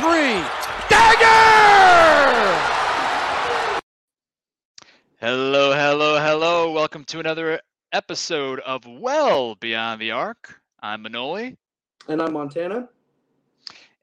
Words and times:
three. 0.00 0.42
Dagger! 0.88 1.28
Hello, 5.20 5.74
hello, 5.74 6.18
hello. 6.18 6.72
Welcome 6.72 7.04
to 7.04 7.20
another 7.20 7.60
episode 7.92 8.60
of 8.60 8.86
Well 8.86 9.56
Beyond 9.56 10.00
the 10.00 10.12
Arc. 10.12 10.58
I'm 10.82 11.04
Manoli. 11.04 11.58
And 12.08 12.22
I'm 12.22 12.32
Montana. 12.32 12.88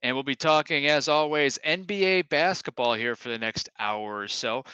And 0.04 0.16
we'll 0.16 0.22
be 0.22 0.36
talking, 0.36 0.86
as 0.86 1.08
always, 1.08 1.58
NBA 1.66 2.30
basketball 2.30 2.94
here 2.94 3.16
for 3.16 3.30
the 3.30 3.40
next 3.40 3.68
hour 3.80 4.20
or 4.20 4.28
so. 4.28 4.66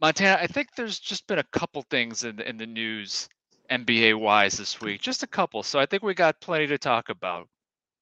Montana, 0.00 0.38
I 0.40 0.46
think 0.46 0.68
there's 0.74 0.98
just 0.98 1.26
been 1.26 1.38
a 1.38 1.44
couple 1.52 1.82
things 1.90 2.24
in 2.24 2.36
the, 2.36 2.48
in 2.48 2.56
the 2.56 2.66
news 2.66 3.28
NBA 3.70 4.18
wise 4.18 4.56
this 4.56 4.80
week, 4.80 5.02
just 5.02 5.22
a 5.22 5.26
couple. 5.26 5.62
So 5.62 5.78
I 5.78 5.84
think 5.84 6.02
we 6.02 6.14
got 6.14 6.40
plenty 6.40 6.66
to 6.68 6.78
talk 6.78 7.10
about. 7.10 7.46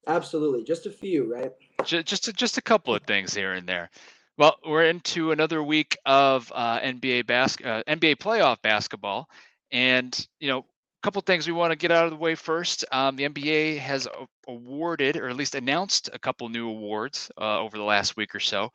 Absolutely, 0.07 0.65
just 0.65 0.87
a 0.87 0.91
few, 0.91 1.33
right? 1.33 1.53
Just 1.85 2.07
just 2.07 2.29
a, 2.29 2.33
just 2.33 2.59
a 2.59 2.63
couple 2.63 2.95
of 2.95 3.03
things 3.03 3.35
here 3.35 3.55
and 3.55 3.67
there. 3.67 3.91
Well, 4.37 4.57
we're 4.67 4.87
into 4.87 5.31
another 5.31 5.63
week 5.63 5.97
of 6.05 6.51
uh, 6.55 6.81
NBA 6.81 7.27
bas- 7.27 7.57
uh, 7.65 7.83
NBA 7.87 8.17
playoff 8.17 8.61
basketball, 8.63 9.29
and 9.71 10.27
you 10.41 10.49
know, 10.49 10.59
a 10.59 10.65
couple 11.03 11.23
things 11.23 11.47
we 11.47 11.53
want 11.53 11.71
to 11.71 11.77
get 11.77 11.93
out 11.93 12.05
of 12.05 12.11
the 12.11 12.17
way 12.17 12.35
first. 12.35 12.85
Um, 12.91 13.17
the 13.17 13.29
NBA 13.29 13.79
has 13.79 14.09
awarded, 14.49 15.17
or 15.17 15.29
at 15.29 15.37
least 15.37 15.55
announced, 15.55 16.11
a 16.13 16.19
couple 16.19 16.49
new 16.49 16.69
awards 16.69 17.31
uh, 17.41 17.61
over 17.61 17.77
the 17.77 17.85
last 17.85 18.17
week 18.17 18.35
or 18.35 18.41
so. 18.41 18.73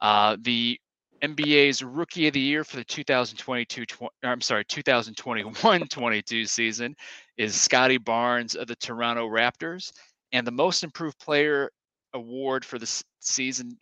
Uh, 0.00 0.36
the 0.40 0.78
NBA's 1.22 1.84
Rookie 1.84 2.26
of 2.26 2.34
the 2.34 2.40
Year 2.40 2.64
for 2.64 2.76
the 2.76 2.84
2022, 2.84 3.84
I'm 4.24 4.40
sorry, 4.40 4.64
2021-22 4.64 6.48
season 6.48 6.96
is 7.36 7.54
Scottie 7.54 7.98
Barnes 7.98 8.56
of 8.56 8.66
the 8.66 8.74
Toronto 8.74 9.28
Raptors, 9.28 9.92
and 10.32 10.46
the 10.46 10.52
Most 10.52 10.82
Improved 10.82 11.18
Player 11.18 11.70
award 12.14 12.64
for 12.64 12.78
the 12.78 13.02
season 13.20 13.76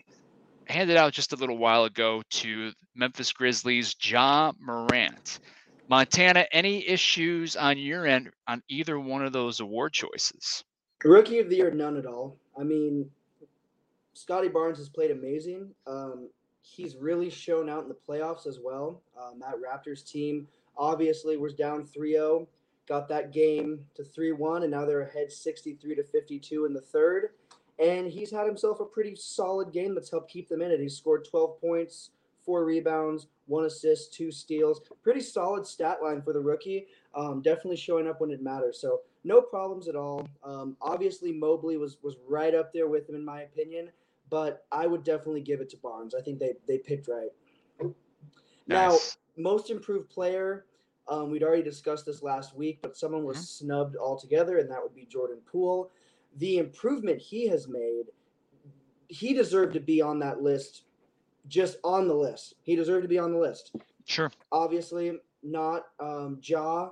handed 0.66 0.96
out 0.96 1.12
just 1.12 1.32
a 1.32 1.36
little 1.36 1.58
while 1.58 1.84
ago 1.84 2.22
to 2.30 2.72
Memphis 2.94 3.32
Grizzlies 3.32 3.96
Ja 4.00 4.52
Morant. 4.60 5.40
Montana, 5.88 6.46
any 6.52 6.86
issues 6.86 7.56
on 7.56 7.76
your 7.76 8.06
end 8.06 8.30
on 8.46 8.62
either 8.68 8.98
one 8.98 9.24
of 9.24 9.32
those 9.32 9.58
award 9.58 9.92
choices? 9.92 10.64
Rookie 11.02 11.40
of 11.40 11.50
the 11.50 11.56
Year, 11.56 11.70
none 11.72 11.96
at 11.96 12.06
all. 12.06 12.36
I 12.58 12.62
mean, 12.62 13.10
Scottie 14.12 14.48
Barnes 14.48 14.78
has 14.78 14.88
played 14.88 15.10
amazing. 15.10 15.70
Um, 15.86 16.28
he's 16.62 16.96
really 16.96 17.30
shown 17.30 17.68
out 17.68 17.82
in 17.82 17.88
the 17.88 17.96
playoffs 18.08 18.46
as 18.46 18.60
well. 18.62 19.02
Um, 19.20 19.40
that 19.40 19.54
Raptors 19.56 20.08
team 20.08 20.46
obviously 20.76 21.36
was 21.36 21.54
down 21.54 21.84
3-0, 21.84 22.46
got 22.90 23.08
that 23.08 23.32
game 23.32 23.86
to 23.94 24.02
3-1, 24.02 24.62
and 24.62 24.70
now 24.70 24.84
they're 24.84 25.00
ahead 25.00 25.32
63 25.32 25.94
to 25.94 26.04
52 26.04 26.66
in 26.66 26.74
the 26.74 26.80
third. 26.80 27.30
And 27.78 28.06
he's 28.06 28.30
had 28.30 28.46
himself 28.46 28.80
a 28.80 28.84
pretty 28.84 29.16
solid 29.16 29.72
game 29.72 29.94
that's 29.94 30.10
helped 30.10 30.30
keep 30.30 30.48
them 30.48 30.60
in 30.60 30.70
it. 30.70 30.80
He's 30.80 30.98
scored 30.98 31.24
12 31.24 31.58
points, 31.60 32.10
four 32.44 32.66
rebounds, 32.66 33.28
one 33.46 33.64
assist, 33.64 34.12
two 34.12 34.30
steals. 34.30 34.82
Pretty 35.02 35.22
solid 35.22 35.66
stat 35.66 36.02
line 36.02 36.20
for 36.20 36.34
the 36.34 36.40
rookie. 36.40 36.88
Um, 37.14 37.40
definitely 37.40 37.76
showing 37.76 38.06
up 38.06 38.20
when 38.20 38.30
it 38.30 38.42
matters. 38.42 38.78
So 38.78 39.00
no 39.24 39.40
problems 39.40 39.88
at 39.88 39.96
all. 39.96 40.28
Um, 40.44 40.76
obviously, 40.82 41.32
Mobley 41.32 41.78
was 41.78 41.96
was 42.02 42.16
right 42.28 42.54
up 42.54 42.74
there 42.74 42.88
with 42.88 43.08
him 43.08 43.14
in 43.14 43.24
my 43.24 43.42
opinion 43.42 43.88
but 44.30 44.64
I 44.72 44.86
would 44.86 45.04
definitely 45.04 45.42
give 45.42 45.60
it 45.60 45.68
to 45.70 45.76
Barnes. 45.76 46.14
I 46.14 46.22
think 46.22 46.38
they 46.38 46.54
they 46.66 46.78
picked 46.78 47.08
right. 47.08 47.30
Nice. 47.80 47.94
Now, 48.66 48.96
most 49.36 49.70
improved 49.70 50.08
player, 50.08 50.64
um, 51.10 51.30
we'd 51.30 51.42
already 51.42 51.62
discussed 51.62 52.06
this 52.06 52.22
last 52.22 52.56
week, 52.56 52.78
but 52.80 52.96
someone 52.96 53.24
was 53.24 53.36
mm-hmm. 53.36 53.66
snubbed 53.66 53.96
altogether, 53.96 54.58
and 54.58 54.70
that 54.70 54.80
would 54.80 54.94
be 54.94 55.06
Jordan 55.06 55.40
Poole. 55.44 55.90
The 56.36 56.58
improvement 56.58 57.20
he 57.20 57.48
has 57.48 57.66
made, 57.66 58.04
he 59.08 59.34
deserved 59.34 59.74
to 59.74 59.80
be 59.80 60.00
on 60.00 60.20
that 60.20 60.40
list, 60.40 60.84
just 61.48 61.78
on 61.82 62.06
the 62.06 62.14
list. 62.14 62.54
He 62.62 62.76
deserved 62.76 63.02
to 63.02 63.08
be 63.08 63.18
on 63.18 63.32
the 63.32 63.38
list. 63.38 63.74
Sure. 64.06 64.30
Obviously, 64.52 65.18
not 65.42 65.86
um, 65.98 66.38
Ja. 66.42 66.90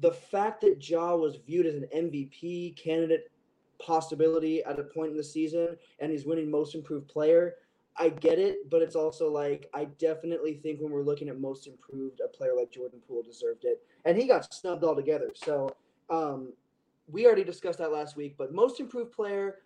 The 0.00 0.12
fact 0.12 0.60
that 0.62 0.86
Ja 0.86 1.14
was 1.14 1.36
viewed 1.36 1.66
as 1.66 1.76
an 1.76 1.88
MVP 1.94 2.76
candidate 2.76 3.30
possibility 3.78 4.64
at 4.64 4.78
a 4.78 4.84
point 4.84 5.10
in 5.10 5.16
the 5.16 5.24
season 5.24 5.76
and 6.00 6.10
he's 6.10 6.24
winning 6.24 6.50
most 6.50 6.74
improved 6.74 7.08
player. 7.08 7.54
I 7.98 8.10
get 8.10 8.38
it, 8.38 8.68
but 8.70 8.82
it's 8.82 8.96
also 8.96 9.30
like 9.30 9.68
I 9.74 9.86
definitely 9.98 10.54
think 10.54 10.80
when 10.80 10.92
we're 10.92 11.02
looking 11.02 11.28
at 11.28 11.40
most 11.40 11.66
improved, 11.66 12.20
a 12.24 12.28
player 12.28 12.52
like 12.56 12.70
Jordan 12.70 13.00
Poole 13.06 13.22
deserved 13.22 13.64
it, 13.64 13.82
and 14.04 14.16
he 14.16 14.26
got 14.26 14.52
snubbed 14.52 14.84
altogether. 14.84 15.30
So 15.34 15.74
um, 16.10 16.52
we 17.08 17.26
already 17.26 17.44
discussed 17.44 17.78
that 17.78 17.92
last 17.92 18.16
week. 18.16 18.34
But 18.36 18.52
most 18.52 18.80
improved 18.80 19.12
player, 19.12 19.56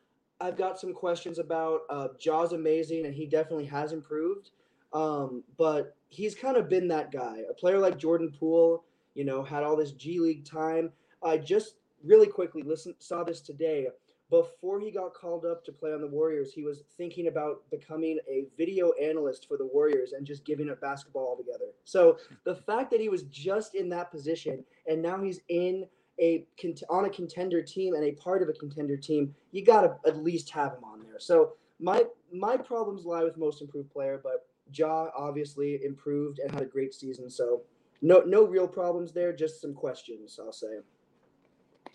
I've 0.41 0.57
got 0.57 0.79
some 0.79 0.93
questions 0.93 1.39
about. 1.39 1.81
Uh, 1.91 2.09
Ja's 2.19 2.53
amazing, 2.53 3.07
and 3.07 3.15
he 3.15 3.27
definitely 3.27 3.67
has 3.67 3.93
improved. 3.93 4.51
Um, 4.93 5.43
but 5.57 5.97
he's 6.09 6.35
kind 6.35 6.57
of 6.57 6.69
been 6.69 6.89
that 6.89 7.12
guy. 7.12 7.39
A 7.49 7.55
player 7.55 7.79
like 7.79 7.99
Jordan 7.99 8.33
Poole, 8.39 8.85
you 9.15 9.25
know, 9.25 9.43
had 9.43 9.62
all 9.62 9.77
this 9.77 9.93
G 9.93 10.21
League 10.21 10.45
time. 10.45 10.91
I 11.23 11.37
just 11.37 11.75
really 12.03 12.27
quickly 12.27 12.62
listen 12.62 12.95
saw 12.99 13.25
this 13.25 13.41
today 13.41 13.89
before 14.31 14.81
he 14.81 14.91
got 14.91 15.13
called 15.13 15.45
up 15.45 15.65
to 15.65 15.73
play 15.73 15.93
on 15.93 16.01
the 16.01 16.07
Warriors, 16.07 16.53
he 16.53 16.63
was 16.63 16.85
thinking 16.97 17.27
about 17.27 17.63
becoming 17.71 18.19
a 18.29 18.45
video 18.57 18.93
analyst 18.93 19.49
for 19.49 19.57
the 19.57 19.67
Warriors 19.67 20.13
and 20.13 20.25
just 20.25 20.45
giving 20.45 20.71
up 20.71 20.81
basketball 20.81 21.27
altogether. 21.27 21.73
So 21.85 22.19
the 22.45 22.55
fact 22.55 22.91
that 22.93 23.01
he 23.01 23.09
was 23.09 23.25
just 23.25 23.75
in 23.75 23.89
that 23.91 24.11
position 24.11 24.65
and 24.87 25.03
now 25.03 25.21
he's 25.21 25.41
in 25.49 25.85
a 26.21 26.47
on 26.89 27.07
a 27.07 27.11
contender 27.11 27.63
team 27.63 27.95
and 27.95 28.05
a 28.05 28.13
part 28.13 28.43
of 28.43 28.49
a 28.49 28.53
contender 28.53 28.97
team, 28.97 29.35
you 29.53 29.65
got 29.65 29.83
to 29.83 30.09
at 30.09 30.23
least 30.23 30.51
have 30.51 30.73
him 30.73 30.85
on 30.85 31.01
there. 31.03 31.19
So 31.19 31.55
my 31.81 32.05
my 32.33 32.57
problems 32.57 33.05
lie 33.05 33.25
with 33.25 33.37
most 33.37 33.62
improved 33.62 33.91
player, 33.91 34.21
but 34.23 34.47
Ja 34.73 35.09
obviously 35.17 35.81
improved 35.83 36.39
and 36.39 36.53
had 36.53 36.62
a 36.62 36.67
great 36.67 36.95
season. 36.95 37.29
So 37.29 37.62
no 38.03 38.21
no 38.21 38.47
real 38.47 38.69
problems 38.69 39.12
there, 39.12 39.33
just 39.33 39.61
some 39.61 39.75
questions, 39.75 40.39
I'll 40.41 40.53
say. 40.53 40.79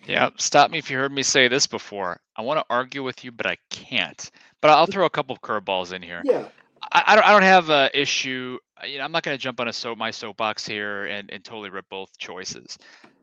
Yeah, 0.08 0.30
stop 0.38 0.72
me 0.72 0.78
if 0.78 0.90
you 0.90 0.98
heard 0.98 1.12
me 1.12 1.24
say 1.24 1.48
this 1.48 1.68
before. 1.68 2.20
I 2.36 2.42
want 2.42 2.60
to 2.60 2.66
argue 2.70 3.04
with 3.04 3.24
you, 3.24 3.32
but 3.32 3.46
I 3.46 3.58
can't. 3.70 4.30
But 4.62 4.72
I'll 4.72 4.86
throw 4.86 5.06
a 5.06 5.10
couple 5.10 5.36
of 5.36 5.42
curveballs 5.42 5.94
in 5.94 6.02
here. 6.02 6.22
Yeah. 6.24 6.48
I, 6.92 7.04
I 7.08 7.16
don't. 7.16 7.26
I 7.26 7.32
don't 7.32 7.44
have 7.44 7.70
an 7.70 7.90
issue. 7.94 8.58
You 8.88 8.98
know, 9.00 9.04
I'm 9.04 9.12
not 9.12 9.24
going 9.24 9.36
to 9.36 9.42
jump 9.42 9.60
on 9.60 9.68
a 9.68 9.74
soap 9.74 9.98
my 9.98 10.12
soapbox 10.12 10.66
here 10.66 11.06
and, 11.06 11.32
and 11.32 11.44
totally 11.44 11.70
rip 11.70 11.86
both 11.90 12.16
choices. 12.18 12.78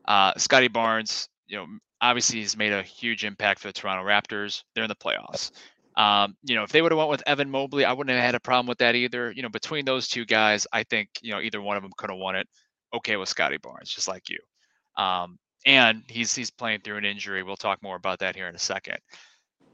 Uh, 0.05 0.33
Scottie 0.37 0.67
Barnes, 0.67 1.29
you 1.47 1.57
know, 1.57 1.67
obviously 2.01 2.39
he's 2.39 2.57
made 2.57 2.73
a 2.73 2.83
huge 2.83 3.23
impact 3.23 3.61
for 3.61 3.69
the 3.69 3.73
Toronto 3.73 4.03
Raptors. 4.03 4.63
They're 4.73 4.83
in 4.83 4.89
the 4.89 4.95
playoffs. 4.95 5.51
Um, 5.95 6.35
you 6.43 6.55
know, 6.55 6.63
if 6.63 6.71
they 6.71 6.81
would 6.81 6.91
have 6.91 6.97
went 6.97 7.09
with 7.09 7.23
Evan 7.27 7.49
Mobley, 7.49 7.85
I 7.85 7.93
wouldn't 7.93 8.15
have 8.15 8.25
had 8.25 8.35
a 8.35 8.39
problem 8.39 8.67
with 8.67 8.79
that 8.79 8.95
either. 8.95 9.31
You 9.31 9.43
know, 9.43 9.49
between 9.49 9.85
those 9.85 10.07
two 10.07 10.25
guys, 10.25 10.67
I 10.73 10.83
think 10.83 11.09
you 11.21 11.31
know 11.31 11.39
either 11.39 11.61
one 11.61 11.77
of 11.77 11.83
them 11.83 11.91
could 11.97 12.09
have 12.09 12.19
won 12.19 12.35
it. 12.35 12.47
Okay 12.93 13.15
with 13.15 13.29
Scottie 13.29 13.57
Barnes, 13.57 13.89
just 13.89 14.07
like 14.07 14.29
you. 14.29 14.39
Um, 15.01 15.37
and 15.65 16.03
he's 16.07 16.33
he's 16.35 16.51
playing 16.51 16.81
through 16.81 16.97
an 16.97 17.05
injury. 17.05 17.43
We'll 17.43 17.55
talk 17.55 17.81
more 17.81 17.95
about 17.95 18.19
that 18.19 18.35
here 18.35 18.47
in 18.47 18.55
a 18.55 18.59
second. 18.59 18.97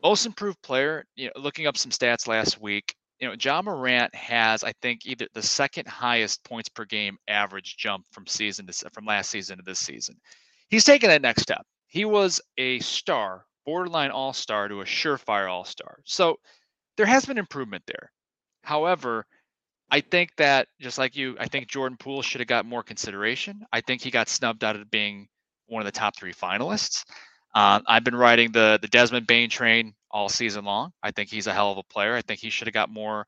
Most 0.04 0.26
improved 0.26 0.62
player, 0.62 1.06
you 1.16 1.28
know, 1.28 1.42
looking 1.42 1.68
up 1.68 1.78
some 1.78 1.92
stats 1.92 2.28
last 2.28 2.62
week, 2.62 2.96
you 3.20 3.28
know, 3.28 3.36
Ja 3.40 3.62
Morant 3.62 4.14
has, 4.16 4.64
I 4.64 4.72
think, 4.82 5.06
either 5.06 5.28
the 5.34 5.42
second 5.42 5.88
highest 5.88 6.44
points 6.46 6.70
per 6.70 6.86
game 6.86 7.18
average 7.28 7.76
jump 7.78 8.06
from 8.12 8.26
season 8.26 8.66
to 8.68 8.90
from 8.92 9.06
last 9.06 9.30
season 9.30 9.58
to 9.58 9.64
this 9.64 9.80
season. 9.80 10.16
He's 10.70 10.86
taken 10.86 11.10
that 11.10 11.22
next 11.22 11.42
step. 11.42 11.66
He 11.88 12.06
was 12.06 12.40
a 12.58 12.80
star, 12.80 13.46
borderline 13.66 14.12
all 14.12 14.34
star 14.34 14.68
to 14.68 14.82
a 14.82 14.86
surefire 14.86 15.50
all 15.50 15.66
star. 15.66 16.00
So 16.06 16.38
there 16.96 17.08
has 17.08 17.26
been 17.26 17.38
improvement 17.38 17.84
there. 17.88 18.12
However, 18.64 19.26
I 19.92 20.02
think 20.02 20.30
that 20.38 20.68
just 20.80 20.98
like 20.98 21.16
you, 21.16 21.36
I 21.40 21.48
think 21.48 21.68
Jordan 21.68 21.98
Poole 21.98 22.22
should 22.22 22.42
have 22.42 22.48
got 22.48 22.66
more 22.66 22.84
consideration. 22.84 23.62
I 23.74 23.82
think 23.82 24.02
he 24.02 24.12
got 24.12 24.30
snubbed 24.30 24.64
out 24.64 24.76
of 24.76 24.92
being 24.92 25.28
one 25.70 25.82
of 25.82 25.86
the 25.86 25.92
top 25.92 26.16
three 26.18 26.34
finalists. 26.34 27.06
Uh, 27.56 27.80
I've 27.88 28.04
been 28.04 28.16
riding 28.16 28.52
the 28.52 28.78
the 28.82 28.88
Desmond 28.88 29.28
Bane 29.28 29.50
train 29.50 29.94
all 30.12 30.30
season 30.30 30.66
long. 30.66 30.92
I 31.02 31.12
think 31.12 31.30
he's 31.30 31.48
a 31.48 31.54
hell 31.54 31.72
of 31.72 31.78
a 31.78 31.84
player. 31.84 32.16
I 32.16 32.22
think 32.22 32.40
he 32.40 32.50
should 32.50 32.68
have 32.68 32.74
got 32.74 32.90
more 32.90 33.26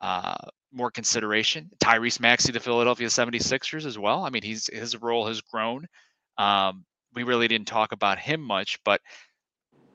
uh, 0.00 0.34
more 0.72 0.90
consideration. 0.90 1.70
Tyrese 1.82 2.20
Maxey, 2.20 2.52
the 2.52 2.60
Philadelphia 2.60 3.06
76ers 3.08 3.86
as 3.86 3.98
well. 3.98 4.24
I 4.24 4.30
mean, 4.30 4.42
he's 4.42 4.68
his 4.72 5.00
role 5.00 5.26
has 5.26 5.40
grown. 5.40 5.86
Um, 6.36 6.84
we 7.14 7.22
really 7.22 7.48
didn't 7.48 7.68
talk 7.68 7.92
about 7.92 8.18
him 8.18 8.40
much, 8.40 8.78
but 8.84 9.00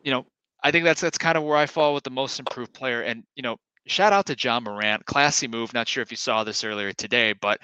you 0.03 0.11
know, 0.11 0.25
I 0.63 0.71
think 0.71 0.85
that's 0.85 1.01
that's 1.01 1.17
kind 1.17 1.37
of 1.37 1.43
where 1.43 1.57
I 1.57 1.65
fall 1.65 1.93
with 1.93 2.03
the 2.03 2.09
most 2.09 2.39
improved 2.39 2.73
player. 2.73 3.01
And 3.01 3.23
you 3.35 3.43
know, 3.43 3.57
shout 3.87 4.13
out 4.13 4.25
to 4.27 4.35
Ja 4.39 4.59
Morant, 4.59 5.05
classy 5.05 5.47
move. 5.47 5.73
Not 5.73 5.87
sure 5.87 6.01
if 6.01 6.11
you 6.11 6.17
saw 6.17 6.43
this 6.43 6.63
earlier 6.63 6.93
today, 6.93 7.33
but 7.33 7.59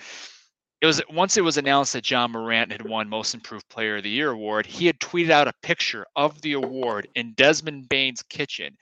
it 0.81 0.85
was 0.85 1.01
once 1.09 1.37
it 1.37 1.43
was 1.43 1.57
announced 1.57 1.93
that 1.93 2.09
Ja 2.09 2.27
Morant 2.27 2.71
had 2.71 2.87
won 2.87 3.09
Most 3.09 3.33
Improved 3.33 3.67
Player 3.69 3.97
of 3.97 4.03
the 4.03 4.09
Year 4.09 4.31
award, 4.31 4.65
he 4.65 4.85
had 4.85 4.99
tweeted 4.99 5.29
out 5.29 5.47
a 5.47 5.53
picture 5.61 6.05
of 6.15 6.41
the 6.41 6.53
award 6.53 7.07
in 7.15 7.33
Desmond 7.33 7.89
Bane's 7.89 8.23
kitchen. 8.23 8.77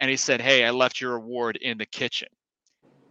And 0.00 0.10
he 0.10 0.16
said, 0.16 0.40
Hey, 0.40 0.64
I 0.64 0.70
left 0.70 1.00
your 1.00 1.16
award 1.16 1.56
in 1.56 1.78
the 1.78 1.86
kitchen. 1.86 2.28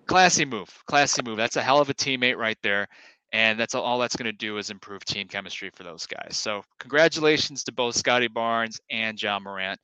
Classy 0.05 0.45
move. 0.45 0.69
Classy 0.85 1.21
move. 1.23 1.37
That's 1.37 1.55
a 1.55 1.61
hell 1.61 1.79
of 1.79 1.89
a 1.89 1.93
teammate 1.93 2.37
right 2.37 2.57
there. 2.63 2.87
And 3.31 3.59
that's 3.59 3.73
all 3.73 3.99
that's 3.99 4.15
going 4.15 4.31
to 4.31 4.37
do 4.37 4.57
is 4.57 4.69
improve 4.69 5.03
team 5.05 5.27
chemistry 5.27 5.71
for 5.73 5.83
those 5.83 6.05
guys. 6.05 6.37
So 6.37 6.63
congratulations 6.79 7.63
to 7.63 7.71
both 7.71 7.95
Scottie 7.95 8.27
Barnes 8.27 8.79
and 8.91 9.21
Ja 9.21 9.39
Morant. 9.39 9.79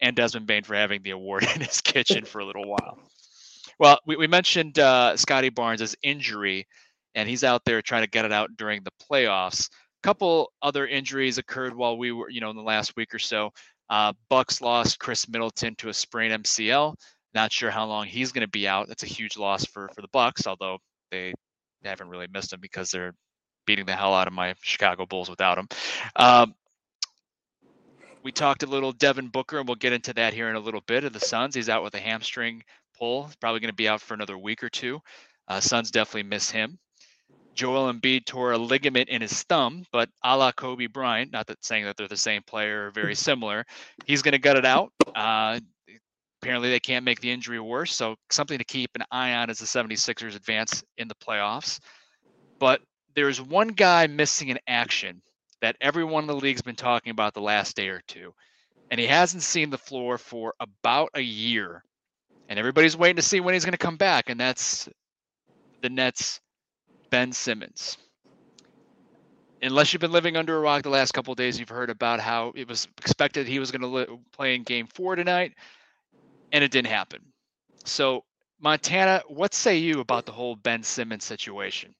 and 0.00 0.16
Desmond 0.16 0.46
Bane 0.46 0.64
for 0.64 0.74
having 0.74 1.02
the 1.02 1.10
award 1.10 1.44
in 1.54 1.60
his 1.60 1.80
kitchen 1.80 2.24
for 2.24 2.40
a 2.40 2.44
little 2.44 2.66
while. 2.66 2.98
Well, 3.78 3.98
we, 4.06 4.16
we 4.16 4.26
mentioned 4.26 4.78
uh, 4.78 5.16
Scottie 5.16 5.50
Barnes' 5.50 5.94
injury, 6.02 6.66
and 7.14 7.28
he's 7.28 7.44
out 7.44 7.64
there 7.64 7.82
trying 7.82 8.02
to 8.02 8.10
get 8.10 8.24
it 8.24 8.32
out 8.32 8.50
during 8.56 8.82
the 8.82 8.92
playoffs. 9.10 9.68
A 9.68 10.02
couple 10.02 10.52
other 10.62 10.86
injuries 10.86 11.38
occurred 11.38 11.74
while 11.74 11.98
we 11.98 12.12
were, 12.12 12.30
you 12.30 12.40
know, 12.40 12.50
in 12.50 12.56
the 12.56 12.62
last 12.62 12.96
week 12.96 13.14
or 13.14 13.18
so. 13.18 13.50
Uh, 13.88 14.12
Bucks 14.28 14.60
lost 14.60 14.98
Khris 14.98 15.28
Middleton 15.28 15.74
to 15.76 15.88
a 15.88 15.94
sprained 15.94 16.44
MCL. 16.44 16.94
Not 17.34 17.52
sure 17.52 17.70
how 17.70 17.86
long 17.86 18.06
he's 18.06 18.32
going 18.32 18.46
to 18.46 18.50
be 18.50 18.66
out. 18.66 18.88
That's 18.88 19.02
a 19.02 19.06
huge 19.06 19.36
loss 19.36 19.64
for 19.64 19.88
for 19.94 20.02
the 20.02 20.08
Bucks, 20.12 20.46
although 20.46 20.78
they 21.10 21.34
haven't 21.84 22.08
really 22.08 22.28
missed 22.32 22.52
him 22.52 22.60
because 22.60 22.90
they're 22.90 23.14
beating 23.66 23.86
the 23.86 23.94
hell 23.94 24.14
out 24.14 24.26
of 24.26 24.32
my 24.32 24.54
Chicago 24.62 25.06
Bulls 25.06 25.30
without 25.30 25.58
him. 25.58 25.68
Um, 26.16 26.54
we 28.22 28.32
talked 28.32 28.62
a 28.62 28.66
little 28.66 28.92
Devin 28.92 29.28
Booker, 29.28 29.58
and 29.58 29.68
we'll 29.68 29.76
get 29.76 29.92
into 29.92 30.12
that 30.14 30.34
here 30.34 30.50
in 30.50 30.56
a 30.56 30.60
little 30.60 30.82
bit. 30.86 31.04
Of 31.04 31.12
the 31.12 31.20
Suns, 31.20 31.54
he's 31.54 31.68
out 31.68 31.82
with 31.82 31.94
a 31.94 32.00
hamstring 32.00 32.62
pull. 32.98 33.30
Probably 33.40 33.60
going 33.60 33.70
to 33.70 33.74
be 33.74 33.88
out 33.88 34.00
for 34.00 34.14
another 34.14 34.36
week 34.36 34.62
or 34.62 34.68
two. 34.68 35.00
Uh, 35.48 35.60
Suns 35.60 35.90
definitely 35.90 36.24
miss 36.24 36.50
him. 36.50 36.78
Joel 37.60 37.92
Embiid 37.92 38.24
tore 38.24 38.52
a 38.52 38.58
ligament 38.58 39.10
in 39.10 39.20
his 39.20 39.42
thumb, 39.42 39.84
but 39.92 40.08
a 40.24 40.34
la 40.34 40.50
Kobe 40.50 40.86
Bryant, 40.86 41.30
not 41.30 41.46
that 41.48 41.62
saying 41.62 41.84
that 41.84 41.94
they're 41.94 42.08
the 42.08 42.16
same 42.16 42.40
player 42.42 42.86
or 42.86 42.90
very 42.90 43.14
similar, 43.28 43.66
he's 44.06 44.22
going 44.22 44.32
to 44.32 44.38
gut 44.38 44.56
it 44.56 44.64
out. 44.64 44.90
Uh, 45.14 45.60
apparently, 46.40 46.70
they 46.70 46.80
can't 46.80 47.04
make 47.04 47.20
the 47.20 47.30
injury 47.30 47.60
worse, 47.60 47.94
so 47.94 48.16
something 48.30 48.56
to 48.56 48.64
keep 48.64 48.88
an 48.94 49.04
eye 49.10 49.34
on 49.34 49.50
as 49.50 49.58
the 49.58 49.66
76ers 49.66 50.34
advance 50.34 50.82
in 50.96 51.06
the 51.06 51.14
playoffs. 51.16 51.78
But 52.58 52.80
there's 53.14 53.42
one 53.42 53.68
guy 53.68 54.06
missing 54.06 54.48
in 54.48 54.58
action 54.66 55.20
that 55.60 55.76
everyone 55.82 56.24
in 56.24 56.28
the 56.28 56.36
league's 56.36 56.62
been 56.62 56.76
talking 56.76 57.10
about 57.10 57.34
the 57.34 57.42
last 57.42 57.76
day 57.76 57.88
or 57.88 58.00
two, 58.08 58.32
and 58.90 58.98
he 58.98 59.06
hasn't 59.06 59.42
seen 59.42 59.68
the 59.68 59.76
floor 59.76 60.16
for 60.16 60.54
about 60.60 61.10
a 61.12 61.20
year 61.20 61.84
and 62.48 62.58
everybody's 62.58 62.96
waiting 62.96 63.16
to 63.16 63.22
see 63.22 63.40
when 63.40 63.52
he's 63.52 63.66
going 63.66 63.72
to 63.72 63.78
come 63.78 63.98
back, 63.98 64.30
and 64.30 64.40
that's 64.40 64.88
the 65.82 65.90
Nets' 65.90 66.40
Ben 67.10 67.32
Simmons. 67.32 67.98
Unless 69.62 69.92
you've 69.92 70.00
been 70.00 70.12
living 70.12 70.36
under 70.36 70.56
a 70.56 70.60
rock 70.60 70.82
the 70.82 70.88
last 70.88 71.12
couple 71.12 71.34
days, 71.34 71.60
you've 71.60 71.68
heard 71.68 71.90
about 71.90 72.18
how 72.18 72.52
it 72.56 72.66
was 72.66 72.88
expected 72.98 73.46
he 73.46 73.58
was 73.58 73.70
going 73.70 73.82
to 73.82 73.86
li- 73.86 74.18
play 74.32 74.54
in 74.54 74.62
Game 74.62 74.86
Four 74.86 75.16
tonight, 75.16 75.52
and 76.52 76.64
it 76.64 76.70
didn't 76.70 76.88
happen. 76.88 77.20
So, 77.84 78.24
Montana, 78.60 79.22
what 79.28 79.52
say 79.52 79.76
you 79.76 80.00
about 80.00 80.24
the 80.24 80.32
whole 80.32 80.56
Ben 80.56 80.82
Simmons 80.82 81.24
situation? 81.24 81.94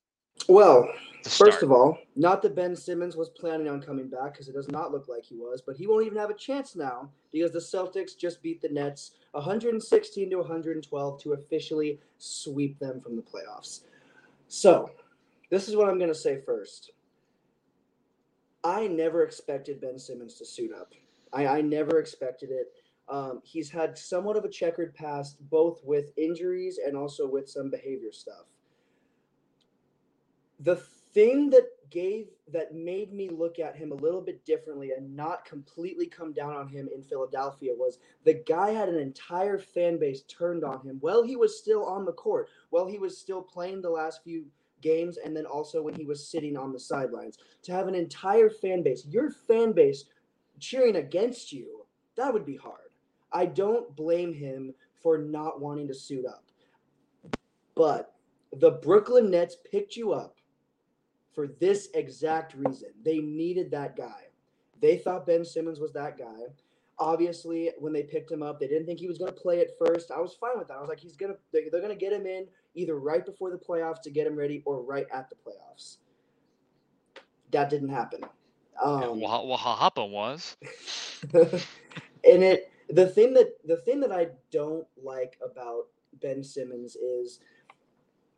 Well, 0.49 0.89
first 1.25 1.63
of 1.63 1.71
all, 1.71 1.99
not 2.17 2.41
that 2.43 2.55
Ben 2.55 2.75
Simmons 2.75 3.17
was 3.17 3.29
planning 3.29 3.69
on 3.69 3.81
coming 3.81 4.09
back 4.09 4.33
because 4.33 4.49
it 4.49 4.55
does 4.55 4.69
not 4.69 4.91
look 4.91 5.07
like 5.09 5.25
he 5.25 5.37
was, 5.37 5.63
but 5.65 5.77
he 5.77 5.87
won't 5.87 6.07
even 6.07 6.19
have 6.19 6.31
a 6.31 6.35
chance 6.35 6.75
now 6.75 7.11
because 7.31 7.53
the 7.53 7.59
Celtics 7.59 8.17
just 8.17 8.43
beat 8.43 8.63
the 8.63 8.69
Nets 8.69 9.13
116 9.33 10.31
to 10.31 10.37
112 10.37 11.23
to 11.23 11.33
officially 11.35 12.01
sweep 12.19 12.79
them 12.79 13.01
from 13.01 13.17
the 13.17 13.23
playoffs. 13.23 13.83
So, 14.49 14.91
this 15.51 15.69
is 15.69 15.77
what 15.77 15.89
I'm 15.89 15.99
going 15.99 16.13
to 16.13 16.19
say 16.19 16.41
first. 16.41 16.93
I 18.63 18.87
never 18.87 19.23
expected 19.23 19.81
Ben 19.81 19.99
Simmons 19.99 20.35
to 20.35 20.47
suit 20.47 20.71
up. 20.79 20.95
I, 21.33 21.47
I 21.47 21.61
never 21.61 21.99
expected 21.99 22.51
it. 22.51 22.73
Um, 23.09 23.41
he's 23.45 23.71
had 23.71 23.99
somewhat 23.99 24.37
of 24.37 24.45
a 24.45 24.49
checkered 24.49 24.95
past, 24.95 25.37
both 25.51 25.81
with 25.85 26.13
injuries 26.17 26.79
and 26.85 26.97
also 26.97 27.27
with 27.27 27.49
some 27.49 27.71
behavior 27.71 28.13
stuff 28.13 28.45
the 30.61 30.77
thing 31.15 31.51
that 31.51 31.67
gave 31.91 32.29
that 32.53 32.75
made 32.75 33.13
me 33.13 33.29
look 33.29 33.59
at 33.59 33.75
him 33.75 33.91
a 33.91 33.97
little 33.97 34.21
bit 34.21 34.45
differently 34.45 34.93
and 34.97 35.17
not 35.17 35.45
completely 35.45 36.07
come 36.07 36.33
down 36.33 36.55
on 36.55 36.69
him 36.69 36.89
in 36.95 37.03
Philadelphia 37.03 37.73
was 37.75 37.99
the 38.25 38.35
guy 38.47 38.71
had 38.71 38.89
an 38.89 38.99
entire 38.99 39.59
fan 39.59 39.99
base 39.99 40.23
turned 40.23 40.63
on 40.63 40.81
him 40.83 40.99
while 41.01 41.23
he 41.23 41.35
was 41.35 41.59
still 41.59 41.85
on 41.85 42.05
the 42.05 42.13
court, 42.13 42.49
while 42.71 42.87
he 42.87 42.99
was 42.99 43.19
still 43.19 43.43
playing 43.43 43.83
the 43.83 43.91
last 43.91 44.23
few 44.23 44.45
games, 44.81 45.19
and 45.19 45.37
then 45.37 45.47
also 45.47 45.83
when 45.83 45.95
he 45.95 46.05
was 46.05 46.29
sitting 46.29 46.57
on 46.57 46.73
the 46.73 46.81
sidelines. 46.81 47.39
To 47.63 47.73
have 47.73 47.89
an 47.89 47.95
entire 47.95 48.51
fan 48.51 48.83
base, 48.83 49.07
your 49.07 49.31
fan 49.31 49.73
base 49.73 50.05
cheering 50.59 50.97
against 50.97 51.53
you, 51.53 51.87
that 52.17 52.33
would 52.33 52.47
be 52.47 52.57
hard. 52.57 52.91
I 53.33 53.47
don't 53.47 53.95
blame 53.97 54.33
him 54.33 54.75
for 55.03 55.19
not 55.19 55.61
wanting 55.61 55.89
to 55.89 55.95
suit 55.95 56.27
up. 56.27 56.45
But 57.75 58.15
the 58.53 58.73
Brooklyn 58.73 59.31
Nets 59.31 59.57
picked 59.71 59.97
you 59.97 60.13
up 60.13 60.37
for 61.35 61.47
this 61.47 61.89
exact 61.95 62.55
reason. 62.55 62.91
They 63.05 63.19
needed 63.19 63.71
that 63.71 63.97
guy. 63.97 64.25
They 64.83 64.97
thought 64.97 65.27
Ben 65.27 65.45
Simmons 65.45 65.81
was 65.81 65.93
that 65.93 66.19
guy. 66.19 66.49
Obviously, 66.99 67.71
when 67.79 67.93
they 67.93 68.03
picked 68.03 68.31
him 68.31 68.43
up, 68.43 68.61
they 68.61 68.67
didn't 68.67 68.87
think 68.87 68.99
he 68.99 69.09
was 69.09 69.19
going 69.19 69.33
to 69.33 69.41
play 69.41 69.61
at 69.61 69.79
first. 69.79 70.11
I 70.11 70.21
was 70.21 70.35
fine 70.35 70.59
with 70.59 70.69
that. 70.69 70.77
I 70.77 70.81
was 70.81 70.89
like, 70.89 71.01
he's 71.01 71.17
gonna 71.17 71.37
they're, 71.53 71.63
they're 71.71 71.81
going 71.81 71.97
to 71.97 71.99
get 71.99 72.13
him 72.13 72.27
in 72.27 72.47
either 72.75 72.99
right 72.99 73.25
before 73.25 73.51
the 73.51 73.59
playoffs 73.59 74.03
to 74.03 74.11
get 74.11 74.27
him 74.27 74.37
ready 74.37 74.63
or 74.65 74.83
right 74.83 75.07
at 75.13 75.29
the 75.29 75.37
playoffs. 75.37 75.99
That 77.51 77.71
didn't 77.71 77.89
happen. 77.89 78.23
Um, 78.81 79.21
well, 79.21 79.47
well, 79.47 79.59
Hapa 79.59 80.09
was. 80.09 80.57
and 81.35 82.43
it 82.43 82.71
the 82.89 83.07
thing 83.07 83.35
that 83.35 83.53
the 83.65 83.77
thing 83.77 84.01
that 84.01 84.13
I 84.13 84.29
don't 84.51 84.87
like 85.03 85.39
about 85.45 85.87
Ben 86.21 86.43
Simmons 86.43 86.97
is 86.97 87.41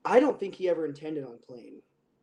I 0.05 0.20
don't 0.20 0.38
think 0.38 0.55
he 0.55 0.69
ever 0.69 0.84
intended 0.84 1.25
on 1.25 1.38
playing 1.46 1.81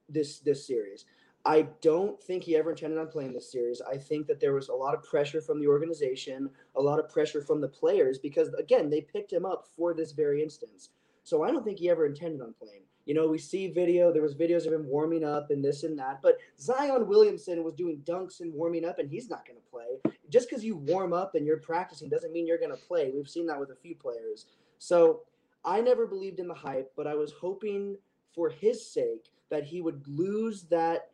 this 0.08 0.40
this 0.40 0.66
series. 0.66 1.06
I 1.46 1.68
don't 1.82 2.22
think 2.22 2.44
he 2.44 2.58
ever 2.58 2.72
intended 2.72 3.00
on 3.00 3.08
playing 3.08 3.34
this 3.34 3.52
series. 3.52 3.82
I 3.82 3.98
think 3.98 4.28
that 4.28 4.42
there 4.42 4.54
was 4.54 4.68
a 4.68 4.74
lot 4.74 4.94
of 4.94 5.04
pressure 5.04 5.42
from 5.42 5.60
the 5.60 5.68
organization, 5.68 6.50
a 6.76 6.82
lot 6.82 7.00
of 7.00 7.10
pressure 7.10 7.42
from 7.42 7.62
the 7.62 7.68
players 7.68 8.20
because 8.20 8.50
again, 8.56 8.90
they 8.90 9.02
picked 9.02 9.32
him 9.32 9.46
up 9.46 9.68
for 9.76 9.94
this 9.94 10.12
very 10.12 10.44
instance. 10.44 10.90
So 11.30 11.44
I 11.44 11.52
don't 11.52 11.64
think 11.64 11.78
he 11.78 11.92
ever 11.92 12.08
intended 12.08 12.42
on 12.42 12.56
playing. 12.58 12.82
You 13.06 13.14
know, 13.14 13.28
we 13.28 13.38
see 13.38 13.68
video, 13.68 14.12
there 14.12 14.24
was 14.24 14.34
videos 14.34 14.66
of 14.66 14.74
him 14.74 14.88
warming 14.88 15.24
up 15.24 15.52
and 15.52 15.64
this 15.64 15.84
and 15.84 15.98
that, 16.00 16.22
but 16.24 16.38
Zion 16.60 17.08
Williamson 17.08 17.64
was 17.64 17.76
doing 17.76 18.02
dunks 18.04 18.42
and 18.42 18.52
warming 18.52 18.84
up 18.84 18.98
and 18.98 19.08
he's 19.08 19.30
not 19.30 19.46
going 19.46 19.60
to 19.60 19.70
play. 19.70 20.14
Just 20.30 20.50
cuz 20.50 20.64
you 20.64 20.76
warm 20.76 21.14
up 21.14 21.36
and 21.36 21.46
you're 21.46 21.58
practicing 21.58 22.10
doesn't 22.10 22.34
mean 22.34 22.48
you're 22.48 22.58
going 22.58 22.76
to 22.76 22.86
play. 22.88 23.12
We've 23.12 23.30
seen 23.30 23.46
that 23.46 23.60
with 23.60 23.70
a 23.70 23.76
few 23.76 23.96
players. 23.96 24.48
So 24.80 25.22
I 25.64 25.82
never 25.82 26.08
believed 26.08 26.40
in 26.40 26.48
the 26.48 26.54
hype, 26.56 26.92
but 26.96 27.06
I 27.06 27.14
was 27.14 27.32
hoping 27.32 27.98
for 28.34 28.50
his 28.50 28.84
sake 28.92 29.30
that 29.50 29.64
he 29.64 29.82
would 29.82 30.08
lose 30.08 30.64
that 30.64 31.12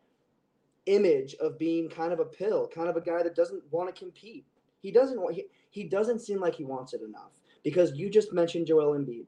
image 0.86 1.34
of 1.34 1.58
being 1.58 1.90
kind 1.90 2.14
of 2.14 2.20
a 2.20 2.24
pill, 2.24 2.68
kind 2.68 2.88
of 2.88 2.96
a 2.96 3.02
guy 3.02 3.22
that 3.22 3.34
doesn't 3.34 3.62
want 3.70 3.94
to 3.94 3.98
compete. 3.98 4.46
He 4.80 4.90
doesn't 4.90 5.20
want 5.20 5.34
he, 5.34 5.44
he 5.70 5.84
doesn't 5.84 6.20
seem 6.20 6.40
like 6.40 6.54
he 6.54 6.64
wants 6.64 6.94
it 6.94 7.02
enough 7.02 7.32
because 7.62 7.92
you 7.96 8.08
just 8.08 8.32
mentioned 8.32 8.66
Joel 8.66 8.96
Embiid. 8.98 9.26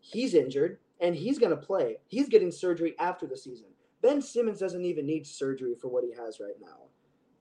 He's 0.00 0.34
injured 0.34 0.78
and 1.00 1.14
he's 1.14 1.38
going 1.38 1.50
to 1.50 1.56
play. 1.56 1.96
He's 2.06 2.28
getting 2.28 2.50
surgery 2.50 2.94
after 2.98 3.26
the 3.26 3.36
season. 3.36 3.68
Ben 4.02 4.22
Simmons 4.22 4.60
doesn't 4.60 4.84
even 4.84 5.06
need 5.06 5.26
surgery 5.26 5.74
for 5.74 5.88
what 5.88 6.04
he 6.04 6.12
has 6.12 6.40
right 6.40 6.60
now. 6.60 6.86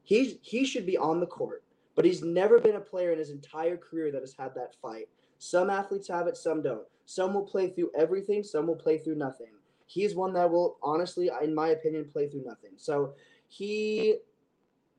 He 0.03 0.39
he 0.41 0.65
should 0.65 0.85
be 0.85 0.97
on 0.97 1.19
the 1.19 1.27
court, 1.27 1.63
but 1.95 2.05
he's 2.05 2.23
never 2.23 2.59
been 2.59 2.75
a 2.75 2.81
player 2.81 3.11
in 3.11 3.19
his 3.19 3.29
entire 3.29 3.77
career 3.77 4.11
that 4.11 4.21
has 4.21 4.33
had 4.33 4.55
that 4.55 4.75
fight. 4.81 5.09
Some 5.37 5.69
athletes 5.69 6.07
have 6.07 6.27
it, 6.27 6.37
some 6.37 6.61
don't. 6.63 6.87
Some 7.05 7.33
will 7.33 7.43
play 7.43 7.69
through 7.69 7.91
everything, 7.95 8.43
some 8.43 8.67
will 8.67 8.75
play 8.75 8.97
through 8.97 9.15
nothing 9.15 9.47
he's 9.87 10.13
one 10.13 10.33
that 10.33 10.51
will 10.51 10.77
honestly, 10.83 11.31
in 11.41 11.55
my 11.55 11.69
opinion, 11.69 12.09
play 12.11 12.27
through 12.29 12.43
nothing. 12.45 12.71
So 12.75 13.13
he 13.47 14.17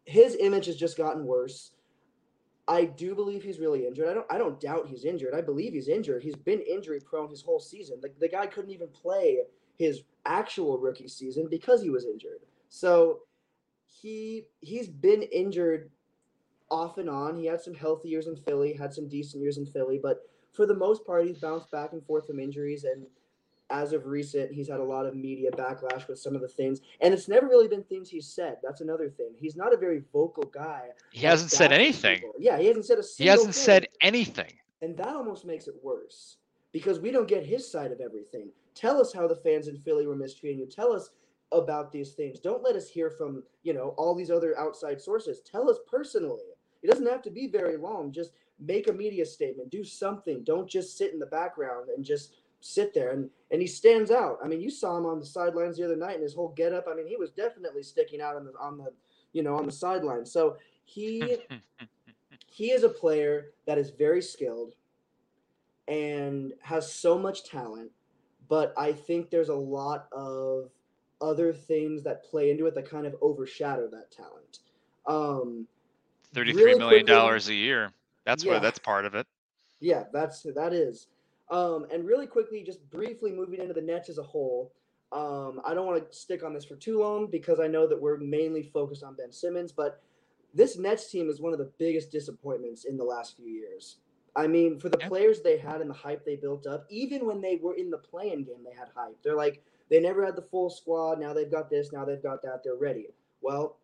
his 0.05 0.37
image 0.41 0.67
has 0.67 0.77
just 0.77 0.97
gotten 0.97 1.25
worse. 1.25 1.73
I 2.69 2.85
do 2.85 3.15
believe 3.15 3.43
he's 3.43 3.59
really 3.59 3.87
injured. 3.87 4.09
I 4.09 4.15
don't 4.15 4.27
I 4.31 4.39
don't 4.39 4.61
doubt 4.61 4.89
he's 4.89 5.05
injured. 5.07 5.35
I 5.35 5.41
believe 5.41 5.73
he's 5.73 5.89
injured. 5.89 6.23
He's 6.23 6.37
been 6.37 6.61
injury 6.61 7.01
prone 7.01 7.31
his 7.31 7.41
whole 7.41 7.61
season. 7.61 7.99
The, 8.01 8.11
the 8.21 8.29
guy 8.29 8.47
couldn't 8.47 8.71
even 8.71 8.89
play 8.89 9.39
his 9.79 10.03
actual 10.27 10.79
rookie 10.79 11.09
season 11.09 11.49
because 11.51 11.83
he 11.83 11.89
was 11.89 12.05
injured. 12.05 12.41
So 12.69 13.21
he 13.87 14.45
he's 14.61 14.89
been 14.89 15.23
injured 15.23 15.91
off 16.71 16.99
and 16.99 17.09
on. 17.09 17.37
He 17.37 17.47
had 17.47 17.63
some 17.63 17.75
healthy 17.75 18.11
years 18.11 18.27
in 18.27 18.37
Philly, 18.37 18.75
had 18.75 18.93
some 18.93 19.09
decent 19.09 19.43
years 19.43 19.57
in 19.57 19.65
Philly, 19.65 19.99
but 20.03 20.29
for 20.53 20.67
the 20.67 20.75
most 20.75 21.07
part 21.07 21.27
he's 21.27 21.39
bounced 21.39 21.71
back 21.71 21.93
and 21.93 22.05
forth 22.05 22.27
from 22.27 22.39
injuries 22.39 22.85
and 22.85 23.07
as 23.71 23.93
of 23.93 24.07
recent, 24.07 24.53
he's 24.53 24.69
had 24.69 24.81
a 24.81 24.85
lot 24.85 25.07
of 25.07 25.15
media 25.15 25.51
backlash 25.51 26.09
with 26.09 26.19
some 26.19 26.35
of 26.35 26.41
the 26.41 26.49
things, 26.49 26.81
and 27.01 27.13
it's 27.13 27.29
never 27.29 27.47
really 27.47 27.69
been 27.69 27.85
things 27.85 28.09
he's 28.09 28.27
said. 28.27 28.57
That's 28.63 28.81
another 28.81 29.11
thing. 29.11 29.33
He's 29.37 29.57
not 29.57 29.75
a 29.75 29.77
very 29.77 30.03
vocal 30.13 30.45
guy. 30.45 30.89
He 31.13 31.27
hasn't 31.27 31.51
said 31.51 31.73
anything. 31.73 32.21
People. 32.21 32.35
Yeah, 32.39 32.59
he 32.59 32.67
hasn't 32.67 32.87
said 32.87 32.99
a. 32.99 33.03
Single 33.03 33.17
thing. 33.17 33.25
He 33.25 33.29
hasn't 33.29 33.55
thing. 33.55 33.65
said 33.65 33.89
anything, 34.01 34.53
and 34.83 34.97
that 34.97 35.15
almost 35.15 35.45
makes 35.45 35.69
it 35.69 35.75
worse 35.83 36.39
because 36.73 37.01
we 37.01 37.11
don't 37.11 37.29
get 37.29 37.45
his 37.45 37.71
side 37.71 37.93
of 37.93 38.01
everything. 38.01 38.49
Tell 38.75 39.01
us 39.01 39.13
how 39.13 39.27
the 39.27 39.37
fans 39.37 39.69
in 39.69 39.79
Philly 39.79 40.07
were 40.07 40.17
mistreating 40.17 40.61
you. 40.61 40.67
Tell 40.67 40.93
us 40.93 41.11
about 41.53 41.93
these 41.93 42.13
things. 42.13 42.41
Don't 42.41 42.63
let 42.63 42.77
us 42.77 42.89
hear 42.89 43.11
from 43.11 43.43
you 43.63 43.75
know 43.75 43.95
all 43.99 44.15
these 44.15 44.31
other 44.31 44.59
outside 44.59 45.01
sources. 45.01 45.41
Tell 45.41 45.69
us 45.69 45.79
personally. 45.91 46.45
It 46.83 46.91
doesn't 46.91 47.09
have 47.09 47.23
to 47.23 47.31
be 47.31 47.49
very 47.49 47.77
long. 47.77 48.13
Just 48.13 48.33
make 48.61 48.89
a 48.89 48.93
media 48.93 49.27
statement. 49.27 49.71
Do 49.71 49.85
something. 49.85 50.45
Don't 50.45 50.69
just 50.69 50.97
sit 50.97 51.13
in 51.13 51.19
the 51.19 51.27
background 51.27 51.89
and 51.95 52.05
just 52.05 52.35
sit 52.61 52.93
there 52.95 53.11
and 53.11 53.31
and 53.51 53.61
he 53.61 53.67
stands 53.67 54.11
out. 54.11 54.39
I 54.45 54.49
mean, 54.49 54.61
you 54.61 54.71
saw 54.71 54.97
him 54.99 55.07
on 55.07 55.21
the 55.21 55.27
sidelines 55.27 55.77
the 55.79 55.85
other 55.85 55.97
night 55.97 56.15
and 56.15 56.23
his 56.23 56.35
whole 56.35 56.49
getup. 56.51 56.87
I 56.91 56.95
mean, 56.95 57.07
he 57.07 57.17
was 57.17 57.31
definitely 57.31 57.83
sticking 57.83 58.21
out 58.21 58.37
on 58.37 58.45
the 58.45 58.53
on 58.61 58.79
the 58.79 58.93
you 59.33 59.43
know 59.43 59.57
on 59.57 59.67
the 59.67 59.73
sideline. 59.73 60.27
So 60.27 60.57
he 60.85 61.39
he 62.47 62.71
is 62.73 62.83
a 62.83 62.89
player 62.89 63.53
that 63.67 63.79
is 63.79 63.91
very 63.91 64.23
skilled 64.23 64.75
and 65.87 66.53
has 66.61 66.91
so 66.93 67.19
much 67.19 67.45
talent, 67.45 67.91
but 68.49 68.75
I 68.77 68.93
think 68.93 69.31
there's 69.31 69.49
a 69.49 69.55
lot 69.55 70.09
of 70.13 70.71
other 71.21 71.53
things 71.53 72.03
that 72.05 72.25
play 72.25 72.51
into 72.51 72.67
it 72.67 72.75
that 72.75 72.89
kind 72.89 73.07
of 73.07 73.15
overshadow 73.21 73.89
that 73.89 74.11
talent. 74.11 74.59
Um, 75.07 75.67
Thirty-three 76.35 76.63
really 76.65 76.79
million 76.79 77.01
quickly- 77.07 77.15
dollars 77.15 77.49
a 77.49 77.55
year. 77.55 77.91
That's 78.25 78.45
Yeah. 78.45 78.55
what. 78.55 78.63
That's 78.63 78.79
part 78.79 79.07
of 79.07 79.15
it. 79.15 79.27
Yeah, 79.81 80.05
that's 80.13 80.43
that 80.43 80.73
is. 80.75 81.07
Um, 81.51 81.87
and 81.93 82.07
really 82.07 82.27
quickly, 82.27 82.63
just 82.63 82.89
briefly 82.91 83.33
moving 83.33 83.61
into 83.61 83.75
the 83.75 83.81
Nets 83.81 84.09
as 84.09 84.19
a 84.19 84.23
whole. 84.23 84.73
Um, 85.13 85.61
I 85.65 85.73
don't 85.73 85.87
want 85.87 86.11
to 86.11 86.17
stick 86.17 86.43
on 86.43 86.53
this 86.53 86.67
for 86.67 86.77
too 86.77 87.01
long 87.01 87.29
because 87.31 87.61
I 87.61 87.67
know 87.67 87.87
that 87.87 88.01
we're 88.01 88.19
mainly 88.19 88.63
focused 88.63 89.03
on 89.03 89.15
Ben 89.15 89.33
Simmons, 89.33 89.73
but 89.73 90.03
this 90.53 90.77
Nets 90.77 91.11
team 91.11 91.31
is 91.31 91.41
one 91.41 91.53
of 91.53 91.59
the 91.59 91.71
biggest 91.79 92.11
disappointments 92.11 92.85
in 92.85 92.97
the 92.97 93.05
last 93.05 93.37
few 93.37 93.47
years. 93.47 93.97
I 94.37 94.47
mean, 94.47 94.79
for 94.79 94.89
the 94.89 94.99
players 94.99 95.41
they 95.41 95.59
had 95.59 95.81
and 95.81 95.91
the 95.91 95.95
hype 95.95 96.25
they 96.25 96.37
built 96.37 96.67
up, 96.67 96.87
even 96.91 97.27
when 97.27 97.41
they 97.41 97.57
were 97.57 97.75
in 97.75 97.91
the 97.91 97.99
play-in 97.99 98.45
game, 98.45 98.63
they 98.65 98.77
had 98.79 98.89
hype. 98.95 99.17
They're 99.25 99.37
like, 99.37 99.63
they 99.91 100.01
never 100.01 100.25
had 100.25 100.37
the 100.37 100.43
full 100.43 100.71
squad. 100.71 101.19
Now 101.19 101.33
they've 101.33 101.51
got 101.51 101.71
this. 101.71 101.93
Now 101.93 102.05
they've 102.05 102.23
got 102.23 102.43
that. 102.43 102.61
They're 102.63 102.77
ready. 102.77 103.07
Well, 103.41 103.79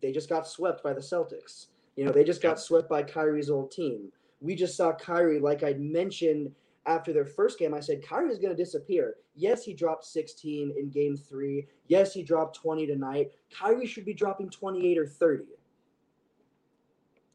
they 0.00 0.12
just 0.12 0.28
got 0.28 0.46
swept 0.46 0.82
by 0.82 0.92
the 0.92 1.00
Celtics. 1.00 1.66
You 1.96 2.04
know, 2.04 2.12
they 2.12 2.24
just 2.24 2.40
got 2.40 2.60
swept 2.60 2.88
by 2.88 3.02
Kyrie's 3.02 3.50
old 3.50 3.72
team. 3.72 4.12
We 4.42 4.54
just 4.54 4.76
saw 4.76 4.92
Kyrie, 4.92 5.38
like 5.38 5.62
I 5.62 5.74
mentioned 5.74 6.52
after 6.84 7.12
their 7.12 7.24
first 7.24 7.58
game, 7.58 7.74
I 7.74 7.80
said 7.80 8.02
Kyrie 8.06 8.32
is 8.32 8.38
going 8.38 8.54
to 8.54 8.60
disappear. 8.60 9.14
Yes, 9.36 9.64
he 9.64 9.72
dropped 9.72 10.04
16 10.04 10.74
in 10.76 10.90
game 10.90 11.16
three. 11.16 11.66
Yes, 11.86 12.12
he 12.12 12.22
dropped 12.22 12.56
20 12.56 12.86
tonight. 12.86 13.30
Kyrie 13.56 13.86
should 13.86 14.04
be 14.04 14.12
dropping 14.12 14.50
28 14.50 14.98
or 14.98 15.06
30. 15.06 15.44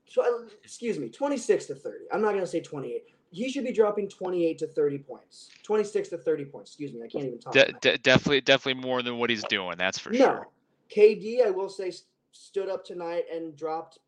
So, 0.05 0.47
excuse 0.63 0.99
me, 0.99 1.09
26 1.09 1.65
to 1.67 1.75
30. 1.75 1.97
I'm 2.11 2.21
not 2.21 2.29
going 2.29 2.41
to 2.41 2.47
say 2.47 2.61
28. 2.61 3.03
He 3.29 3.49
should 3.49 3.65
be 3.65 3.73
dropping 3.73 4.09
28 4.09 4.57
to 4.59 4.67
30 4.67 4.97
points. 4.99 5.49
26 5.63 6.09
to 6.09 6.17
30 6.17 6.45
points. 6.45 6.71
Excuse 6.71 6.93
me. 6.93 7.01
I 7.03 7.07
can't 7.07 7.25
even 7.25 7.39
talk. 7.39 7.53
De- 7.53 7.73
de- 7.81 7.97
definitely, 7.99 8.41
definitely 8.41 8.81
more 8.81 9.01
than 9.01 9.17
what 9.17 9.29
he's 9.29 9.43
doing. 9.45 9.75
That's 9.77 9.97
for 9.97 10.11
no. 10.11 10.17
sure. 10.17 10.47
KD, 10.95 11.45
I 11.45 11.51
will 11.51 11.69
say, 11.69 11.91
stood 12.31 12.69
up 12.69 12.85
tonight 12.85 13.25
and 13.33 13.55
dropped 13.55 13.99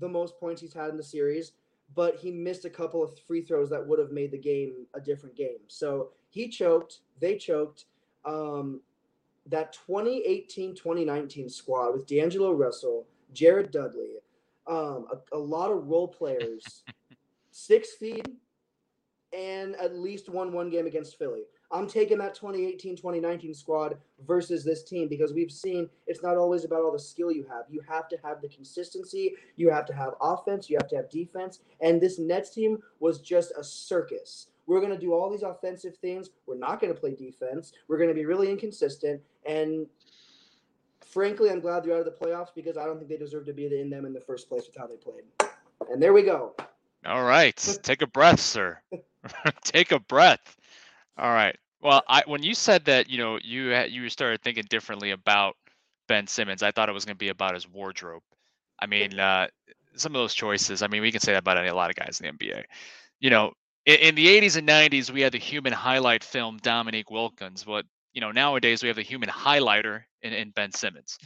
the 0.00 0.08
most 0.08 0.38
points 0.38 0.60
he's 0.60 0.74
had 0.74 0.90
in 0.90 0.96
the 0.96 1.02
series, 1.02 1.52
but 1.94 2.16
he 2.16 2.30
missed 2.30 2.64
a 2.64 2.70
couple 2.70 3.02
of 3.02 3.18
free 3.20 3.42
throws 3.42 3.70
that 3.70 3.86
would 3.86 3.98
have 3.98 4.12
made 4.12 4.30
the 4.30 4.38
game 4.38 4.86
a 4.94 5.00
different 5.00 5.36
game. 5.36 5.58
So 5.68 6.10
he 6.28 6.48
choked. 6.48 7.00
They 7.20 7.36
choked. 7.36 7.86
Um, 8.24 8.80
that 9.48 9.72
2018 9.72 10.74
2019 10.74 11.48
squad 11.48 11.92
with 11.92 12.06
D'Angelo 12.06 12.52
Russell, 12.52 13.06
Jared 13.32 13.70
Dudley, 13.70 14.16
um, 14.66 15.06
a, 15.12 15.36
a 15.36 15.38
lot 15.38 15.70
of 15.70 15.86
role 15.86 16.08
players, 16.08 16.82
six 17.52 17.92
feet, 17.92 18.26
and 19.32 19.76
at 19.76 19.96
least 19.96 20.28
one 20.28 20.52
one 20.52 20.70
game 20.70 20.86
against 20.86 21.18
Philly. 21.18 21.42
I'm 21.70 21.88
taking 21.88 22.18
that 22.18 22.34
2018 22.34 22.96
2019 22.96 23.54
squad 23.54 23.96
versus 24.26 24.64
this 24.64 24.82
team 24.82 25.08
because 25.08 25.32
we've 25.32 25.50
seen 25.50 25.88
it's 26.06 26.22
not 26.22 26.36
always 26.36 26.64
about 26.64 26.82
all 26.82 26.92
the 26.92 26.98
skill 26.98 27.30
you 27.30 27.46
have. 27.50 27.64
You 27.68 27.80
have 27.88 28.08
to 28.08 28.16
have 28.22 28.40
the 28.40 28.48
consistency, 28.48 29.34
you 29.56 29.70
have 29.70 29.86
to 29.86 29.94
have 29.94 30.14
offense, 30.20 30.70
you 30.70 30.76
have 30.80 30.88
to 30.88 30.96
have 30.96 31.10
defense. 31.10 31.60
And 31.80 32.00
this 32.00 32.18
Nets 32.18 32.50
team 32.50 32.78
was 33.00 33.20
just 33.20 33.52
a 33.58 33.64
circus. 33.64 34.48
We're 34.66 34.80
going 34.80 34.92
to 34.92 34.98
do 34.98 35.12
all 35.12 35.30
these 35.30 35.42
offensive 35.42 35.96
things. 35.98 36.30
We're 36.46 36.58
not 36.58 36.80
going 36.80 36.92
to 36.92 36.98
play 36.98 37.14
defense. 37.14 37.72
We're 37.88 37.98
going 37.98 38.08
to 38.08 38.14
be 38.14 38.24
really 38.24 38.50
inconsistent. 38.50 39.20
And 39.44 39.86
frankly, 41.04 41.50
I'm 41.50 41.60
glad 41.60 41.84
they're 41.84 41.94
out 41.94 42.00
of 42.00 42.04
the 42.04 42.10
playoffs 42.26 42.48
because 42.54 42.76
I 42.76 42.84
don't 42.84 42.98
think 42.98 43.08
they 43.08 43.16
deserve 43.16 43.46
to 43.46 43.52
be 43.52 43.66
in 43.66 43.90
them 43.90 44.04
in 44.04 44.12
the 44.12 44.20
first 44.20 44.48
place 44.48 44.66
with 44.66 44.76
how 44.76 44.86
they 44.86 44.96
played. 44.96 45.24
And 45.90 46.02
there 46.02 46.12
we 46.12 46.22
go. 46.22 46.54
All 47.04 47.24
right, 47.24 47.56
take 47.82 48.02
a 48.02 48.06
breath, 48.06 48.40
sir. 48.40 48.80
take 49.62 49.92
a 49.92 50.00
breath. 50.00 50.56
All 51.18 51.32
right. 51.32 51.56
Well, 51.80 52.02
I 52.08 52.22
when 52.26 52.42
you 52.42 52.54
said 52.54 52.84
that, 52.86 53.08
you 53.08 53.18
know, 53.18 53.38
you 53.42 53.68
had, 53.68 53.90
you 53.90 54.08
started 54.08 54.42
thinking 54.42 54.64
differently 54.68 55.10
about 55.12 55.56
Ben 56.08 56.26
Simmons, 56.26 56.62
I 56.62 56.70
thought 56.70 56.88
it 56.88 56.92
was 56.92 57.04
going 57.04 57.16
to 57.16 57.18
be 57.18 57.28
about 57.28 57.54
his 57.54 57.68
wardrobe. 57.68 58.22
I 58.80 58.86
mean, 58.86 59.18
uh, 59.18 59.48
some 59.96 60.14
of 60.14 60.20
those 60.20 60.34
choices. 60.34 60.82
I 60.82 60.88
mean, 60.88 61.02
we 61.02 61.12
can 61.12 61.20
say 61.20 61.32
that 61.32 61.38
about 61.38 61.58
any, 61.58 61.68
a 61.68 61.74
lot 61.74 61.90
of 61.90 61.96
guys 61.96 62.20
in 62.20 62.26
the 62.26 62.46
NBA. 62.46 62.64
You 63.20 63.30
know, 63.30 63.52
in, 63.86 63.96
in 63.96 64.14
the 64.14 64.26
80s 64.26 64.56
and 64.56 64.68
90s, 64.68 65.10
we 65.10 65.22
had 65.22 65.32
the 65.32 65.38
human 65.38 65.72
highlight 65.72 66.24
film 66.24 66.58
Dominique 66.62 67.10
Wilkins. 67.10 67.66
What 67.66 67.86
you 68.12 68.20
know 68.20 68.32
nowadays 68.32 68.82
we 68.82 68.88
have 68.88 68.96
the 68.96 69.02
human 69.02 69.28
highlighter 69.28 70.04
in, 70.22 70.32
in 70.32 70.50
Ben 70.50 70.72
Simmons. 70.72 71.18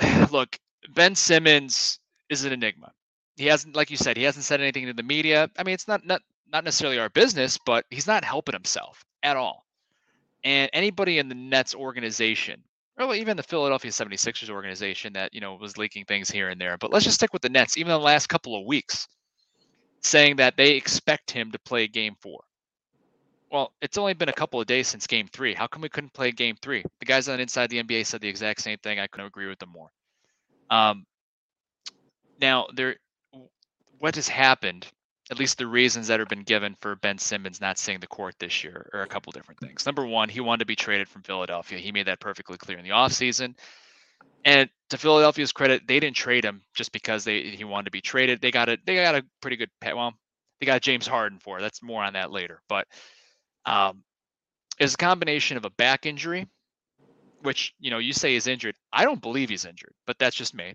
Look, 0.30 0.58
Ben 0.90 1.14
Simmons 1.14 1.98
is 2.28 2.44
an 2.44 2.52
enigma. 2.52 2.92
He 3.36 3.46
hasn't, 3.46 3.76
like 3.76 3.90
you 3.90 3.96
said, 3.96 4.16
he 4.16 4.24
hasn't 4.24 4.44
said 4.44 4.60
anything 4.60 4.86
to 4.86 4.92
the 4.92 5.02
media. 5.02 5.50
I 5.58 5.64
mean, 5.64 5.74
it's 5.74 5.88
not 5.88 6.06
not 6.06 6.22
not 6.52 6.64
necessarily 6.64 6.98
our 6.98 7.08
business, 7.10 7.58
but 7.64 7.84
he's 7.90 8.06
not 8.06 8.24
helping 8.24 8.52
himself 8.52 9.04
at 9.22 9.36
all. 9.36 9.64
And 10.44 10.68
anybody 10.72 11.18
in 11.18 11.28
the 11.28 11.34
Nets 11.34 11.74
organization, 11.74 12.62
or 12.98 13.14
even 13.14 13.36
the 13.36 13.42
Philadelphia 13.42 13.90
76ers 13.90 14.50
organization 14.50 15.12
that, 15.14 15.32
you 15.32 15.40
know, 15.40 15.54
was 15.54 15.78
leaking 15.78 16.04
things 16.04 16.30
here 16.30 16.50
and 16.50 16.60
there, 16.60 16.76
but 16.78 16.92
let's 16.92 17.04
just 17.04 17.16
stick 17.16 17.32
with 17.32 17.42
the 17.42 17.48
Nets, 17.48 17.78
even 17.78 17.90
the 17.90 17.98
last 17.98 18.28
couple 18.28 18.58
of 18.58 18.66
weeks, 18.66 19.08
saying 20.00 20.36
that 20.36 20.56
they 20.56 20.72
expect 20.72 21.30
him 21.30 21.50
to 21.52 21.58
play 21.60 21.86
game 21.86 22.14
four. 22.20 22.40
Well, 23.50 23.72
it's 23.82 23.98
only 23.98 24.14
been 24.14 24.30
a 24.30 24.34
couple 24.34 24.60
of 24.60 24.66
days 24.66 24.88
since 24.88 25.06
game 25.06 25.28
three. 25.32 25.54
How 25.54 25.66
come 25.66 25.82
we 25.82 25.88
couldn't 25.88 26.14
play 26.14 26.32
game 26.32 26.56
three? 26.62 26.82
The 27.00 27.06
guys 27.06 27.28
on 27.28 27.38
inside 27.38 27.68
the 27.68 27.82
NBA 27.82 28.06
said 28.06 28.20
the 28.20 28.28
exact 28.28 28.62
same 28.62 28.78
thing. 28.78 28.98
I 28.98 29.06
couldn't 29.06 29.26
agree 29.26 29.46
with 29.46 29.58
them 29.58 29.68
more. 29.68 29.90
Um, 30.70 31.04
now, 32.40 32.66
there, 32.74 32.96
what 33.98 34.16
has 34.16 34.26
happened 34.26 34.86
at 35.32 35.38
least 35.38 35.56
the 35.56 35.66
reasons 35.66 36.08
that 36.08 36.20
have 36.20 36.28
been 36.28 36.42
given 36.42 36.76
for 36.82 36.94
Ben 36.94 37.16
Simmons 37.16 37.58
not 37.58 37.78
seeing 37.78 37.98
the 38.00 38.06
court 38.06 38.34
this 38.38 38.62
year 38.62 38.90
are 38.92 39.00
a 39.00 39.06
couple 39.06 39.32
different 39.32 39.58
things. 39.60 39.86
Number 39.86 40.06
one, 40.06 40.28
he 40.28 40.40
wanted 40.40 40.58
to 40.58 40.66
be 40.66 40.76
traded 40.76 41.08
from 41.08 41.22
Philadelphia. 41.22 41.78
He 41.78 41.90
made 41.90 42.06
that 42.06 42.20
perfectly 42.20 42.58
clear 42.58 42.76
in 42.76 42.84
the 42.84 42.90
offseason. 42.90 43.54
And 44.44 44.68
to 44.90 44.98
Philadelphia's 44.98 45.52
credit, 45.52 45.86
they 45.88 46.00
didn't 46.00 46.16
trade 46.16 46.44
him 46.44 46.60
just 46.74 46.92
because 46.92 47.24
they 47.24 47.44
he 47.44 47.64
wanted 47.64 47.86
to 47.86 47.90
be 47.92 48.02
traded. 48.02 48.42
They 48.42 48.50
got 48.50 48.68
a 48.68 48.76
they 48.84 48.94
got 48.94 49.14
a 49.14 49.24
pretty 49.40 49.56
good 49.56 49.70
well, 49.82 50.12
they 50.60 50.66
got 50.66 50.82
James 50.82 51.06
Harden 51.06 51.38
for. 51.38 51.58
it. 51.58 51.62
That's 51.62 51.82
more 51.82 52.04
on 52.04 52.12
that 52.12 52.30
later. 52.30 52.60
But 52.68 52.86
um 53.64 54.04
it's 54.78 54.92
a 54.92 54.98
combination 54.98 55.56
of 55.56 55.64
a 55.64 55.70
back 55.70 56.04
injury, 56.04 56.46
which 57.40 57.72
you 57.80 57.90
know 57.90 57.98
you 57.98 58.12
say 58.12 58.34
is 58.34 58.48
injured. 58.48 58.74
I 58.92 59.04
don't 59.04 59.22
believe 59.22 59.48
he's 59.48 59.64
injured, 59.64 59.94
but 60.06 60.18
that's 60.18 60.36
just 60.36 60.54
me. 60.54 60.74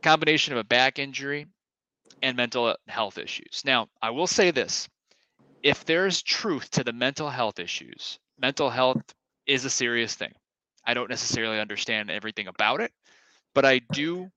Combination 0.00 0.52
of 0.52 0.60
a 0.60 0.64
back 0.64 1.00
injury 1.00 1.46
and 2.22 2.36
mental 2.36 2.76
health 2.88 3.18
issues. 3.18 3.62
Now, 3.64 3.88
I 4.02 4.10
will 4.10 4.26
say 4.26 4.50
this 4.50 4.88
if 5.62 5.84
there's 5.84 6.22
truth 6.22 6.70
to 6.70 6.84
the 6.84 6.92
mental 6.92 7.30
health 7.30 7.58
issues, 7.58 8.18
mental 8.38 8.70
health 8.70 9.02
is 9.46 9.64
a 9.64 9.70
serious 9.70 10.14
thing. 10.14 10.32
I 10.84 10.94
don't 10.94 11.10
necessarily 11.10 11.60
understand 11.60 12.10
everything 12.10 12.48
about 12.48 12.80
it, 12.80 12.92
but 13.54 13.64
I 13.64 13.80
do 13.92 14.30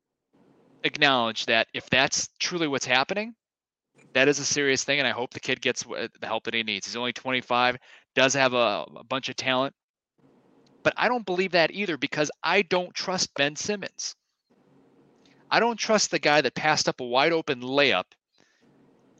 acknowledge 0.84 1.46
that 1.46 1.68
if 1.74 1.90
that's 1.90 2.30
truly 2.40 2.68
what's 2.68 2.86
happening, 2.86 3.36
that 4.13 4.28
is 4.28 4.40
a 4.40 4.46
serious 4.46 4.84
thing. 4.84 5.00
And 5.00 5.08
I 5.08 5.12
hope 5.12 5.32
the 5.32 5.40
kid 5.40 5.62
gets 5.62 5.84
the 5.84 6.10
help 6.24 6.44
that 6.46 6.54
he 6.54 6.63
needs. 6.63 6.88
He's 6.88 6.96
only 6.96 7.13
25, 7.13 7.78
does 8.16 8.34
have 8.34 8.54
a, 8.54 8.86
a 8.98 9.04
bunch 9.04 9.30
of 9.30 9.36
talent, 9.36 9.74
but 10.84 10.94
I 10.98 11.08
don't 11.08 11.25
believe 11.25 11.51
that 11.51 11.72
either 11.72 11.98
because 11.98 12.32
I 12.44 12.63
don't 12.63 12.94
trust 12.94 13.34
Ben 13.36 13.56
Simmons. 13.56 14.16
I 15.51 15.60
don't 15.60 15.77
trust 15.77 16.12
the 16.12 16.20
guy 16.20 16.39
that 16.41 16.55
passed 16.55 16.88
up 16.88 17.01
a 17.01 17.05
wide 17.05 17.34
open 17.34 17.62
layup 17.62 18.05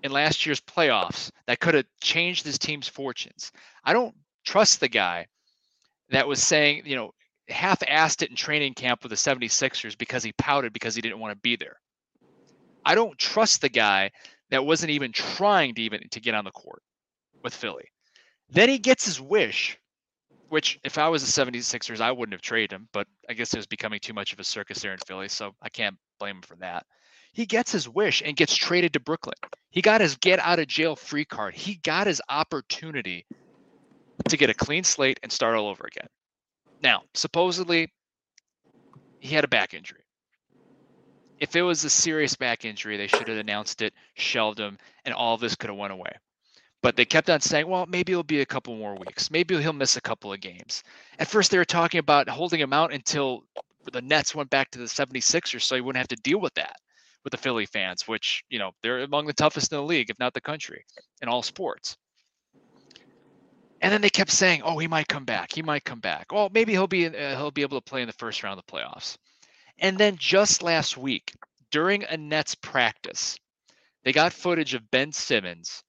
in 0.02 0.12
last 0.12 0.46
year's 0.46 0.62
playoffs 0.62 1.30
that 1.46 1.60
could 1.60 1.76
have 1.76 1.86
changed 2.02 2.46
his 2.46 2.58
team's 2.58 2.88
fortunes. 2.88 3.52
I 3.84 3.92
don't 3.94 4.16
trust 4.46 4.80
the 4.80 4.88
guy 4.88 5.28
that 6.10 6.28
was 6.28 6.42
saying, 6.42 6.84
you 6.86 6.96
know, 6.96 7.12
half 7.50 7.80
assed 7.82 8.22
it 8.24 8.30
in 8.30 8.36
training 8.36 8.74
camp 8.74 9.04
with 9.04 9.10
the 9.10 9.16
76ers 9.16 9.98
because 9.98 10.24
he 10.24 10.32
pouted 10.34 10.72
because 10.74 10.96
he 10.96 11.02
didn't 11.02 11.20
want 11.20 11.34
to 11.34 11.42
be 11.42 11.58
there. 11.58 11.76
I 12.86 12.96
don't 12.96 13.18
trust 13.18 13.62
the 13.62 13.70
guy 13.70 14.12
that 14.50 14.66
wasn't 14.66 14.92
even 14.92 15.12
trying 15.12 15.76
to 15.76 15.82
even 15.82 16.02
to 16.12 16.20
get 16.20 16.34
on 16.34 16.46
the 16.46 16.52
court 16.52 16.82
with 17.44 17.54
Philly. 17.54 17.86
Then 18.50 18.70
he 18.70 18.80
gets 18.80 19.06
his 19.06 19.22
wish, 19.22 19.78
which 20.52 20.78
if 20.84 20.98
I 20.98 21.08
was 21.08 21.24
the 21.24 21.46
76ers, 21.46 22.02
I 22.02 22.12
wouldn't 22.12 22.34
have 22.34 22.42
traded 22.42 22.74
him, 22.74 22.90
but 22.92 23.08
I 23.30 23.34
guess 23.34 23.54
it 23.54 23.58
was 23.58 23.68
becoming 23.68 24.02
too 24.02 24.14
much 24.14 24.34
of 24.34 24.40
a 24.40 24.44
circus 24.44 24.82
there 24.82 24.92
in 24.92 25.00
Philly, 25.00 25.30
so 25.30 25.56
I 25.62 25.70
can't 25.70 25.96
blame 26.20 26.36
him 26.36 26.42
for 26.42 26.58
that. 26.58 26.86
He 27.32 27.46
gets 27.46 27.72
his 27.72 27.88
wish 27.88 28.22
and 28.22 28.36
gets 28.36 28.54
traded 28.54 28.92
to 28.94 29.00
Brooklyn. 29.00 29.38
He 29.70 29.82
got 29.82 30.02
his 30.02 30.18
get 30.18 30.40
out 30.40 30.60
of 30.60 30.68
jail 30.68 30.98
free 30.98 31.24
card. 31.24 31.54
He 31.54 31.76
got 31.76 32.06
his 32.06 32.22
opportunity 32.28 33.26
to 34.28 34.36
get 34.36 34.50
a 34.50 34.54
clean 34.54 34.84
slate 34.84 35.22
and 35.24 35.32
start 35.32 35.56
all 35.56 35.70
over 35.70 35.86
again. 35.88 36.10
Now, 36.84 37.04
supposedly, 37.14 37.94
he 39.20 39.34
had 39.34 39.46
a 39.46 39.48
back 39.48 39.74
injury. 39.74 40.04
If 41.40 41.56
it 41.56 41.62
was 41.62 41.86
a 41.86 41.90
serious 41.90 42.36
back 42.36 42.66
injury, 42.66 42.98
they 42.98 43.08
should 43.08 43.30
have 43.30 43.38
announced 43.38 43.82
it, 43.82 43.94
shelved 44.16 44.60
him, 44.60 44.78
and 45.06 45.16
all 45.16 45.38
this 45.38 45.56
could 45.56 45.70
have 45.70 45.80
went 45.80 45.94
away. 45.94 46.12
But 46.82 46.96
they 46.96 47.06
kept 47.06 47.30
on 47.30 47.42
saying, 47.42 47.68
well, 47.68 47.86
maybe 47.88 48.12
it'll 48.12 48.24
be 48.24 48.42
a 48.42 48.46
couple 48.46 48.76
more 48.76 48.96
weeks. 48.96 49.30
Maybe 49.32 49.60
he'll 49.62 49.74
miss 49.74 49.98
a 49.98 50.02
couple 50.02 50.34
of 50.34 50.42
games. 50.42 50.84
At 51.20 51.28
first, 51.28 51.52
they 51.52 51.58
were 51.60 51.66
talking 51.66 52.00
about 52.00 52.28
holding 52.30 52.60
him 52.60 52.74
out 52.74 52.94
until 52.94 53.44
the 53.92 54.02
Nets 54.02 54.36
went 54.36 54.50
back 54.50 54.72
to 54.72 54.80
the 54.80 54.86
76ers 54.86 55.62
so 55.62 55.76
he 55.76 55.82
wouldn't 55.82 56.00
have 56.00 56.08
to 56.10 56.16
deal 56.24 56.40
with 56.40 56.54
that. 56.56 56.76
with 57.24 57.32
the 57.32 57.38
Philly 57.38 57.66
fans, 57.68 58.08
which, 58.08 58.44
you 58.50 58.60
know, 58.60 58.72
they're 58.82 59.02
among 59.02 59.28
the 59.28 59.34
toughest 59.34 59.72
in 59.72 59.78
the 59.78 59.84
league, 59.84 60.10
if 60.10 60.18
not 60.20 60.34
the 60.34 60.42
country, 60.42 60.84
in 61.22 61.30
all 61.30 61.44
sports. 61.44 61.98
And 63.82 63.92
then 63.94 64.02
they 64.02 64.10
kept 64.10 64.32
saying, 64.32 64.62
"Oh, 64.64 64.78
he 64.80 64.88
might 64.88 65.08
come 65.08 65.26
back. 65.26 65.52
He 65.54 65.62
might 65.62 65.84
come 65.86 66.00
back. 66.00 66.28
Oh, 66.32 66.50
maybe 66.52 66.72
he'll 66.74 66.88
be 66.88 67.08
uh, 67.08 67.36
he'll 67.38 67.52
be 67.52 67.64
able 67.64 67.80
to 67.80 67.90
play 67.90 68.02
in 68.02 68.08
the 68.08 68.14
first 68.14 68.44
round 68.44 68.60
of 68.60 68.66
the 68.66 68.72
playoffs." 68.72 69.18
And 69.80 69.98
then 69.98 70.18
just 70.18 70.64
last 70.64 70.98
week, 70.98 71.34
during 71.72 72.04
a 72.04 72.18
Nets 72.18 72.56
practice, 72.56 73.38
they 74.04 74.14
got 74.14 74.34
footage 74.34 74.74
of 74.74 74.90
Ben 74.92 75.12
Simmons 75.12 75.84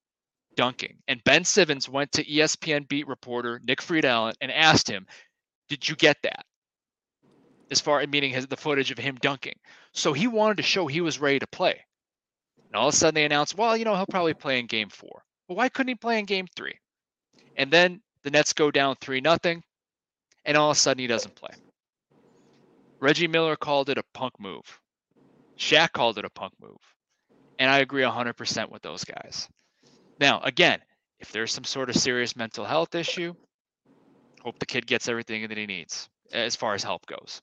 dunking, 0.57 0.99
and 1.09 1.23
Ben 1.25 1.45
Simmons 1.45 1.89
went 1.89 2.13
to 2.13 2.25
ESPN 2.25 2.89
beat 2.89 3.07
reporter 3.07 3.61
Nick 3.65 3.81
Friedell 3.81 4.33
and 4.41 4.53
asked 4.53 4.89
him, 4.89 5.07
"Did 5.69 5.89
you 5.89 5.97
get 5.97 6.17
that?" 6.23 6.45
As 7.71 7.81
far 7.81 8.01
as 8.01 8.09
meaning 8.09 8.33
his, 8.33 8.47
the 8.47 8.57
footage 8.57 8.91
of 8.91 8.99
him 8.99 9.17
dunking. 9.17 9.59
So 9.93 10.13
he 10.13 10.27
wanted 10.27 10.59
to 10.59 10.63
show 10.63 10.87
he 10.87 11.01
was 11.01 11.19
ready 11.19 11.39
to 11.39 11.47
play. 11.47 11.85
And 12.67 12.77
all 12.77 12.89
of 12.89 12.95
a 12.95 12.97
sudden 12.97 13.15
they 13.15 13.25
announced, 13.25 13.57
well, 13.57 13.77
you 13.77 13.85
know, 13.85 13.95
he'll 13.95 14.07
probably 14.07 14.35
play 14.35 14.59
in 14.59 14.67
game 14.67 14.89
four. 14.89 15.25
But 15.49 15.57
why 15.57 15.69
couldn't 15.69 15.89
he 15.89 15.95
play 15.95 16.19
in 16.19 16.25
game 16.25 16.47
three? 16.57 16.79
And 17.57 17.71
then 17.71 18.03
the 18.23 18.31
Nets 18.31 18.53
go 18.53 18.71
down 18.71 18.97
three 19.01 19.21
nothing, 19.21 19.63
and 20.45 20.57
all 20.57 20.71
of 20.71 20.77
a 20.77 20.81
sudden 20.81 21.01
he 21.01 21.07
doesn't 21.07 21.35
play. 21.35 21.55
Reggie 23.01 23.27
Miller 23.27 23.57
called 23.57 23.91
it 23.91 23.99
a 23.99 24.05
punk 24.15 24.39
move. 24.39 24.81
Shaq 25.59 25.93
called 25.93 26.19
it 26.19 26.25
a 26.25 26.31
punk 26.31 26.55
move. 26.61 26.81
And 27.59 27.71
I 27.71 27.81
agree 27.81 28.03
100% 28.03 28.71
with 28.71 28.83
those 28.83 29.05
guys. 29.05 29.49
Now, 30.19 30.41
again, 30.43 30.81
if 31.21 31.33
there's 31.33 31.53
some 31.53 31.65
sort 31.65 31.89
of 31.91 31.97
serious 31.97 32.37
mental 32.37 32.65
health 32.65 32.95
issue, 32.95 33.35
hope 34.41 34.59
the 34.59 34.67
kid 34.67 34.87
gets 34.87 35.09
everything 35.09 35.47
that 35.49 35.57
he 35.57 35.67
needs 35.67 36.09
as 36.33 36.57
far 36.57 36.75
as 36.75 36.83
help 36.83 37.07
goes. 37.07 37.41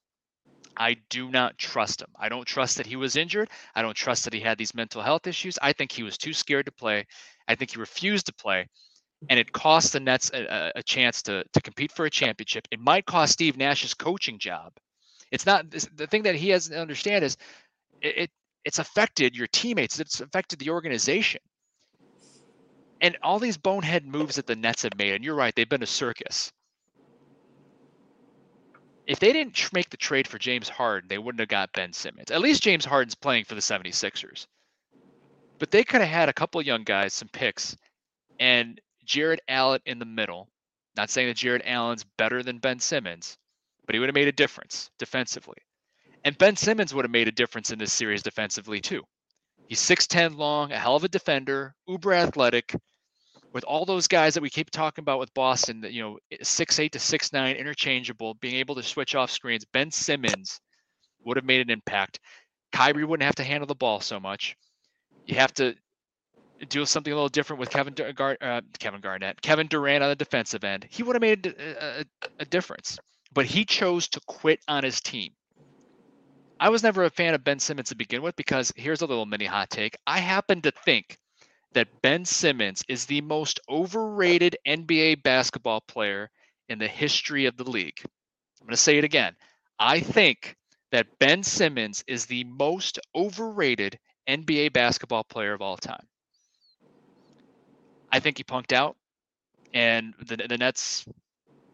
I 0.78 0.96
do 1.10 1.30
not 1.30 1.58
trust 1.58 2.02
him. 2.02 2.10
I 2.18 2.30
don't 2.30 2.46
trust 2.46 2.78
that 2.78 2.86
he 2.86 2.96
was 2.96 3.16
injured. 3.16 3.50
I 3.76 3.82
don't 3.82 3.96
trust 3.96 4.24
that 4.26 4.34
he 4.34 4.40
had 4.40 4.58
these 4.58 4.74
mental 4.74 5.02
health 5.02 5.28
issues. 5.28 5.60
I 5.62 5.74
think 5.74 5.92
he 5.92 6.04
was 6.04 6.18
too 6.18 6.34
scared 6.34 6.68
to 6.68 6.72
play. 6.72 7.06
I 7.48 7.56
think 7.56 7.72
he 7.72 7.80
refused 7.80 8.28
to 8.28 8.34
play 8.34 8.68
and 9.28 9.40
it 9.40 9.52
cost 9.52 9.94
the 9.94 10.00
Nets 10.00 10.32
a, 10.34 10.72
a, 10.76 10.84
chance 10.84 11.22
to 11.24 11.44
to 11.52 11.62
compete 11.62 11.92
for 11.92 12.06
a 12.06 12.10
championship. 12.10 12.68
It 12.72 12.80
might 12.80 13.06
cost 13.06 13.34
Steve 13.34 13.58
Nash's 13.58 13.94
coaching 13.94 14.40
job. 14.40 14.72
It's 15.32 15.46
not 15.46 15.70
the 15.70 16.08
thing 16.08 16.24
that 16.24 16.36
he 16.36 16.50
has 16.50 16.70
to 16.70 16.80
understand 16.80 17.26
is 17.26 17.38
it, 18.02 18.18
it 18.18 18.32
it's 18.64 18.80
affected 18.80 19.36
your 19.36 19.48
teammates. 19.48 20.00
It's 20.00 20.22
affected 20.22 20.60
the 20.60 20.70
organization. 20.70 21.42
And 23.02 23.18
all 23.22 23.40
these 23.40 23.58
bonehead 23.58 24.06
moves 24.06 24.36
that 24.36 24.48
the 24.48 24.56
Nets 24.56 24.84
have 24.84 24.98
made, 24.98 25.14
and 25.14 25.24
you're 25.24 25.36
right, 25.36 25.56
they've 25.56 25.70
been 25.70 25.84
a 25.84 25.88
circus. 25.88 26.52
If 29.08 29.20
they 29.20 29.34
didn't 29.34 29.74
make 29.74 29.90
the 29.90 29.98
trade 29.98 30.28
for 30.28 30.38
James 30.38 30.70
Harden, 30.70 31.08
they 31.08 31.18
wouldn't 31.18 31.40
have 31.40 31.50
got 31.50 31.74
Ben 31.74 31.94
Simmons. 31.94 32.30
At 32.30 32.42
least 32.42 32.62
James 32.62 32.86
Harden's 32.86 33.16
playing 33.16 33.46
for 33.46 33.56
the 33.56 33.62
76ers. 33.62 34.46
But 35.58 35.72
they 35.72 35.84
could 35.84 36.02
have 36.02 36.10
had 36.10 36.30
a 36.30 36.34
couple 36.34 36.62
young 36.62 36.84
guys, 36.84 37.14
some 37.14 37.30
picks, 37.30 37.76
and 38.40 38.80
Jarrett 39.06 39.42
Allen 39.48 39.82
in 39.86 39.98
the 39.98 40.06
middle. 40.06 40.48
Not 40.96 41.10
saying 41.10 41.28
that 41.28 41.38
Jarrett 41.38 41.64
Allen's 41.66 42.06
better 42.18 42.44
than 42.44 42.60
Ben 42.60 42.80
Simmons, 42.80 43.38
but 43.86 43.96
he 43.96 44.00
would 44.00 44.10
have 44.10 44.16
made 44.16 44.28
a 44.28 44.34
difference 44.34 44.92
defensively. 45.00 45.58
And 46.24 46.38
Ben 46.38 46.56
Simmons 46.56 46.94
would 46.94 47.06
have 47.06 47.12
made 47.12 47.28
a 47.28 47.32
difference 47.32 47.72
in 47.72 47.80
this 47.80 47.94
series 47.94 48.22
defensively 48.22 48.82
too. 48.82 49.04
He's 49.68 49.80
6'10 49.80 50.36
long, 50.36 50.72
a 50.72 50.78
hell 50.78 50.96
of 50.96 51.04
a 51.04 51.08
defender, 51.08 51.74
uber 51.88 52.14
athletic. 52.14 52.76
With 53.52 53.64
all 53.64 53.86
those 53.86 54.08
guys 54.08 54.36
that 54.36 54.44
we 54.44 54.50
keep 54.50 54.70
talking 54.70 55.02
about 55.02 55.20
with 55.20 55.34
Boston, 55.34 55.82
that 55.82 55.92
you 55.92 56.02
know, 56.04 56.18
6'8 56.34 56.92
to 56.92 57.00
6'9, 57.00 57.58
interchangeable, 57.58 58.36
being 58.36 58.56
able 58.56 58.76
to 58.76 58.84
switch 58.84 59.16
off 59.16 59.32
screens, 59.32 59.66
Ben 59.74 59.90
Simmons 59.90 60.60
would 61.26 61.38
have 61.38 61.46
made 61.46 61.62
an 61.62 61.72
impact. 61.72 62.20
Kyrie 62.72 63.06
wouldn't 63.06 63.26
have 63.26 63.36
to 63.36 63.44
handle 63.44 63.66
the 63.66 63.76
ball 63.76 64.00
so 64.00 64.20
much. 64.20 64.56
You 65.26 65.36
have 65.36 65.54
to 65.56 65.76
do 66.68 66.86
something 66.86 67.12
a 67.12 67.16
little 67.16 67.30
different 67.30 67.60
with 67.60 67.70
Kevin 67.70 67.94
Gar- 67.94 68.38
uh, 68.42 68.62
Kevin 68.80 69.02
Garnett, 69.02 69.42
Kevin 69.42 69.68
Durant 69.68 70.04
on 70.04 70.10
the 70.10 70.16
defensive 70.16 70.64
end, 70.64 70.86
he 70.90 71.04
would 71.04 71.16
have 71.16 71.22
made 71.22 71.46
a, 71.46 72.02
a, 72.02 72.06
a 72.40 72.46
difference. 72.46 72.98
But 73.34 73.46
he 73.46 73.64
chose 73.66 74.08
to 74.10 74.22
quit 74.28 74.60
on 74.68 74.84
his 74.84 75.02
team. 75.02 75.32
I 76.60 76.70
was 76.70 76.84
never 76.84 77.06
a 77.06 77.10
fan 77.10 77.34
of 77.34 77.44
Ben 77.44 77.60
Simmons 77.60 77.90
to 77.90 77.96
begin 77.96 78.22
with 78.22 78.36
because 78.36 78.74
here's 78.76 79.02
a 79.02 79.06
little 79.06 79.26
mini 79.26 79.46
hot 79.46 79.70
take. 79.70 79.96
I 80.06 80.20
happen 80.20 80.62
to 80.64 80.72
think 80.84 81.18
that 81.74 82.02
Ben 82.02 82.26
Simmons 82.26 82.84
is 82.88 83.06
the 83.06 83.22
most 83.22 83.60
overrated 83.70 84.58
NBA 84.68 85.24
basketball 85.24 85.82
player 85.82 86.30
in 86.68 86.80
the 86.80 86.88
history 86.88 87.46
of 87.46 87.58
the 87.58 87.70
league. 87.70 88.00
I'm 88.62 88.68
going 88.68 88.72
to 88.72 88.78
say 88.78 88.98
it 88.98 89.04
again. 89.04 89.36
I 89.80 90.00
think 90.00 90.56
that 90.92 91.20
Ben 91.20 91.44
Simmons 91.44 92.04
is 92.08 92.26
the 92.26 92.44
most 92.44 93.00
overrated 93.16 94.00
NBA 94.28 94.74
basketball 94.74 95.24
player 95.24 95.54
of 95.54 95.62
all 95.62 95.78
time. 95.78 96.06
I 98.12 98.20
think 98.20 98.38
he 98.38 98.44
punked 98.44 98.74
out, 98.74 98.96
and 99.74 100.14
the 100.20 100.38
the 100.38 100.58
Nets 100.58 101.06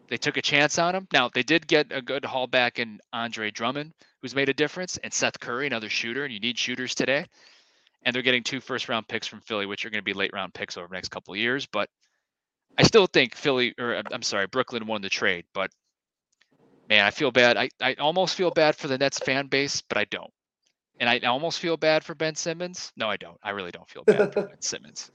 they 0.08 0.18
took 0.18 0.36
a 0.36 0.42
chance 0.42 0.78
on 0.78 0.94
him. 0.94 1.08
Now 1.12 1.30
they 1.32 1.42
did 1.42 1.66
get 1.66 1.90
a 1.90 2.02
good 2.02 2.24
haul 2.24 2.46
back 2.46 2.78
in 2.78 3.00
Andre 3.12 3.50
Drummond, 3.50 3.92
who's 4.20 4.34
made 4.34 4.48
a 4.48 4.54
difference, 4.54 4.98
and 4.98 5.12
Seth 5.12 5.40
Curry, 5.40 5.66
another 5.66 5.88
shooter, 5.88 6.24
and 6.24 6.32
you 6.32 6.40
need 6.40 6.58
shooters 6.58 6.94
today. 6.94 7.26
And 8.06 8.14
they're 8.14 8.22
getting 8.22 8.44
two 8.44 8.60
first 8.60 8.88
round 8.88 9.06
picks 9.08 9.26
from 9.26 9.40
Philly, 9.42 9.66
which 9.66 9.84
are 9.84 9.90
going 9.90 10.00
to 10.00 10.04
be 10.04 10.14
late 10.14 10.32
round 10.32 10.54
picks 10.54 10.78
over 10.78 10.86
the 10.86 10.94
next 10.94 11.10
couple 11.10 11.34
of 11.34 11.38
years. 11.38 11.66
But 11.66 11.90
I 12.78 12.84
still 12.84 13.06
think 13.06 13.34
Philly, 13.34 13.74
or 13.78 14.00
I'm 14.10 14.22
sorry, 14.22 14.46
Brooklyn 14.46 14.86
won 14.86 15.02
the 15.02 15.10
trade. 15.10 15.44
But 15.52 15.70
man, 16.88 17.04
I 17.04 17.10
feel 17.10 17.30
bad. 17.30 17.56
I, 17.56 17.68
I 17.82 17.94
almost 17.94 18.36
feel 18.36 18.50
bad 18.50 18.76
for 18.76 18.88
the 18.88 18.96
Nets 18.96 19.18
fan 19.18 19.48
base, 19.48 19.82
but 19.82 19.98
I 19.98 20.04
don't. 20.04 20.30
And 20.98 21.10
I 21.10 21.18
almost 21.26 21.58
feel 21.58 21.76
bad 21.76 22.04
for 22.04 22.14
Ben 22.14 22.34
Simmons. 22.34 22.92
No, 22.96 23.10
I 23.10 23.16
don't. 23.18 23.36
I 23.42 23.50
really 23.50 23.70
don't 23.70 23.88
feel 23.88 24.04
bad 24.04 24.32
for 24.32 24.42
Ben 24.46 24.56
Simmons. 24.62 25.10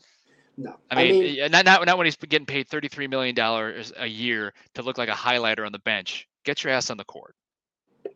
No, 0.57 0.75
I 0.91 0.95
mean, 0.95 1.15
I 1.15 1.19
mean 1.19 1.51
not, 1.51 1.65
not 1.65 1.85
not 1.85 1.97
when 1.97 2.05
he's 2.05 2.17
getting 2.17 2.45
paid 2.45 2.67
thirty 2.67 2.87
three 2.87 3.07
million 3.07 3.33
dollars 3.33 3.93
a 3.97 4.05
year 4.05 4.53
to 4.75 4.83
look 4.83 4.97
like 4.97 5.09
a 5.09 5.13
highlighter 5.13 5.65
on 5.65 5.71
the 5.71 5.79
bench. 5.79 6.27
Get 6.43 6.63
your 6.63 6.73
ass 6.73 6.89
on 6.89 6.97
the 6.97 7.05
court. 7.05 7.35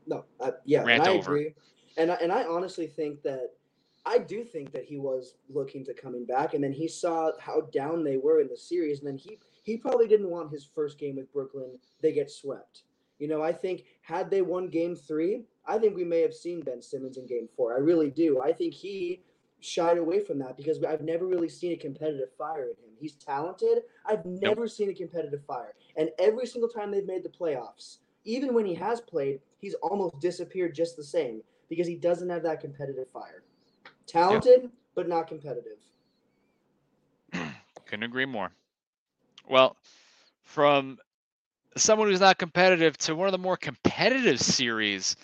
No, 0.06 0.26
uh, 0.40 0.52
yeah, 0.66 0.84
Rant 0.84 1.04
and 1.04 1.10
I 1.10 1.18
over. 1.18 1.36
agree, 1.36 1.56
and 1.98 2.12
I, 2.12 2.16
and 2.16 2.32
I 2.32 2.44
honestly 2.44 2.88
think 2.88 3.24
that 3.24 3.52
I 4.06 4.20
do 4.20 4.44
think 4.44 4.72
that 4.72 4.86
he 4.86 4.98
was 4.98 5.34
looking 5.50 5.84
to 5.86 5.94
coming 5.94 6.26
back, 6.26 6.54
and 6.54 6.64
then 6.64 6.72
he 6.72 6.88
saw 6.88 7.32
how 7.40 7.62
down 7.74 8.04
they 8.04 8.18
were 8.18 8.40
in 8.40 8.48
the 8.48 8.58
series, 8.58 9.00
and 9.00 9.08
then 9.08 9.18
he 9.18 9.40
he 9.64 9.78
probably 9.78 10.08
didn't 10.08 10.30
want 10.30 10.52
his 10.52 10.64
first 10.64 11.00
game 11.00 11.16
with 11.16 11.34
Brooklyn. 11.34 11.80
They 12.02 12.14
get 12.14 12.30
swept. 12.30 12.84
You 13.18 13.28
know, 13.28 13.42
I 13.42 13.52
think 13.52 13.86
had 14.02 14.30
they 14.30 14.42
won 14.42 14.68
Game 14.68 14.96
Three, 14.96 15.44
I 15.66 15.80
think 15.80 15.96
we 15.96 16.04
may 16.04 16.22
have 16.22 16.34
seen 16.34 16.62
Ben 16.62 16.82
Simmons 16.82 17.18
in 17.18 17.26
Game 17.26 17.50
Four. 17.56 17.76
I 17.76 17.80
really 17.80 18.12
do. 18.12 18.42
I 18.42 18.54
think 18.54 18.74
he 18.74 19.22
shied 19.60 19.98
away 19.98 20.20
from 20.20 20.38
that 20.40 20.58
because 20.58 20.84
I've 20.84 21.02
never 21.02 21.26
really 21.26 21.50
seen 21.50 21.72
a 21.72 21.78
competitive 21.78 22.30
fire 22.38 22.66
in 22.66 22.70
him. 22.70 22.96
He's 23.00 23.16
talented. 23.16 23.80
I've 24.06 24.26
never 24.26 24.62
nope. 24.62 24.70
seen 24.70 24.90
a 24.90 24.94
competitive 24.94 25.44
fire. 25.46 25.74
And 25.98 26.12
every 26.20 26.46
single 26.46 26.70
time 26.70 26.92
they've 26.92 27.08
made 27.08 27.24
the 27.24 27.30
playoffs, 27.30 27.98
even 28.26 28.54
when 28.54 28.66
he 28.66 28.76
has 28.76 29.02
played, 29.02 29.40
he's 29.58 29.74
almost 29.76 30.20
disappeared 30.20 30.76
just 30.76 30.96
the 30.96 31.04
same 31.04 31.42
because 31.70 31.88
he 31.88 31.96
doesn't 31.96 32.30
have 32.30 32.44
that 32.44 32.62
competitive 32.62 33.10
fire. 33.12 33.44
Talented, 34.08 34.64
yep. 34.64 34.72
but 34.96 35.08
not 35.08 35.28
competitive. 35.28 35.78
Couldn't 37.86 38.04
agree 38.04 38.26
more. 38.26 38.52
Well, 39.48 39.76
from 40.44 40.98
someone 41.78 42.08
who's 42.08 42.20
not 42.20 42.38
competitive 42.38 42.98
to 42.98 43.16
one 43.16 43.28
of 43.28 43.32
the 43.32 43.38
more 43.38 43.58
competitive 43.58 44.40
series 44.40 45.16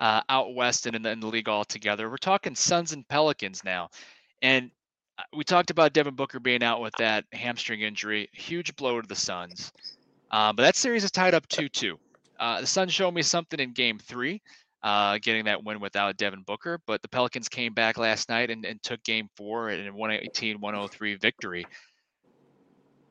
uh, 0.00 0.22
out 0.28 0.54
west 0.54 0.86
and 0.86 0.96
in 0.96 1.02
the, 1.02 1.10
in 1.10 1.20
the 1.20 1.26
league 1.26 1.48
altogether. 1.48 2.08
We're 2.08 2.16
talking 2.16 2.54
Suns 2.54 2.92
and 2.92 3.06
Pelicans 3.06 3.62
now. 3.62 3.90
And 4.40 4.70
uh, 5.18 5.22
we 5.36 5.44
talked 5.44 5.70
about 5.70 5.92
Devin 5.92 6.14
Booker 6.14 6.40
being 6.40 6.62
out 6.62 6.80
with 6.80 6.94
that 6.98 7.26
hamstring 7.32 7.82
injury, 7.82 8.28
huge 8.32 8.74
blow 8.76 9.00
to 9.00 9.06
the 9.06 9.14
Suns. 9.14 9.72
Uh, 10.30 10.52
but 10.52 10.62
that 10.62 10.76
series 10.76 11.04
is 11.04 11.10
tied 11.10 11.34
up 11.34 11.46
2 11.48 11.68
2. 11.68 11.98
Uh, 12.38 12.60
the 12.62 12.66
Suns 12.66 12.92
showed 12.92 13.12
me 13.12 13.20
something 13.20 13.60
in 13.60 13.72
game 13.72 13.98
three, 13.98 14.40
uh, 14.82 15.18
getting 15.22 15.44
that 15.44 15.64
win 15.64 15.80
without 15.80 16.16
Devin 16.16 16.42
Booker. 16.46 16.78
But 16.86 17.02
the 17.02 17.08
Pelicans 17.08 17.48
came 17.48 17.74
back 17.74 17.98
last 17.98 18.28
night 18.28 18.50
and, 18.50 18.64
and 18.64 18.82
took 18.82 19.02
game 19.02 19.28
four 19.36 19.70
in 19.70 19.86
a 19.86 19.92
118 19.92 20.60
103 20.60 21.16
victory. 21.16 21.66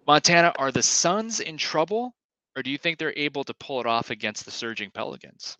Montana, 0.08 0.54
are 0.58 0.72
the 0.72 0.82
Suns 0.82 1.40
in 1.40 1.58
trouble, 1.58 2.16
or 2.56 2.64
do 2.64 2.72
you 2.72 2.78
think 2.78 2.98
they're 2.98 3.14
able 3.16 3.44
to 3.44 3.54
pull 3.56 3.80
it 3.80 3.86
off 3.86 4.10
against 4.10 4.46
the 4.46 4.52
surging 4.52 4.90
Pelicans? 4.92 5.58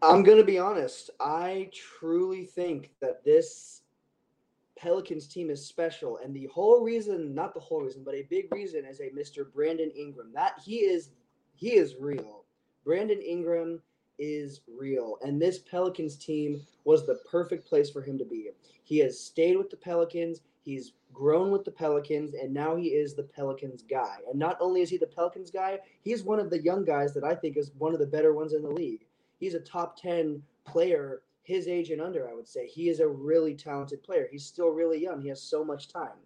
I'm 0.00 0.22
going 0.22 0.38
to 0.38 0.44
be 0.44 0.58
honest. 0.58 1.10
I 1.18 1.70
truly 1.72 2.44
think 2.44 2.92
that 3.00 3.24
this 3.24 3.82
Pelicans 4.78 5.26
team 5.26 5.50
is 5.50 5.66
special. 5.66 6.18
And 6.22 6.34
the 6.34 6.46
whole 6.46 6.84
reason, 6.84 7.34
not 7.34 7.52
the 7.52 7.60
whole 7.60 7.82
reason, 7.82 8.02
but 8.04 8.14
a 8.14 8.22
big 8.30 8.52
reason 8.52 8.84
is 8.84 9.00
a 9.00 9.10
Mr. 9.10 9.52
Brandon 9.52 9.90
Ingram. 9.90 10.30
That 10.32 10.60
he 10.64 10.76
is 10.76 11.10
he 11.56 11.74
is 11.74 11.96
real. 11.98 12.44
Brandon 12.84 13.20
Ingram 13.20 13.82
is 14.18 14.60
real. 14.78 15.18
And 15.22 15.40
this 15.40 15.58
Pelicans 15.58 16.16
team 16.16 16.60
was 16.84 17.06
the 17.06 17.20
perfect 17.30 17.66
place 17.66 17.90
for 17.90 18.02
him 18.02 18.18
to 18.18 18.24
be. 18.24 18.50
He 18.84 18.98
has 18.98 19.18
stayed 19.18 19.56
with 19.56 19.70
the 19.70 19.76
Pelicans. 19.76 20.40
He's 20.64 20.92
grown 21.12 21.50
with 21.50 21.64
the 21.64 21.70
Pelicans, 21.70 22.34
and 22.34 22.52
now 22.52 22.76
he 22.76 22.88
is 22.88 23.14
the 23.14 23.22
Pelicans 23.22 23.82
guy. 23.82 24.16
And 24.28 24.38
not 24.38 24.58
only 24.60 24.82
is 24.82 24.90
he 24.90 24.98
the 24.98 25.06
Pelicans 25.06 25.50
guy, 25.50 25.78
he's 26.02 26.22
one 26.22 26.38
of 26.38 26.50
the 26.50 26.62
young 26.62 26.84
guys 26.84 27.14
that 27.14 27.24
I 27.24 27.34
think 27.34 27.56
is 27.56 27.72
one 27.78 27.94
of 27.94 28.00
the 28.00 28.06
better 28.06 28.32
ones 28.32 28.52
in 28.52 28.62
the 28.62 28.70
league 28.70 29.06
he's 29.38 29.54
a 29.54 29.60
top 29.60 30.00
10 30.00 30.42
player 30.66 31.22
his 31.42 31.66
age 31.66 31.90
and 31.90 32.02
under, 32.02 32.28
I 32.28 32.34
would 32.34 32.46
say. 32.46 32.66
He 32.66 32.90
is 32.90 33.00
a 33.00 33.08
really 33.08 33.54
talented 33.54 34.02
player. 34.02 34.28
He's 34.30 34.44
still 34.44 34.68
really 34.68 35.02
young. 35.02 35.22
He 35.22 35.28
has 35.28 35.42
so 35.42 35.64
much 35.64 35.88
time. 35.88 36.18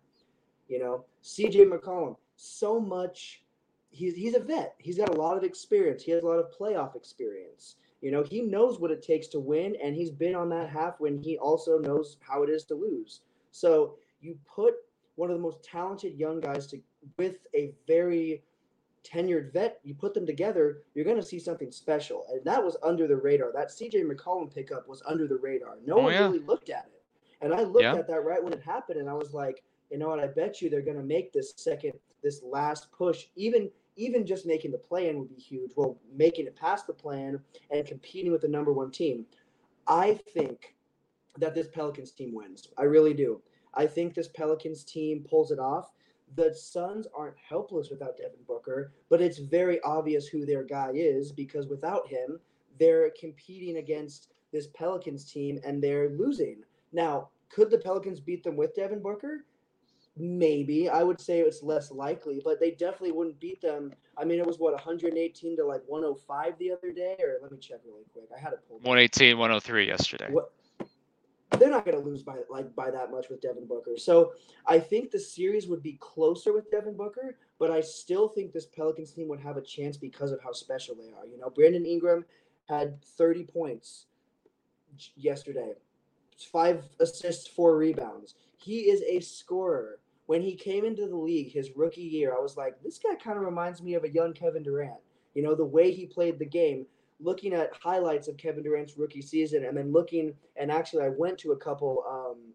You 0.68 0.80
know, 0.80 1.04
CJ 1.22 1.70
McCollum, 1.70 2.16
so 2.34 2.80
much. 2.80 3.42
He's, 3.90 4.16
he's 4.16 4.34
a 4.34 4.40
vet. 4.40 4.74
He's 4.78 4.98
got 4.98 5.10
a 5.10 5.20
lot 5.20 5.36
of 5.36 5.44
experience. 5.44 6.02
He 6.02 6.10
has 6.10 6.24
a 6.24 6.26
lot 6.26 6.38
of 6.38 6.50
playoff 6.50 6.96
experience. 6.96 7.76
You 8.02 8.10
know, 8.10 8.22
he 8.22 8.42
knows 8.42 8.78
what 8.78 8.90
it 8.90 9.02
takes 9.02 9.28
to 9.28 9.40
win, 9.40 9.76
and 9.82 9.94
he's 9.94 10.10
been 10.10 10.34
on 10.34 10.50
that 10.50 10.68
half 10.68 10.98
when 10.98 11.22
he 11.22 11.38
also 11.38 11.78
knows 11.78 12.18
how 12.20 12.42
it 12.42 12.50
is 12.50 12.64
to 12.64 12.74
lose. 12.74 13.20
So 13.52 13.94
you 14.20 14.36
put 14.44 14.74
one 15.14 15.30
of 15.30 15.36
the 15.36 15.42
most 15.42 15.62
talented 15.62 16.18
young 16.18 16.40
guys 16.40 16.66
to 16.68 16.80
with 17.16 17.36
a 17.54 17.72
very 17.86 18.42
tenured 19.04 19.52
vet, 19.52 19.80
you 19.82 19.94
put 19.94 20.14
them 20.14 20.26
together, 20.26 20.82
you're 20.94 21.04
going 21.04 21.16
to 21.16 21.22
see 21.22 21.38
something 21.38 21.70
special. 21.70 22.26
And 22.30 22.44
that 22.44 22.62
was 22.62 22.76
under 22.82 23.06
the 23.06 23.16
radar. 23.16 23.52
That 23.52 23.68
CJ 23.68 24.04
McCollum 24.04 24.52
pickup 24.52 24.88
was 24.88 25.02
under 25.06 25.26
the 25.26 25.36
radar. 25.36 25.76
No 25.84 25.98
oh, 25.98 26.02
one 26.02 26.12
yeah. 26.12 26.26
really 26.26 26.40
looked 26.40 26.70
at 26.70 26.86
it. 26.86 27.02
And 27.40 27.52
I 27.52 27.62
looked 27.62 27.82
yeah. 27.82 27.94
at 27.94 28.06
that 28.06 28.24
right 28.24 28.42
when 28.42 28.52
it 28.52 28.62
happened, 28.62 29.00
and 29.00 29.10
I 29.10 29.14
was 29.14 29.32
like, 29.32 29.62
you 29.90 29.98
know 29.98 30.08
what? 30.08 30.20
I 30.20 30.28
bet 30.28 30.62
you 30.62 30.70
they're 30.70 30.80
going 30.80 30.96
to 30.96 31.02
make 31.02 31.32
this 31.32 31.52
second, 31.56 31.92
this 32.22 32.40
last 32.44 32.90
push, 32.92 33.26
even 33.36 33.68
even 33.96 34.26
just 34.26 34.46
making 34.46 34.72
the 34.72 34.78
play-in 34.78 35.18
would 35.18 35.28
be 35.28 35.40
huge. 35.40 35.72
Well, 35.76 35.98
making 36.14 36.46
it 36.46 36.56
past 36.56 36.86
the 36.86 36.92
play-in 36.92 37.40
and 37.70 37.86
competing 37.86 38.32
with 38.32 38.42
the 38.42 38.48
number 38.48 38.72
one 38.72 38.90
team. 38.90 39.26
I 39.86 40.18
think 40.34 40.74
that 41.38 41.54
this 41.54 41.68
Pelicans 41.68 42.12
team 42.12 42.34
wins. 42.34 42.68
I 42.78 42.84
really 42.84 43.14
do. 43.14 43.40
I 43.74 43.86
think 43.86 44.14
this 44.14 44.28
Pelicans 44.28 44.84
team 44.84 45.24
pulls 45.28 45.50
it 45.50 45.58
off. 45.58 45.92
The 46.34 46.54
Suns 46.54 47.06
aren't 47.14 47.36
helpless 47.36 47.90
without 47.90 48.16
Devin 48.16 48.38
Booker, 48.46 48.92
but 49.10 49.20
it's 49.20 49.38
very 49.38 49.80
obvious 49.82 50.26
who 50.26 50.46
their 50.46 50.62
guy 50.62 50.90
is 50.94 51.32
because 51.32 51.66
without 51.66 52.08
him, 52.08 52.38
they're 52.78 53.10
competing 53.18 53.76
against 53.76 54.28
this 54.50 54.68
Pelicans 54.68 55.30
team 55.30 55.60
and 55.64 55.82
they're 55.82 56.10
losing. 56.10 56.62
Now, 56.92 57.28
could 57.50 57.70
the 57.70 57.78
Pelicans 57.78 58.20
beat 58.20 58.42
them 58.42 58.56
with 58.56 58.74
Devin 58.74 59.02
Booker? 59.02 59.44
Maybe 60.16 60.90
I 60.90 61.02
would 61.02 61.20
say 61.20 61.40
it's 61.40 61.62
less 61.62 61.90
likely, 61.90 62.42
but 62.44 62.60
they 62.60 62.72
definitely 62.72 63.12
wouldn't 63.12 63.40
beat 63.40 63.62
them. 63.62 63.92
I 64.18 64.24
mean, 64.24 64.38
it 64.38 64.46
was 64.46 64.58
what 64.58 64.74
118 64.74 65.56
to 65.56 65.64
like 65.64 65.82
105 65.86 66.58
the 66.58 66.70
other 66.70 66.92
day, 66.92 67.16
or 67.20 67.38
let 67.40 67.50
me 67.50 67.58
check 67.58 67.78
really 67.86 68.04
quick. 68.12 68.26
I 68.36 68.38
had 68.38 68.52
it 68.52 68.60
pulled. 68.68 68.84
118, 68.84 69.38
103 69.38 69.86
yesterday. 69.86 70.28
What? 70.30 70.52
They're 71.58 71.70
not 71.70 71.84
going 71.84 71.96
to 71.96 72.02
lose 72.02 72.22
by 72.22 72.36
like 72.50 72.74
by 72.74 72.90
that 72.90 73.10
much 73.10 73.28
with 73.30 73.40
Devin 73.40 73.66
Booker. 73.66 73.96
So 73.96 74.32
I 74.66 74.78
think 74.78 75.10
the 75.10 75.18
series 75.18 75.66
would 75.68 75.82
be 75.82 75.98
closer 76.00 76.52
with 76.52 76.70
Devin 76.70 76.96
Booker, 76.96 77.36
but 77.58 77.70
I 77.70 77.80
still 77.80 78.28
think 78.28 78.52
this 78.52 78.66
Pelicans 78.66 79.12
team 79.12 79.28
would 79.28 79.40
have 79.40 79.56
a 79.56 79.62
chance 79.62 79.96
because 79.96 80.32
of 80.32 80.42
how 80.42 80.52
special 80.52 80.94
they 80.94 81.12
are. 81.16 81.26
You 81.26 81.38
know, 81.38 81.50
Brandon 81.50 81.86
Ingram 81.86 82.24
had 82.68 83.02
30 83.04 83.44
points 83.44 84.06
yesterday, 85.16 85.72
five 86.52 86.84
assists, 87.00 87.46
four 87.46 87.76
rebounds. 87.76 88.34
He 88.62 88.90
is 88.90 89.02
a 89.02 89.20
scorer 89.20 89.98
when 90.26 90.40
he 90.40 90.54
came 90.54 90.84
into 90.84 91.06
the 91.06 91.16
league 91.16 91.52
his 91.52 91.76
rookie 91.76 92.00
year, 92.00 92.34
I 92.34 92.40
was 92.40 92.56
like, 92.56 92.82
this 92.82 92.98
guy 92.98 93.14
kind 93.16 93.36
of 93.36 93.44
reminds 93.44 93.82
me 93.82 93.94
of 93.94 94.04
a 94.04 94.08
young 94.08 94.32
Kevin 94.32 94.62
Durant. 94.62 95.00
You 95.34 95.42
know, 95.42 95.54
the 95.54 95.64
way 95.64 95.92
he 95.92 96.06
played 96.06 96.38
the 96.38 96.46
game, 96.46 96.86
looking 97.20 97.52
at 97.52 97.74
highlights 97.74 98.28
of 98.28 98.36
Kevin 98.36 98.62
Durant's 98.62 98.96
rookie 98.96 99.22
season, 99.22 99.64
and 99.64 99.76
then 99.76 99.92
looking, 99.92 100.32
and 100.56 100.70
actually, 100.70 101.04
I 101.04 101.10
went 101.10 101.38
to 101.38 101.52
a 101.52 101.56
couple 101.56 102.04
um, 102.08 102.54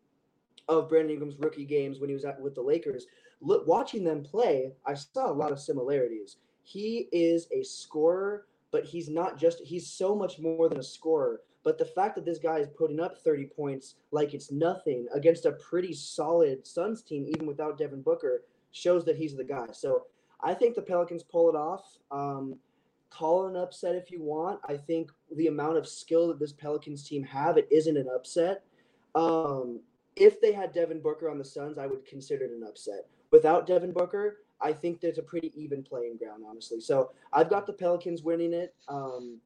of 0.67 0.89
Brandon 0.89 1.12
Ingram's 1.12 1.38
rookie 1.39 1.65
games 1.65 2.00
when 2.00 2.10
he 2.10 2.13
was 2.13 2.26
at, 2.26 2.39
with 2.41 2.56
the 2.56 2.62
Lakers. 2.62 3.08
Look, 3.41 3.67
watching 3.67 4.04
them 4.04 4.24
play, 4.24 4.72
I 4.86 4.93
saw 4.93 5.30
a 5.30 5.34
lot 5.34 5.52
of 5.52 5.60
similarities. 5.60 6.38
He 6.63 7.08
is 7.12 7.48
a 7.52 7.63
scorer, 7.63 8.48
but 8.72 8.86
he's 8.86 9.10
not 9.10 9.38
just, 9.38 9.62
he's 9.62 9.88
so 9.88 10.15
much 10.15 10.39
more 10.39 10.67
than 10.67 10.80
a 10.80 10.84
scorer. 10.84 11.41
But 11.63 11.78
the 11.78 11.86
fact 11.86 12.15
that 12.15 12.26
this 12.26 12.39
guy 12.39 12.60
is 12.60 12.67
putting 12.78 13.00
up 13.00 13.17
30 13.17 13.46
points 13.48 13.96
like 14.12 14.34
it's 14.34 14.52
nothing 14.52 15.08
against 15.13 15.46
a 15.46 15.52
pretty 15.54 15.93
solid 15.93 16.65
Suns 16.65 17.02
team, 17.02 17.26
even 17.28 17.46
without 17.46 17.78
Devin 17.78 18.02
Booker, 18.02 18.43
shows 18.72 19.04
that 19.06 19.17
he's 19.17 19.36
the 19.36 19.43
guy. 19.43 19.67
So 19.74 20.04
I 20.41 20.54
think 20.54 20.76
the 20.76 20.82
Pelicans 20.82 21.24
pull 21.24 21.50
it 21.50 21.56
off. 21.56 21.84
Um, 22.12 22.58
call 23.10 23.48
an 23.48 23.56
upset 23.56 23.96
if 23.96 24.12
you 24.12 24.22
want. 24.22 24.60
I 24.67 24.78
think 24.78 25.12
the 25.36 25.48
amount 25.48 25.78
of 25.78 25.88
skill 25.88 26.28
that 26.30 26.39
this 26.39 26.54
Pelicans 26.54 27.08
team 27.08 27.24
have, 27.24 27.58
it 27.58 27.67
isn't 27.72 27.98
an 27.98 28.08
upset. 28.13 28.63
Um, 29.15 29.82
if 30.15 30.41
they 30.41 30.52
had 30.52 30.74
Devin 30.74 31.02
Booker 31.02 31.30
on 31.30 31.38
the 31.38 31.46
Suns, 31.46 31.78
I 31.78 31.88
would 31.88 32.06
consider 32.06 32.46
it 32.46 32.52
an 32.52 32.63
upset. 32.67 33.08
Without 33.32 33.67
Devin 33.67 33.91
Booker, 33.91 34.38
I 34.62 34.74
think 34.74 35.00
there's 35.00 35.17
a 35.17 35.24
pretty 35.24 35.52
even 35.56 35.84
playing 35.84 36.17
ground, 36.17 36.43
honestly. 36.48 36.80
So 36.80 37.12
I've 37.32 37.50
got 37.50 37.67
the 37.67 37.74
Pelicans 37.74 38.24
winning 38.24 38.54
it. 38.54 38.74
Um, 38.88 39.39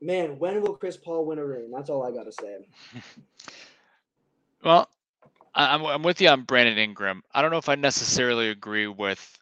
man, 0.00 0.38
when 0.38 0.62
will 0.62 0.76
Chris 0.76 0.96
Paul 0.96 1.26
win 1.26 1.38
a 1.38 1.44
ring? 1.44 1.70
That's 1.70 1.90
all 1.90 2.02
I 2.02 2.10
got 2.10 2.24
to 2.24 2.32
say. 2.32 3.02
well, 4.64 4.88
I'm, 5.54 5.84
I'm 5.84 6.02
with 6.02 6.20
you 6.20 6.28
on 6.28 6.42
Brandon 6.42 6.78
Ingram. 6.78 7.22
I 7.34 7.42
don't 7.42 7.50
know 7.50 7.58
if 7.58 7.68
I 7.68 7.74
necessarily 7.74 8.48
agree 8.48 8.86
with, 8.86 9.38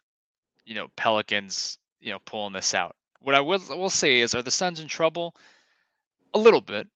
you 0.65 0.75
know, 0.75 0.87
Pelicans, 0.95 1.77
you 1.99 2.11
know, 2.11 2.19
pulling 2.25 2.53
this 2.53 2.73
out. 2.73 2.95
What 3.21 3.35
I 3.35 3.41
will 3.41 3.61
will 3.69 3.89
say 3.89 4.19
is, 4.19 4.33
are 4.33 4.41
the 4.41 4.51
Suns 4.51 4.79
in 4.79 4.87
trouble? 4.87 5.35
A 6.33 6.39
little 6.39 6.61
bit, 6.61 6.87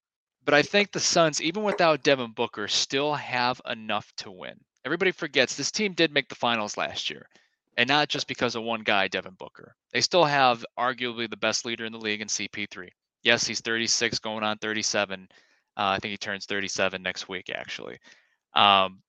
but 0.46 0.54
I 0.54 0.62
think 0.62 0.92
the 0.92 1.00
Suns, 1.00 1.42
even 1.42 1.64
without 1.64 2.04
Devin 2.04 2.32
Booker, 2.32 2.68
still 2.68 3.14
have 3.14 3.60
enough 3.70 4.14
to 4.18 4.32
win. 4.32 4.60
Everybody 4.86 5.12
forgets 5.12 5.56
this 5.56 5.72
team 5.72 5.94
did 5.94 6.14
make 6.14 6.30
the 6.30 6.36
finals 6.36 6.78
last 6.78 7.10
year, 7.10 7.28
and 7.78 7.88
not 7.88 8.10
just 8.10 8.28
because 8.28 8.56
of 8.56 8.64
one 8.64 8.82
guy, 8.84 9.08
Devin 9.08 9.36
Booker. 9.38 9.76
They 9.92 10.02
still 10.02 10.24
have 10.24 10.66
arguably 10.78 11.30
the 11.30 11.38
best 11.38 11.66
leader 11.66 11.86
in 11.86 11.92
the 11.92 12.00
league 12.00 12.22
in 12.22 12.28
CP3 12.28 12.90
yes, 13.24 13.46
he's 13.46 13.62
36 13.62 14.20
going 14.20 14.44
on 14.44 14.58
37. 14.58 15.28
Uh, 15.76 15.82
I 15.82 16.00
think 16.00 16.12
he 16.12 16.18
turns 16.18 16.46
37 16.46 17.02
next 17.02 17.28
week, 17.28 17.50
actually. 17.54 17.98
Um, 18.56 19.02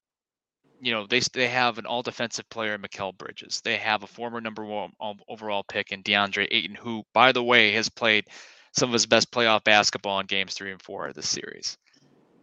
you 0.80 0.92
know, 0.92 1.06
they 1.06 1.20
they 1.32 1.48
have 1.48 1.78
an 1.78 1.86
all 1.86 2.02
defensive 2.02 2.48
player, 2.48 2.76
Mikal 2.78 3.16
Bridges. 3.16 3.60
They 3.64 3.76
have 3.76 4.02
a 4.02 4.06
former 4.06 4.40
number 4.40 4.64
one 4.64 4.92
overall 5.28 5.62
pick 5.62 5.92
in 5.92 6.02
DeAndre 6.02 6.48
Ayton, 6.50 6.74
who, 6.74 7.04
by 7.14 7.32
the 7.32 7.42
way, 7.42 7.72
has 7.72 7.88
played 7.88 8.26
some 8.72 8.90
of 8.90 8.92
his 8.92 9.06
best 9.06 9.30
playoff 9.30 9.64
basketball 9.64 10.20
in 10.20 10.26
games 10.26 10.54
three 10.54 10.72
and 10.72 10.82
four 10.82 11.06
of 11.06 11.14
this 11.14 11.28
series. 11.28 11.78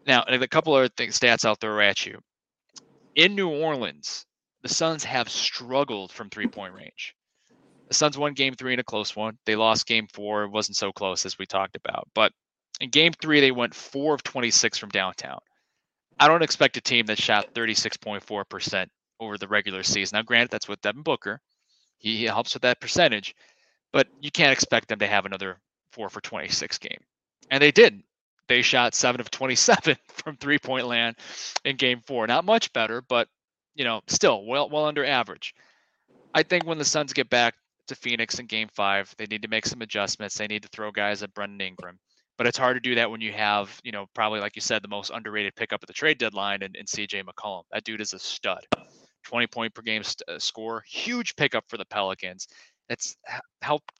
Now, 0.08 0.24
a 0.28 0.48
couple 0.48 0.74
other 0.74 0.88
things, 0.88 1.20
stats 1.20 1.46
out 1.46 1.60
there 1.60 1.82
at 1.82 2.06
you. 2.06 2.20
In 3.16 3.36
New 3.36 3.50
Orleans, 3.50 4.26
the 4.64 4.70
Suns 4.70 5.04
have 5.04 5.30
struggled 5.30 6.12
from 6.12 6.30
three 6.30 6.48
point 6.48 6.74
range. 6.74 7.16
The 7.92 7.96
Suns 7.96 8.18
won 8.18 8.32
game 8.32 8.54
three 8.54 8.72
in 8.72 8.80
a 8.80 8.86
close 8.86 9.18
one. 9.18 9.38
They 9.46 9.58
lost 9.58 9.86
game 9.86 10.08
four. 10.08 10.44
It 10.44 10.52
wasn't 10.52 10.78
so 10.78 10.94
close 10.94 11.26
as 11.26 11.38
we 11.38 11.46
talked 11.46 11.76
about. 11.76 12.08
But 12.16 12.32
in 12.80 12.90
game 12.90 13.12
three, 13.12 13.42
they 13.42 13.52
went 13.52 13.76
four 13.76 14.14
of 14.14 14.24
26 14.24 14.78
from 14.78 14.88
downtown. 14.88 15.40
I 16.18 16.30
don't 16.30 16.42
expect 16.42 16.78
a 16.78 16.82
team 16.82 17.08
that 17.08 17.20
shot 17.20 17.54
36.4% 17.54 18.88
over 19.20 19.38
the 19.38 19.48
regular 19.50 19.84
season. 19.84 20.16
Now, 20.16 20.22
granted, 20.22 20.52
that's 20.52 20.70
with 20.70 20.80
Devin 20.80 21.02
Booker. 21.02 21.42
He, 21.98 22.16
he 22.16 22.24
helps 22.24 22.54
with 22.54 22.62
that 22.62 22.80
percentage, 22.80 23.36
but 23.92 24.08
you 24.22 24.32
can't 24.32 24.54
expect 24.54 24.88
them 24.88 25.00
to 25.00 25.08
have 25.08 25.26
another 25.26 25.58
four 25.92 26.10
for 26.10 26.22
26 26.22 26.78
game. 26.78 27.02
And 27.50 27.62
they 27.62 27.72
did. 27.72 28.04
They 28.48 28.62
shot 28.62 28.96
seven 28.96 29.20
of 29.20 29.30
27 29.32 29.98
from 30.08 30.38
three 30.38 30.60
point 30.60 30.88
land 30.88 31.18
in 31.66 31.76
game 31.76 32.00
four. 32.08 32.26
Not 32.26 32.46
much 32.46 32.72
better, 32.72 33.02
but 33.02 33.28
you 33.76 33.84
know, 33.84 34.00
still 34.08 34.46
well 34.46 34.70
well 34.70 34.86
under 34.86 35.04
average. 35.04 35.54
I 36.34 36.44
think 36.44 36.66
when 36.66 36.78
the 36.78 36.86
Suns 36.86 37.12
get 37.12 37.30
back 37.30 37.56
to 37.92 37.96
Phoenix 37.96 38.40
in 38.40 38.48
game 38.48 38.68
five. 38.74 39.14
They 39.18 39.26
need 39.26 39.44
to 39.44 39.48
make 39.48 39.66
some 39.66 39.82
adjustments. 39.82 40.38
They 40.38 40.48
need 40.48 40.64
to 40.64 40.70
throw 40.70 40.92
guys 40.92 41.24
at 41.24 41.34
Brandon 41.34 41.62
Ingram. 41.62 42.00
But 42.38 42.48
it's 42.48 42.58
hard 42.58 42.76
to 42.76 42.80
do 42.80 42.96
that 42.96 43.12
when 43.12 43.22
you 43.22 43.32
have, 43.34 43.80
you 43.84 43.92
know, 43.92 44.08
probably 44.16 44.40
like 44.40 44.56
you 44.56 44.62
said, 44.62 44.82
the 44.82 44.88
most 44.88 45.12
underrated 45.12 45.56
pickup 45.56 45.84
at 45.84 45.88
the 45.88 45.94
trade 45.94 46.18
deadline 46.18 46.64
in, 46.64 46.76
in 46.76 46.86
CJ 46.86 47.24
McCollum. 47.24 47.64
That 47.72 47.84
dude 47.84 48.02
is 48.02 48.14
a 48.14 48.20
stud. 48.20 48.66
20 49.26 49.48
point 49.48 49.74
per 49.76 49.82
game 49.82 50.04
st- 50.04 50.28
uh, 50.28 50.40
score. 50.40 50.84
Huge 50.88 51.36
pickup 51.36 51.66
for 51.68 51.78
the 51.78 51.86
Pelicans. 51.86 52.48
That's 52.90 53.16
helped 53.62 53.92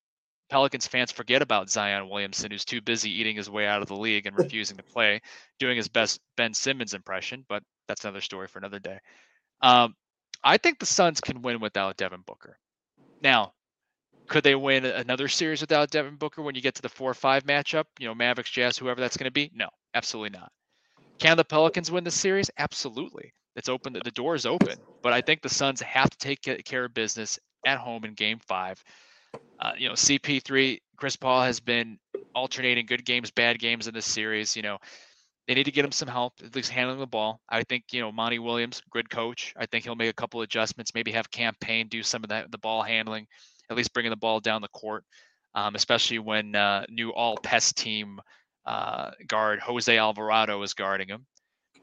Pelicans 0.50 0.88
fans 0.88 1.12
forget 1.12 1.42
about 1.42 1.70
Zion 1.70 2.10
Williamson, 2.10 2.52
who's 2.52 2.66
too 2.66 2.82
busy 2.82 3.12
eating 3.12 3.36
his 3.36 3.50
way 3.50 3.68
out 3.68 3.82
of 3.82 3.88
the 3.88 3.96
league 3.96 4.26
and 4.26 4.38
refusing 4.38 4.78
to 4.78 4.84
play, 4.84 5.22
doing 5.60 5.78
his 5.78 5.88
best 5.88 6.20
Ben 6.36 6.54
Simmons 6.54 6.94
impression. 6.94 7.46
But 7.48 7.64
that's 7.88 8.04
another 8.04 8.22
story 8.22 8.48
for 8.48 8.60
another 8.60 8.80
day. 8.80 8.98
Um, 9.62 9.94
I 10.44 10.58
think 10.58 10.80
the 10.80 10.86
Suns 10.86 11.22
can 11.22 11.42
win 11.42 11.60
without 11.60 11.98
Devin 11.98 12.24
Booker. 12.26 12.58
Now, 13.22 13.54
could 14.32 14.46
they 14.46 14.56
win 14.56 14.86
another 14.86 15.28
series 15.28 15.60
without 15.60 15.92
Devin 15.92 16.16
Booker 16.16 16.42
when 16.42 16.56
you 16.56 16.62
get 16.62 16.74
to 16.76 16.82
the 16.82 16.88
four 16.88 17.12
or 17.12 17.14
five 17.14 17.44
matchup? 17.44 17.84
You 18.00 18.08
know, 18.08 18.16
Mavericks, 18.16 18.50
Jazz, 18.50 18.78
whoever 18.78 19.02
that's 19.02 19.18
going 19.18 19.26
to 19.26 19.32
be? 19.32 19.52
No, 19.54 19.68
absolutely 19.94 20.40
not. 20.40 20.50
Can 21.20 21.36
the 21.36 21.44
Pelicans 21.44 21.92
win 21.92 22.06
the 22.06 22.12
series? 22.12 22.50
Absolutely. 22.58 23.34
It's 23.58 23.68
open. 23.68 23.92
The 23.92 24.12
door 24.12 24.36
is 24.36 24.46
open. 24.46 24.78
But 25.04 25.12
I 25.12 25.20
think 25.20 25.42
the 25.42 25.50
Suns 25.50 25.82
have 25.82 26.10
to 26.10 26.18
take 26.18 26.64
care 26.64 26.86
of 26.86 26.94
business 26.94 27.40
at 27.68 27.78
home 27.78 28.06
in 28.06 28.14
Game 28.14 28.40
Five. 28.48 28.82
Uh, 29.60 29.74
you 29.78 29.90
know, 29.90 29.96
CP3, 29.96 30.80
Chris 30.96 31.18
Paul 31.18 31.44
has 31.44 31.60
been 31.60 32.00
alternating 32.34 32.86
good 32.86 33.04
games, 33.04 33.32
bad 33.32 33.60
games 33.60 33.90
in 33.90 33.94
this 33.94 34.06
series. 34.06 34.56
You 34.56 34.62
know, 34.62 34.78
they 35.46 35.56
need 35.56 35.66
to 35.66 35.72
get 35.72 35.84
him 35.84 35.92
some 35.92 36.08
help, 36.08 36.36
at 36.42 36.56
least 36.56 36.72
handling 36.72 37.00
the 37.00 37.06
ball. 37.06 37.42
I 37.50 37.64
think 37.64 37.84
you 37.92 38.00
know 38.00 38.14
Monty 38.14 38.40
Williams, 38.40 38.82
good 38.92 39.10
coach. 39.10 39.54
I 39.58 39.66
think 39.66 39.84
he'll 39.84 39.96
make 39.96 40.10
a 40.10 40.14
couple 40.14 40.42
adjustments. 40.42 40.94
Maybe 40.96 41.12
have 41.12 41.30
Cam 41.30 41.54
Payne 41.60 41.90
do 41.90 42.02
some 42.02 42.24
of 42.24 42.30
that 42.30 42.50
the 42.50 42.58
ball 42.58 42.82
handling 42.82 43.28
at 43.72 43.78
least 43.78 43.94
bringing 43.94 44.12
the 44.12 44.18
ball 44.18 44.40
down 44.40 44.62
the 44.62 44.68
court, 44.70 45.04
um, 45.56 45.76
especially 45.76 46.20
when 46.20 46.56
uh, 46.56 46.86
new 46.90 47.12
all 47.12 47.38
pest 47.38 47.78
team 47.78 48.20
uh, 48.66 49.12
guard 49.28 49.60
Jose 49.62 49.98
Alvarado 49.98 50.62
is 50.62 50.74
guarding 50.74 51.08
him. 51.08 51.26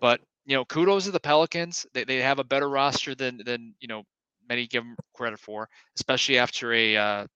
But 0.00 0.20
you 0.44 0.54
know, 0.54 0.64
kudos 0.64 1.06
to 1.06 1.10
the 1.10 1.20
Pelicans. 1.20 1.86
They 1.94 2.04
they 2.04 2.18
have 2.18 2.38
a 2.38 2.44
better 2.44 2.68
roster 2.68 3.14
than 3.14 3.40
than 3.44 3.74
you 3.80 3.88
know 3.88 4.04
many 4.48 4.66
give 4.66 4.84
them 4.84 4.96
credit 5.14 5.40
for, 5.40 5.68
especially 5.96 6.38
after 6.38 6.72
a 6.72 6.96
uh, 6.96 7.26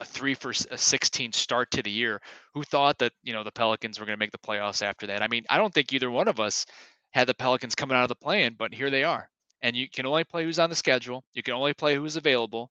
a 0.00 0.04
three 0.04 0.34
for 0.34 0.52
a 0.70 0.76
16 0.76 1.32
start 1.32 1.70
to 1.70 1.82
the 1.82 1.90
year. 1.90 2.20
Who 2.54 2.62
thought 2.64 2.98
that 2.98 3.12
you 3.22 3.32
know 3.32 3.44
the 3.44 3.52
Pelicans 3.52 3.98
were 3.98 4.06
going 4.06 4.16
to 4.16 4.22
make 4.22 4.32
the 4.32 4.38
playoffs 4.38 4.82
after 4.82 5.06
that? 5.06 5.22
I 5.22 5.28
mean, 5.28 5.44
I 5.48 5.58
don't 5.58 5.72
think 5.72 5.92
either 5.92 6.10
one 6.10 6.28
of 6.28 6.40
us 6.40 6.66
had 7.12 7.28
the 7.28 7.34
Pelicans 7.34 7.74
coming 7.74 7.96
out 7.96 8.02
of 8.02 8.08
the 8.08 8.14
play-in, 8.14 8.54
but 8.58 8.74
here 8.74 8.90
they 8.90 9.04
are. 9.04 9.28
And 9.62 9.74
you 9.74 9.88
can 9.88 10.04
only 10.04 10.24
play 10.24 10.44
who's 10.44 10.58
on 10.58 10.68
the 10.68 10.76
schedule. 10.76 11.24
You 11.32 11.42
can 11.42 11.54
only 11.54 11.72
play 11.72 11.94
who's 11.94 12.16
available. 12.16 12.70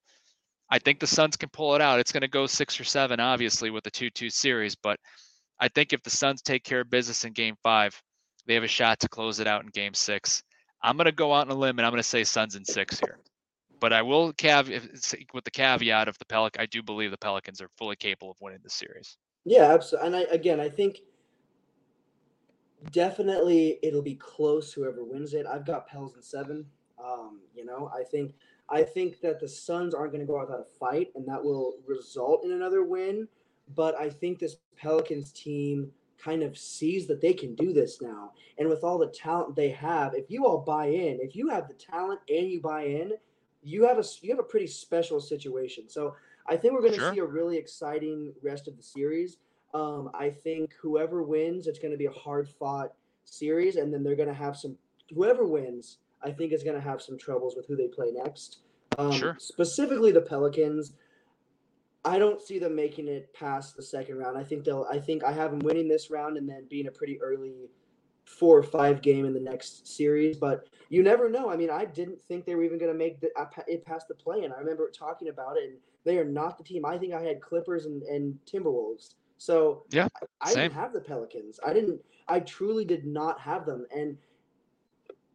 I 0.76 0.80
think 0.80 1.00
the 1.00 1.08
Suns 1.08 1.38
can 1.38 1.48
pull 1.48 1.74
it 1.74 1.80
out. 1.82 2.02
It's 2.02 2.12
going 2.12 2.20
to 2.20 2.28
go 2.28 2.48
six 2.48 2.78
or 2.78 2.84
seven, 2.84 3.22
obviously, 3.22 3.70
with 3.70 3.86
the 3.86 3.92
2 3.92 4.10
2 4.10 4.30
series. 4.30 4.76
But 4.76 5.00
I 5.58 5.70
think 5.70 5.94
if 5.94 6.04
the 6.04 6.10
Suns 6.10 6.42
take 6.42 6.66
care 6.66 6.82
of 6.82 6.90
business 6.90 7.24
in 7.24 7.32
game 7.32 7.56
five, 7.64 7.98
they 8.46 8.56
have 8.56 8.64
a 8.64 8.68
shot 8.68 9.00
to 9.00 9.08
close 9.08 9.40
it 9.40 9.48
out 9.48 9.64
in 9.64 9.70
game 9.70 9.94
six. 9.94 10.44
I'm 10.84 10.98
going 10.98 11.06
to 11.06 11.14
go 11.14 11.34
out 11.34 11.48
on 11.48 11.56
a 11.56 11.58
limb 11.58 11.80
and 11.80 11.86
I'm 11.86 11.94
going 11.94 12.04
to 12.04 12.08
say 12.08 12.26
Suns 12.26 12.58
in 12.58 12.66
six 12.66 13.00
here. 13.00 13.20
But 13.80 13.94
I 13.94 14.02
will 14.02 14.34
cav 14.34 14.68
with 15.34 15.44
the 15.46 15.52
caveat 15.52 16.10
of 16.10 16.18
the 16.20 16.26
Pelic. 16.26 16.60
I 16.60 16.66
do 16.66 16.84
believe 16.84 17.10
the 17.10 17.18
Pelicans 17.18 17.62
are 17.62 17.70
fully 17.78 17.96
capable 17.96 18.32
of 18.32 18.38
winning 18.42 18.60
the 18.62 18.70
series. 18.70 19.16
Yeah, 19.46 19.74
absolutely. 19.74 20.08
And 20.08 20.16
I, 20.18 20.22
again, 20.24 20.60
I 20.60 20.68
think 20.68 21.00
definitely 22.92 23.80
it'll 23.82 24.02
be 24.02 24.16
close. 24.16 24.74
Whoever 24.74 25.06
wins 25.06 25.36
it, 25.36 25.46
I've 25.46 25.66
got 25.66 25.88
Pels 25.88 26.16
in 26.18 26.22
seven. 26.22 26.66
Um, 27.02 27.40
you 27.56 27.64
know, 27.64 27.90
I 27.98 28.04
think 28.04 28.34
I 28.70 28.84
think 28.84 29.22
that 29.22 29.40
the 29.40 29.48
Suns 29.48 29.94
aren't 29.94 30.12
going 30.12 30.26
to 30.26 30.32
go 30.32 30.40
out 30.40 30.48
without 30.48 30.68
a 30.68 30.80
fight, 30.80 31.12
and 31.16 31.28
that 31.28 31.44
will 31.44 31.76
result 31.86 32.46
in 32.46 32.52
another 32.52 32.84
win. 32.84 33.28
But 33.76 33.96
I 33.96 34.10
think 34.10 34.40
this 34.40 34.58
Pelicans 34.78 35.32
team 35.32 35.92
kind 36.18 36.44
of 36.44 36.58
sees 36.58 37.08
that 37.08 37.22
they 37.22 37.34
can 37.34 37.56
do 37.56 37.74
this 37.74 38.02
now. 38.02 38.32
And 38.58 38.68
with 38.70 38.84
all 38.84 38.98
the 38.98 39.08
talent 39.08 39.56
they 39.56 39.70
have, 39.72 40.14
if 40.16 40.30
you 40.30 40.46
all 40.46 40.60
buy 40.60 40.88
in, 40.88 41.20
if 41.22 41.36
you 41.36 41.50
have 41.50 41.68
the 41.68 41.74
talent 41.74 42.20
and 42.30 42.50
you 42.50 42.62
buy 42.62 42.84
in, 42.84 43.14
you 43.64 43.84
have 43.86 43.98
a 43.98 44.04
you 44.22 44.30
have 44.30 44.40
a 44.40 44.44
pretty 44.44 44.68
special 44.68 45.20
situation. 45.20 45.90
So 45.90 46.16
I 46.48 46.56
think 46.56 46.74
we're 46.74 46.82
going 46.82 46.94
to 46.94 47.00
sure. 47.00 47.14
see 47.14 47.20
a 47.20 47.26
really 47.26 47.58
exciting 47.58 48.34
rest 48.44 48.68
of 48.68 48.78
the 48.78 48.84
series. 48.84 49.38
Um, 49.74 50.10
I 50.14 50.30
think 50.30 50.74
whoever 50.82 51.24
wins, 51.24 51.68
it's 51.68 51.80
going 51.80 51.92
to 51.92 51.98
be 51.98 52.06
a 52.06 52.12
hard 52.12 52.48
fought 52.48 52.94
series, 53.26 53.76
and 53.76 53.94
then 53.94 54.04
they're 54.04 54.16
going 54.16 54.30
to 54.30 54.34
have 54.34 54.56
some. 54.56 54.78
Whoever 55.14 55.46
wins, 55.46 55.98
I 56.26 56.32
think 56.32 56.52
is 56.52 56.64
going 56.64 56.76
to 56.76 56.82
have 56.82 57.02
some 57.02 57.18
troubles 57.18 57.56
with 57.56 57.68
who 57.68 57.76
they 57.76 57.88
play 57.88 58.12
next. 58.12 58.60
Um, 58.98 59.12
sure. 59.12 59.38
Specifically, 59.40 60.12
the 60.12 60.22
Pelicans. 60.22 60.94
I 62.04 62.20
don't 62.20 62.42
see 62.42 62.60
them 62.60 62.76
making 62.76 63.08
it 63.08 63.34
past 63.34 63.76
the 63.76 63.84
second 63.84 64.18
round. 64.18 64.38
I 64.38 64.44
think 64.44 64.64
they'll. 64.64 64.88
I 64.92 65.00
think 65.00 65.24
I 65.24 65.32
have 65.32 65.52
them 65.52 65.60
winning 65.60 65.88
this 65.88 66.10
round 66.10 66.38
and 66.38 66.48
then 66.48 66.66
being 66.70 66.88
a 66.88 66.92
pretty 66.92 67.22
early 67.22 67.70
four 68.26 68.58
or 68.58 68.64
five 68.64 69.02
game 69.02 69.26
in 69.26 69.34
the 69.34 69.40
next 69.40 69.88
series. 69.88 70.38
But 70.38 70.68
you 70.90 71.04
never 71.04 71.30
know. 71.30 71.50
I 71.50 71.56
mean, 71.56 71.70
I 71.70 71.86
didn't 71.86 72.22
think 72.24 72.46
they 72.46 72.56
were 72.56 72.64
even 72.64 72.78
going 72.78 72.92
to 72.92 72.98
make 72.98 73.20
the, 73.22 73.30
uh, 73.38 73.46
it 73.68 73.86
past 73.86 74.08
the 74.08 74.16
play, 74.16 74.44
and 74.44 74.54
I 74.54 74.58
remember 74.58 74.90
talking 74.90 75.30
about 75.30 75.58
it. 75.58 75.70
And 75.70 75.78
they 76.04 76.18
are 76.18 76.26
not 76.26 76.58
the 76.58 76.64
team. 76.64 76.86
I 76.86 76.98
think 76.98 77.14
I 77.14 77.22
had 77.22 77.42
Clippers 77.42 77.86
and, 77.86 78.04
and 78.04 78.38
Timberwolves. 78.52 79.16
So 79.38 79.84
yeah, 79.90 80.08
I, 80.42 80.52
I 80.52 80.54
didn't 80.54 80.74
have 80.74 80.94
the 80.94 81.02
Pelicans. 81.02 81.60
I 81.66 81.74
didn't. 81.74 82.02
I 82.28 82.40
truly 82.40 82.86
did 82.86 83.06
not 83.06 83.40
have 83.40 83.66
them, 83.66 83.86
and 83.96 84.18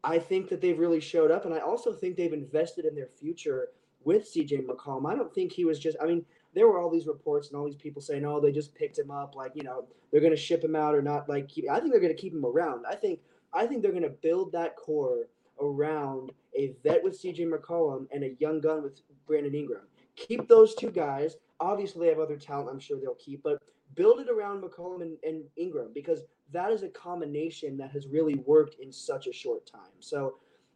I 0.03 0.19
think 0.19 0.49
that 0.49 0.61
they've 0.61 0.79
really 0.79 1.01
showed 1.01 1.31
up. 1.31 1.45
And 1.45 1.55
I 1.55 1.59
also 1.59 1.93
think 1.93 2.17
they've 2.17 2.33
invested 2.33 2.85
in 2.85 2.95
their 2.95 3.09
future 3.09 3.69
with 4.05 4.33
CJ 4.33 4.67
McCollum. 4.67 5.11
I 5.11 5.15
don't 5.15 5.33
think 5.35 5.53
he 5.53 5.65
was 5.65 5.79
just. 5.79 5.97
I 6.03 6.07
mean, 6.07 6.25
there 6.55 6.67
were 6.69 6.81
all 6.81 6.91
these 6.91 7.07
reports 7.07 7.49
and 7.49 7.57
all 7.57 7.67
these 7.67 7.77
people 7.77 8.01
saying, 8.01 8.25
"Oh, 8.25 8.41
they 8.41 8.53
just 8.53 8.75
picked 8.75 8.99
him 8.99 9.11
up, 9.11 9.37
like 9.37 9.53
you 9.55 9.63
know 9.63 9.87
they're 10.11 10.21
going 10.21 10.33
to 10.33 10.41
ship 10.41 10.65
him 10.65 10.75
out 10.75 10.95
or 10.95 11.03
not." 11.03 11.29
Like 11.29 11.49
keep, 11.49 11.69
I 11.71 11.81
think 11.81 11.93
they're 11.93 12.01
going 12.01 12.15
to 12.15 12.21
keep 12.21 12.33
him 12.33 12.47
around. 12.47 12.87
I 12.89 12.95
think 12.95 13.21
I 13.53 13.67
think 13.67 13.83
they're 13.83 13.91
going 13.91 14.03
to 14.03 14.09
build 14.09 14.53
that 14.53 14.77
core 14.77 15.29
around 15.61 16.33
a 16.57 16.73
vet 16.83 17.05
with 17.05 17.21
CJ 17.21 17.51
McCollum 17.51 18.07
and 18.13 18.25
a 18.25 18.35
young 18.39 18.61
gun 18.61 18.83
with 18.83 19.01
Brandon 19.27 19.55
Ingram. 19.55 19.83
Keep 20.17 20.49
those 20.49 20.75
two 20.75 20.91
guys. 20.91 21.37
Obviously, 21.61 22.07
they 22.07 22.11
have 22.11 22.21
other 22.21 22.37
talent. 22.37 22.71
I'm 22.71 22.81
sure 22.81 22.99
they'll 22.99 23.15
keep, 23.15 23.43
but 23.43 23.63
build 23.95 24.21
it 24.21 24.29
around 24.31 24.63
McCollum 24.63 25.03
and, 25.03 25.19
and 25.25 25.45
Ingram 25.57 25.91
because 25.95 26.21
that 26.53 26.71
is 26.73 26.83
a 26.83 26.89
combination 26.89 27.77
that 27.79 27.91
has 27.91 28.07
really 28.07 28.37
worked 28.47 28.77
in 28.81 28.93
such 28.93 29.27
a 29.27 29.33
short 29.33 29.67
time. 29.67 29.93
So 30.01 30.35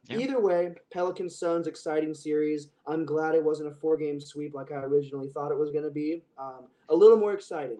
yeah. 0.08 0.18
Either 0.18 0.40
way, 0.40 0.74
Pelican 0.92 1.30
Suns 1.30 1.66
exciting 1.66 2.12
series. 2.12 2.68
I'm 2.86 3.06
glad 3.06 3.34
it 3.34 3.42
wasn't 3.42 3.70
a 3.70 3.74
four 3.74 3.96
game 3.96 4.20
sweep 4.20 4.54
like 4.54 4.70
I 4.70 4.76
originally 4.76 5.28
thought 5.28 5.50
it 5.50 5.58
was 5.58 5.70
going 5.70 5.84
to 5.84 5.90
be. 5.90 6.22
Um, 6.38 6.66
a 6.90 6.94
little 6.94 7.16
more 7.16 7.32
exciting. 7.32 7.78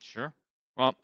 Sure. 0.00 0.32
Well, 0.76 0.96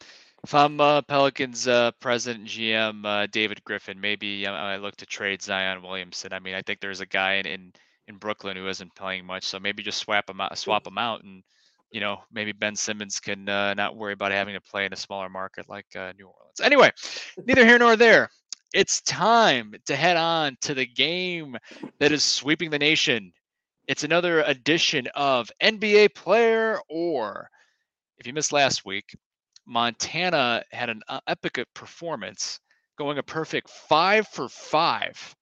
if 0.43 0.53
I'm 0.53 0.79
uh, 0.81 1.01
Pelicans 1.03 1.67
uh, 1.67 1.91
president 1.99 2.45
GM 2.45 3.05
uh, 3.05 3.27
David 3.31 3.63
Griffin, 3.63 3.99
maybe 4.01 4.45
uh, 4.45 4.51
I 4.51 4.77
look 4.77 4.97
to 4.97 5.05
trade 5.05 5.41
Zion 5.41 5.81
Williamson. 5.81 6.33
I 6.33 6.39
mean, 6.39 6.55
I 6.55 6.61
think 6.61 6.81
there's 6.81 7.01
a 7.01 7.05
guy 7.05 7.35
in, 7.35 7.45
in, 7.45 7.73
in 8.09 8.17
Brooklyn 8.17 8.57
who 8.57 8.67
isn't 8.67 8.95
playing 8.95 9.25
much, 9.25 9.45
so 9.45 9.59
maybe 9.59 9.81
just 9.81 9.99
swap 9.99 10.29
him 10.29 10.41
out, 10.41 10.57
swap 10.57 10.85
him 10.85 10.97
out, 10.97 11.23
and 11.23 11.43
you 11.93 12.01
know 12.01 12.17
maybe 12.33 12.51
Ben 12.51 12.75
Simmons 12.75 13.19
can 13.21 13.47
uh, 13.47 13.73
not 13.75 13.95
worry 13.95 14.13
about 14.13 14.31
having 14.33 14.55
to 14.55 14.61
play 14.61 14.85
in 14.85 14.91
a 14.91 14.97
smaller 14.97 15.29
market 15.29 15.69
like 15.69 15.85
uh, 15.95 16.11
New 16.17 16.25
Orleans. 16.25 16.59
Anyway, 16.61 16.91
neither 17.45 17.65
here 17.65 17.79
nor 17.79 17.95
there. 17.95 18.29
It's 18.73 19.01
time 19.01 19.75
to 19.85 19.95
head 19.95 20.17
on 20.17 20.57
to 20.61 20.73
the 20.73 20.87
game 20.87 21.55
that 21.99 22.11
is 22.11 22.23
sweeping 22.23 22.71
the 22.71 22.79
nation. 22.79 23.31
It's 23.87 24.03
another 24.03 24.41
edition 24.41 25.07
of 25.15 25.51
NBA 25.61 26.15
Player 26.15 26.79
or. 26.89 27.49
If 28.17 28.25
you 28.25 28.33
missed 28.33 28.51
last 28.51 28.85
week, 28.85 29.15
Montana 29.67 30.63
had 30.71 30.89
an 30.89 31.01
uh, 31.07 31.19
epic 31.27 31.63
performance, 31.75 32.59
going 32.97 33.19
a 33.19 33.23
perfect 33.23 33.69
five 33.69 34.27
for 34.27 34.49
five. 34.49 35.35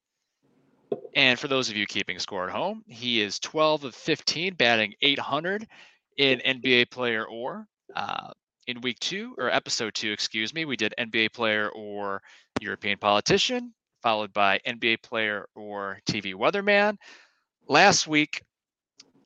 And 1.16 1.40
for 1.40 1.48
those 1.48 1.70
of 1.70 1.78
you 1.78 1.86
keeping 1.86 2.20
score 2.20 2.46
at 2.46 2.54
home, 2.54 2.84
he 2.88 3.22
is 3.22 3.40
12 3.40 3.86
of 3.86 3.96
15, 3.96 4.56
batting 4.56 4.94
800 5.02 5.68
in 6.18 6.40
NBA 6.40 6.92
Player 6.92 7.26
or. 7.26 7.68
Uh, 7.96 8.32
in 8.68 8.82
week 8.82 9.00
two 9.00 9.36
or 9.38 9.50
episode 9.50 9.94
two, 9.94 10.12
excuse 10.12 10.54
me, 10.54 10.66
we 10.66 10.78
did 10.78 10.94
NBA 10.98 11.34
player 11.34 11.70
or 11.70 12.22
European 12.60 12.98
politician, 12.98 13.74
followed 14.02 14.34
by 14.34 14.60
NBA 14.66 15.02
player 15.02 15.48
or 15.56 16.00
TV 16.10 16.34
weatherman. 16.34 16.96
Last 17.68 18.08
week, 18.08 18.44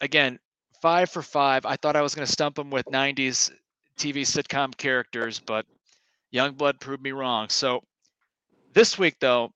again, 0.02 0.40
five 0.82 1.10
for 1.10 1.22
five. 1.22 1.66
I 1.66 1.76
thought 1.76 1.96
I 1.96 2.02
was 2.02 2.16
going 2.16 2.26
to 2.26 2.32
stump 2.32 2.58
him 2.58 2.70
with 2.70 2.86
90s 2.88 3.52
TV 3.98 4.22
sitcom 4.22 4.76
characters, 4.76 5.40
but 5.40 5.66
Youngblood 6.34 6.80
proved 6.80 7.04
me 7.04 7.12
wrong. 7.12 7.50
So 7.50 7.82
this 8.74 8.98
week, 8.98 9.16
though, 9.20 9.52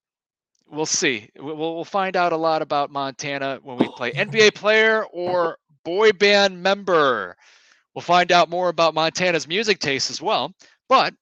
we'll 0.69 0.85
see. 0.85 1.29
We'll, 1.37 1.55
we'll 1.55 1.83
find 1.83 2.15
out 2.15 2.33
a 2.33 2.37
lot 2.37 2.61
about 2.61 2.91
Montana 2.91 3.59
when 3.63 3.77
we 3.77 3.87
play 3.89 4.11
NBA 4.11 4.55
player 4.55 5.05
or 5.11 5.57
boy 5.89 6.11
band 6.11 6.61
member. 6.61 7.35
We'll 7.95 8.03
find 8.03 8.31
out 8.31 8.47
more 8.47 8.69
about 8.69 8.93
Montana's 8.93 9.47
music 9.47 9.79
taste 9.79 10.11
as 10.11 10.21
well. 10.21 10.53
But 10.87 11.15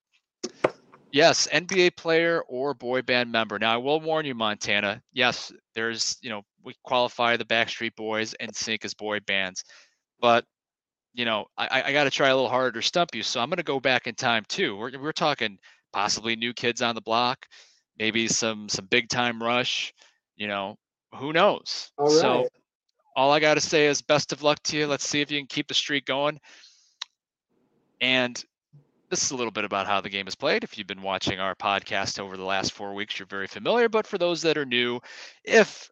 yes, 1.13 1.47
NBA 1.53 1.95
player 1.95 2.43
or 2.49 2.73
boy 2.73 3.01
band 3.01 3.31
member. 3.31 3.57
Now, 3.57 3.75
I 3.75 3.77
will 3.77 4.01
warn 4.01 4.25
you, 4.25 4.35
Montana. 4.35 5.01
Yes, 5.13 5.53
there's, 5.73 6.17
you 6.21 6.29
know, 6.29 6.41
we 6.65 6.75
qualify 6.83 7.37
the 7.37 7.45
Backstreet 7.45 7.95
Boys 7.95 8.33
and 8.33 8.51
NSYNC 8.51 8.83
as 8.83 8.93
boy 8.93 9.21
bands. 9.21 9.63
But, 10.19 10.43
you 11.13 11.23
know, 11.23 11.45
I, 11.57 11.83
I 11.85 11.93
got 11.93 12.03
to 12.03 12.11
try 12.11 12.27
a 12.27 12.35
little 12.35 12.49
harder 12.49 12.81
to 12.81 12.85
stump 12.85 13.15
you. 13.15 13.23
So 13.23 13.39
I'm 13.39 13.47
going 13.47 13.57
to 13.57 13.63
go 13.63 13.79
back 13.79 14.05
in 14.05 14.15
time 14.15 14.43
too. 14.49 14.75
We're, 14.75 14.99
we're 14.99 15.13
talking 15.13 15.57
possibly 15.93 16.35
new 16.35 16.51
kids 16.53 16.81
on 16.81 16.93
the 16.93 17.01
block, 17.01 17.45
maybe 17.97 18.27
some 18.27 18.67
some 18.67 18.87
big 18.87 19.07
time 19.07 19.41
rush. 19.41 19.93
You 20.35 20.47
know, 20.47 20.75
who 21.15 21.31
knows? 21.31 21.89
Right. 21.97 22.11
So 22.11 22.47
all 23.17 23.31
I 23.31 23.39
got 23.39 23.55
to 23.55 23.61
say 23.61 23.87
is 23.87 24.03
best 24.03 24.31
of 24.31 24.43
luck 24.43 24.61
to 24.63 24.77
you. 24.77 24.85
Let's 24.85 25.09
see 25.09 25.21
if 25.21 25.31
you 25.31 25.39
can 25.39 25.47
keep 25.47 25.67
the 25.67 25.73
streak 25.73 26.05
going. 26.05 26.39
And 27.99 28.41
this 29.09 29.23
is 29.23 29.31
a 29.31 29.35
little 29.35 29.51
bit 29.51 29.65
about 29.65 29.87
how 29.87 30.01
the 30.01 30.09
game 30.09 30.27
is 30.27 30.35
played. 30.35 30.63
If 30.63 30.77
you've 30.77 30.85
been 30.85 31.01
watching 31.01 31.39
our 31.39 31.55
podcast 31.55 32.19
over 32.19 32.37
the 32.37 32.43
last 32.43 32.73
four 32.73 32.93
weeks, 32.93 33.17
you're 33.17 33.25
very 33.25 33.47
familiar. 33.47 33.89
But 33.89 34.05
for 34.05 34.19
those 34.19 34.43
that 34.43 34.55
are 34.55 34.65
new, 34.65 34.99
if 35.43 35.89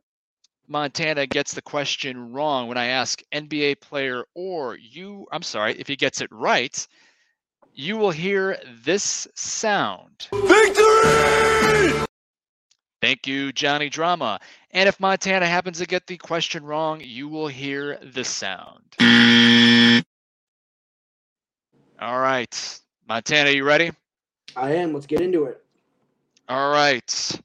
Montana 0.68 1.26
gets 1.26 1.56
the 1.56 1.64
question 1.64 2.32
wrong 2.32 2.68
when 2.68 2.78
I 2.78 2.86
ask 2.86 3.24
NBA 3.34 3.82
player 3.82 4.26
or 4.36 4.78
you, 4.78 5.26
I'm 5.32 5.42
sorry, 5.42 5.74
if 5.80 5.88
he 5.88 5.96
gets 5.96 6.22
it 6.22 6.32
right, 6.32 6.88
you 7.74 7.98
will 7.98 8.12
hear 8.12 8.60
this 8.84 9.28
sound. 9.34 10.28
Victory! 10.32 12.05
Thank 13.06 13.28
you, 13.28 13.52
Johnny 13.52 13.88
Drama. 13.88 14.40
And 14.72 14.90
if 14.90 15.00
Montana 15.00 15.46
happens 15.46 15.78
to 15.78 15.86
get 15.86 16.08
the 16.08 16.18
question 16.18 16.66
wrong, 16.66 17.02
you 17.04 17.28
will 17.28 17.48
hear 17.48 18.00
the 18.02 18.24
sound. 18.24 18.96
All 22.02 22.20
right. 22.20 22.80
Montana, 23.08 23.52
you 23.52 23.64
ready? 23.64 23.92
I 24.56 24.72
am. 24.72 24.92
Let's 24.92 25.06
get 25.06 25.22
into 25.22 25.46
it. 25.46 25.64
All 26.50 26.72
right. 26.72 27.40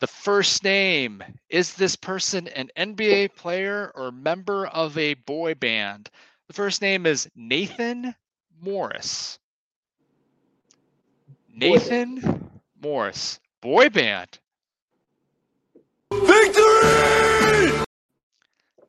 The 0.00 0.06
first 0.08 0.62
name 0.62 1.24
is 1.48 1.72
this 1.72 1.96
person 1.96 2.46
an 2.48 2.68
NBA 2.76 3.36
player 3.36 3.92
or 3.94 4.12
member 4.12 4.66
of 4.66 4.98
a 4.98 5.14
boy 5.14 5.54
band? 5.54 6.10
The 6.48 6.52
first 6.52 6.82
name 6.82 7.06
is 7.06 7.30
Nathan 7.34 8.14
Morris. 8.60 9.38
Nathan 11.50 12.50
Morris, 12.78 13.40
boy 13.64 13.88
band. 13.88 14.38
Victory! 16.12 17.82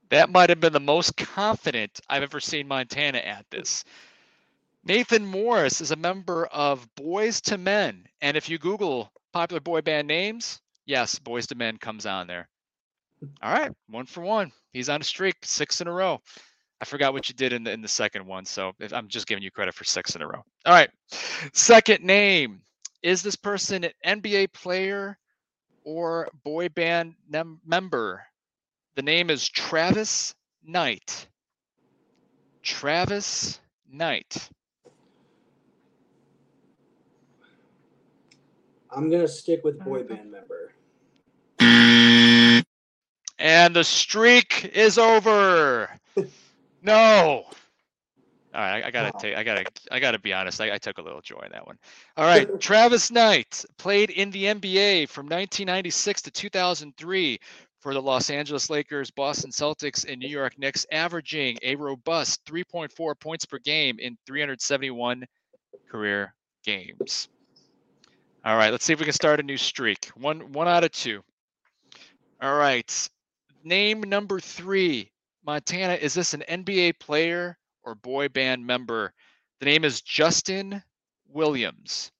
That 0.09 0.29
might 0.29 0.49
have 0.49 0.59
been 0.59 0.73
the 0.73 0.81
most 0.81 1.15
confident 1.15 2.01
I've 2.09 2.23
ever 2.23 2.41
seen 2.41 2.67
Montana 2.67 3.19
at 3.19 3.45
this. 3.49 3.85
Nathan 4.83 5.25
Morris 5.25 5.79
is 5.79 5.91
a 5.91 5.95
member 5.95 6.45
of 6.47 6.87
Boyz 6.95 7.49
II 7.49 7.57
Men. 7.57 8.05
And 8.21 8.35
if 8.35 8.49
you 8.49 8.57
Google 8.59 9.11
popular 9.31 9.61
boy 9.61 9.81
band 9.81 10.09
names, 10.09 10.59
yes, 10.85 11.17
Boyz 11.19 11.49
II 11.49 11.57
Men 11.57 11.77
comes 11.77 12.05
on 12.05 12.27
there. 12.27 12.49
All 13.41 13.53
right, 13.53 13.71
one 13.89 14.05
for 14.05 14.21
one. 14.21 14.51
He's 14.73 14.89
on 14.89 14.99
a 14.99 15.05
streak, 15.05 15.37
six 15.43 15.79
in 15.79 15.87
a 15.87 15.91
row. 15.91 16.19
I 16.81 16.85
forgot 16.85 17.13
what 17.13 17.29
you 17.29 17.35
did 17.35 17.53
in 17.53 17.63
the 17.63 17.71
in 17.71 17.81
the 17.81 17.87
second 17.87 18.27
one, 18.27 18.43
so 18.43 18.73
I'm 18.91 19.07
just 19.07 19.25
giving 19.25 19.41
you 19.41 19.51
credit 19.51 19.73
for 19.73 19.85
six 19.85 20.15
in 20.15 20.21
a 20.21 20.27
row. 20.27 20.43
All 20.65 20.73
right, 20.73 20.89
second 21.53 22.03
name 22.03 22.61
is 23.05 23.21
this 23.21 23.35
person 23.35 23.83
an 23.83 23.91
NBA 24.03 24.51
player 24.51 25.15
or 25.83 26.27
boy 26.43 26.69
band 26.69 27.13
nem- 27.29 27.61
member? 27.63 28.23
The 28.95 29.03
name 29.03 29.29
is 29.29 29.47
Travis 29.47 30.33
Knight. 30.63 31.27
Travis 32.63 33.59
Knight. 33.87 34.49
I'm 38.89 39.11
gonna 39.11 39.27
stick 39.27 39.63
with 39.63 39.79
boy 39.83 39.99
uh-huh. 39.99 40.15
band 40.15 40.31
member. 40.31 40.73
And 43.37 43.75
the 43.75 43.83
streak 43.83 44.71
is 44.73 44.97
over. 44.97 45.91
no. 46.81 47.45
All 48.55 48.61
right, 48.61 48.85
I, 48.85 48.87
I 48.87 48.91
gotta 48.91 49.11
take. 49.19 49.35
I 49.35 49.43
gotta. 49.43 49.65
I 49.91 49.99
gotta 49.99 50.17
be 50.17 50.31
honest. 50.31 50.61
I, 50.61 50.73
I 50.73 50.77
took 50.77 50.97
a 50.97 51.01
little 51.01 51.19
joy 51.19 51.41
in 51.45 51.51
that 51.51 51.67
one. 51.67 51.77
All 52.15 52.25
right, 52.25 52.47
Travis 52.59 53.11
Knight 53.11 53.65
played 53.77 54.11
in 54.11 54.31
the 54.31 54.45
NBA 54.45 55.09
from 55.09 55.25
1996 55.25 56.21
to 56.23 56.31
2003 56.31 57.39
for 57.81 57.93
the 57.93 58.01
Los 58.01 58.29
Angeles 58.29 58.69
Lakers, 58.69 59.11
Boston 59.11 59.51
Celtics, 59.51 60.09
and 60.09 60.21
New 60.21 60.29
York 60.29 60.57
Knicks, 60.57 60.85
averaging 60.89 61.57
a 61.63 61.75
robust 61.75 62.45
3.4 62.45 63.19
points 63.19 63.45
per 63.45 63.59
game 63.59 63.99
in 63.99 64.17
371 64.25 65.25
career 65.89 66.33
games. 66.63 67.27
All 68.45 68.55
right, 68.55 68.71
let's 68.71 68.85
see 68.85 68.93
if 68.93 68.99
we 68.99 69.05
can 69.05 69.13
start 69.13 69.41
a 69.41 69.43
new 69.43 69.57
streak. 69.57 70.05
One 70.15 70.53
one 70.53 70.69
out 70.69 70.85
of 70.85 70.91
two. 70.91 71.21
All 72.41 72.55
right. 72.55 73.09
Name 73.65 74.01
number 74.01 74.39
three. 74.39 75.11
Montana, 75.45 75.93
is 75.95 76.13
this 76.13 76.33
an 76.33 76.43
NBA 76.49 76.99
player 76.99 77.57
or 77.85 77.95
boy 77.95 78.27
band 78.29 78.65
member? 78.65 79.13
The 79.59 79.65
name 79.65 79.85
is 79.85 80.01
Justin 80.01 80.83
Williams. 81.29 82.11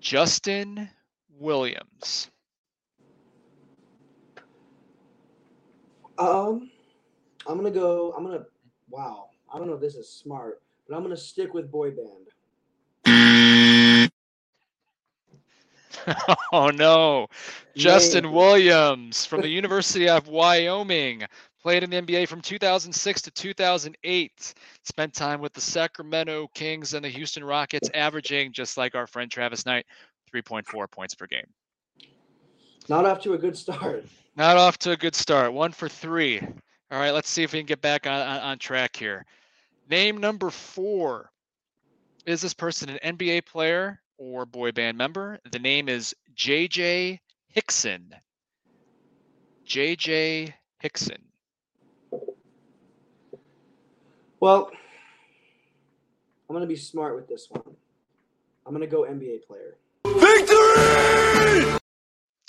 Justin 0.00 0.88
Williams. 1.38 2.30
Um, 6.18 6.70
I'm 7.46 7.56
gonna 7.56 7.70
go. 7.70 8.14
I'm 8.16 8.24
gonna. 8.24 8.44
Wow. 8.88 9.30
I 9.52 9.58
don't 9.58 9.66
know 9.66 9.74
if 9.74 9.80
this 9.80 9.94
is 9.94 10.08
smart, 10.08 10.62
but 10.88 10.94
I'm 10.94 11.02
gonna 11.02 11.16
stick 11.16 11.54
with 11.54 11.70
boy 11.70 11.90
band. 11.90 12.28
oh 16.52 16.70
no. 16.70 17.28
Justin 17.76 18.32
Williams 18.32 19.24
from 19.24 19.40
the 19.40 19.48
University 19.48 20.08
of 20.08 20.28
Wyoming 20.28 21.24
played 21.62 21.82
in 21.82 21.90
the 21.90 22.00
NBA 22.00 22.28
from 22.28 22.40
2006 22.40 23.22
to 23.22 23.30
2008. 23.30 24.54
Spent 24.84 25.14
time 25.14 25.40
with 25.40 25.52
the 25.52 25.60
Sacramento 25.60 26.48
Kings 26.54 26.94
and 26.94 27.04
the 27.04 27.08
Houston 27.08 27.44
Rockets, 27.44 27.90
averaging 27.94 28.52
just 28.52 28.76
like 28.76 28.94
our 28.94 29.06
friend 29.06 29.30
Travis 29.30 29.66
Knight, 29.66 29.86
3.4 30.34 30.90
points 30.90 31.14
per 31.14 31.26
game. 31.26 31.46
Not 32.88 33.04
off 33.04 33.20
to 33.22 33.34
a 33.34 33.38
good 33.38 33.56
start. 33.56 34.04
Not 34.36 34.56
off 34.56 34.78
to 34.78 34.92
a 34.92 34.96
good 34.96 35.14
start. 35.14 35.52
One 35.52 35.72
for 35.72 35.88
three. 35.88 36.40
All 36.40 36.98
right, 36.98 37.12
let's 37.12 37.28
see 37.28 37.42
if 37.42 37.52
we 37.52 37.60
can 37.60 37.66
get 37.66 37.80
back 37.80 38.06
on, 38.06 38.20
on, 38.20 38.40
on 38.40 38.58
track 38.58 38.96
here. 38.96 39.24
Name 39.88 40.16
number 40.16 40.50
four. 40.50 41.30
Is 42.26 42.40
this 42.40 42.54
person 42.54 42.90
an 42.90 43.16
NBA 43.16 43.46
player 43.46 44.00
or 44.18 44.46
boy 44.46 44.72
band 44.72 44.98
member? 44.98 45.38
The 45.50 45.58
name 45.58 45.88
is 45.88 46.14
JJ 46.36 47.18
Hickson. 47.48 48.14
JJ 49.66 50.52
Hickson. 50.80 51.29
Well, 54.40 54.70
I'm 56.48 56.56
gonna 56.56 56.66
be 56.66 56.76
smart 56.76 57.14
with 57.14 57.28
this 57.28 57.48
one. 57.50 57.62
I'm 58.66 58.72
gonna 58.72 58.86
go 58.86 59.02
NBA 59.02 59.46
player. 59.46 59.76
Victory! 60.06 61.78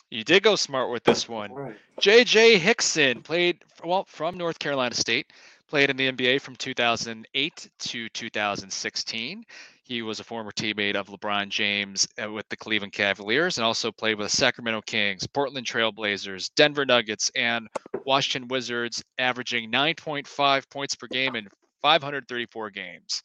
You 0.10 0.24
did 0.24 0.44
go 0.44 0.56
smart 0.56 0.90
with 0.90 1.04
this 1.04 1.28
one. 1.28 1.52
Right. 1.52 1.76
JJ 2.00 2.60
Hickson 2.60 3.22
played 3.22 3.64
well 3.84 4.06
from 4.08 4.38
North 4.38 4.58
Carolina 4.58 4.96
State, 4.96 5.28
played 5.68 5.90
in 5.90 5.98
the 5.98 6.12
NBA 6.12 6.42
from 6.42 6.56
2008 6.56 7.70
to 7.80 8.10
2016. 8.10 9.46
He 9.84 10.02
was 10.02 10.22
a 10.22 10.24
former 10.24 10.52
teammate 10.52 10.96
of 10.96 11.08
LeBron 11.08 11.50
James 11.50 12.08
uh, 12.22 12.32
with 12.32 12.48
the 12.48 12.56
Cleveland 12.56 12.94
Cavaliers 12.94 13.58
and 13.58 13.66
also 13.66 13.92
played 13.92 14.18
with 14.18 14.32
the 14.32 14.38
Sacramento 14.38 14.82
Kings, 14.86 15.28
Portland 15.28 15.68
Trailblazers, 15.68 16.50
Denver 16.56 16.86
Nuggets, 16.86 17.30
and 17.36 17.68
Washington 18.06 18.48
Wizards, 18.48 19.04
averaging 19.18 19.70
9.5 19.70 20.70
points 20.70 20.96
per 20.96 21.08
game 21.08 21.36
in 21.36 21.50
534 21.82 22.70
games. 22.70 23.24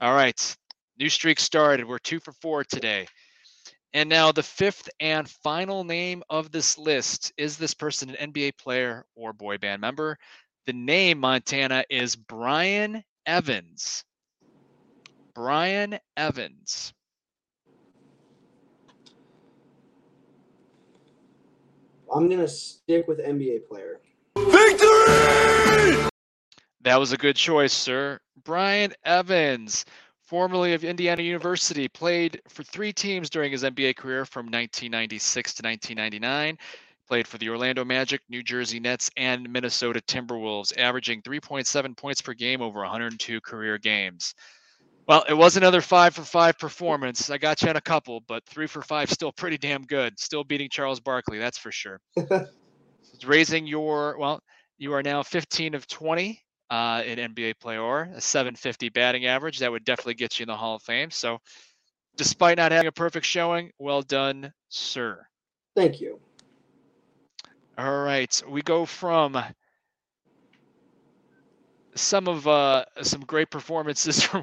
All 0.00 0.14
right, 0.14 0.56
new 0.98 1.08
streak 1.08 1.40
started. 1.40 1.86
We're 1.86 1.98
two 1.98 2.20
for 2.20 2.32
four 2.32 2.64
today. 2.64 3.06
And 3.94 4.08
now 4.08 4.32
the 4.32 4.42
fifth 4.42 4.88
and 5.00 5.28
final 5.28 5.82
name 5.82 6.22
of 6.28 6.52
this 6.52 6.76
list 6.76 7.32
is 7.36 7.56
this 7.56 7.74
person 7.74 8.10
an 8.10 8.32
NBA 8.32 8.58
player 8.58 9.06
or 9.14 9.32
boy 9.32 9.58
band 9.58 9.80
member? 9.80 10.18
The 10.66 10.74
name 10.74 11.18
Montana 11.18 11.84
is 11.88 12.14
Brian 12.14 13.02
Evans. 13.24 14.04
Brian 15.34 15.98
Evans. 16.16 16.92
I'm 22.14 22.28
gonna 22.28 22.48
stick 22.48 23.06
with 23.08 23.18
NBA 23.18 23.68
player. 23.68 24.00
Victory! 24.36 26.08
That 26.88 26.98
was 26.98 27.12
a 27.12 27.18
good 27.18 27.36
choice, 27.36 27.74
sir. 27.74 28.18
Brian 28.44 28.94
Evans, 29.04 29.84
formerly 30.24 30.72
of 30.72 30.84
Indiana 30.84 31.22
University, 31.22 31.86
played 31.86 32.40
for 32.48 32.62
three 32.62 32.94
teams 32.94 33.28
during 33.28 33.52
his 33.52 33.62
NBA 33.62 33.94
career 33.96 34.24
from 34.24 34.46
1996 34.46 35.52
to 35.56 35.62
1999. 35.68 36.56
Played 37.06 37.28
for 37.28 37.36
the 37.36 37.50
Orlando 37.50 37.84
Magic, 37.84 38.22
New 38.30 38.42
Jersey 38.42 38.80
Nets, 38.80 39.10
and 39.18 39.52
Minnesota 39.52 40.00
Timberwolves, 40.00 40.78
averaging 40.78 41.20
3.7 41.20 41.94
points 41.94 42.22
per 42.22 42.32
game 42.32 42.62
over 42.62 42.80
102 42.80 43.38
career 43.42 43.76
games. 43.76 44.34
Well, 45.06 45.26
it 45.28 45.36
was 45.36 45.58
another 45.58 45.82
five 45.82 46.14
for 46.14 46.22
five 46.22 46.58
performance. 46.58 47.28
I 47.28 47.36
got 47.36 47.60
you 47.60 47.68
on 47.68 47.76
a 47.76 47.82
couple, 47.82 48.20
but 48.26 48.46
three 48.46 48.66
for 48.66 48.80
five 48.80 49.10
still 49.10 49.32
pretty 49.32 49.58
damn 49.58 49.82
good. 49.82 50.18
Still 50.18 50.42
beating 50.42 50.70
Charles 50.70 51.00
Barkley, 51.00 51.38
that's 51.38 51.58
for 51.58 51.70
sure. 51.70 52.00
It's 52.16 53.24
raising 53.26 53.66
your 53.66 54.16
well, 54.18 54.40
you 54.78 54.94
are 54.94 55.02
now 55.02 55.22
15 55.22 55.74
of 55.74 55.86
20 55.86 56.42
uh, 56.70 57.02
in 57.04 57.18
NBA 57.18 57.58
player, 57.58 58.02
a 58.14 58.20
750 58.20 58.88
batting 58.90 59.26
average. 59.26 59.58
That 59.58 59.70
would 59.70 59.84
definitely 59.84 60.14
get 60.14 60.38
you 60.38 60.44
in 60.44 60.48
the 60.48 60.56
Hall 60.56 60.76
of 60.76 60.82
Fame. 60.82 61.10
So, 61.10 61.38
despite 62.16 62.58
not 62.58 62.72
having 62.72 62.88
a 62.88 62.92
perfect 62.92 63.26
showing, 63.26 63.70
well 63.78 64.02
done, 64.02 64.52
sir. 64.68 65.26
Thank 65.74 66.00
you. 66.00 66.18
All 67.78 68.02
right, 68.02 68.42
we 68.48 68.62
go 68.62 68.84
from 68.84 69.40
some 71.94 72.28
of 72.28 72.46
uh, 72.46 72.84
some 73.02 73.20
great 73.20 73.50
performances 73.50 74.22
from 74.24 74.42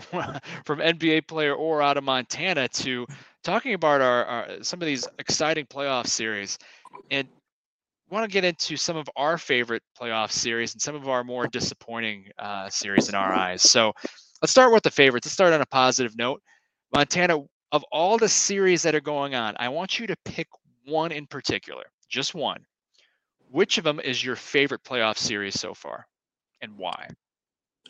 from 0.65 0.79
NBA 0.79 1.27
player 1.27 1.53
or 1.53 1.81
out 1.81 1.97
of 1.97 2.03
Montana 2.03 2.67
to 2.69 3.05
talking 3.43 3.73
about 3.73 4.01
our, 4.01 4.25
our 4.25 4.63
some 4.63 4.81
of 4.81 4.85
these 4.85 5.07
exciting 5.19 5.65
playoff 5.65 6.07
series, 6.07 6.57
and 7.11 7.27
want 8.09 8.29
to 8.29 8.33
get 8.33 8.43
into 8.43 8.77
some 8.77 8.97
of 8.97 9.07
our 9.15 9.37
favorite 9.37 9.83
playoff 9.99 10.31
series 10.31 10.73
and 10.73 10.81
some 10.81 10.95
of 10.95 11.09
our 11.09 11.23
more 11.23 11.47
disappointing 11.47 12.29
uh, 12.37 12.69
series 12.69 13.09
in 13.09 13.15
our 13.15 13.33
eyes. 13.33 13.63
So 13.63 13.93
let's 14.41 14.51
start 14.51 14.71
with 14.71 14.83
the 14.83 14.91
favorites. 14.91 15.25
Let's 15.25 15.33
start 15.33 15.53
on 15.53 15.61
a 15.61 15.65
positive 15.65 16.17
note. 16.17 16.41
Montana, 16.93 17.39
of 17.71 17.83
all 17.91 18.17
the 18.17 18.29
series 18.29 18.83
that 18.83 18.95
are 18.95 19.01
going 19.01 19.35
on, 19.35 19.55
I 19.57 19.69
want 19.69 19.99
you 19.99 20.07
to 20.07 20.15
pick 20.23 20.47
one 20.85 21.11
in 21.11 21.25
particular, 21.27 21.83
just 22.09 22.35
one. 22.35 22.63
Which 23.49 23.77
of 23.77 23.83
them 23.83 23.99
is 23.99 24.23
your 24.23 24.35
favorite 24.35 24.83
playoff 24.83 25.17
series 25.17 25.59
so 25.59 25.73
far, 25.73 26.07
and 26.61 26.77
why? 26.77 27.07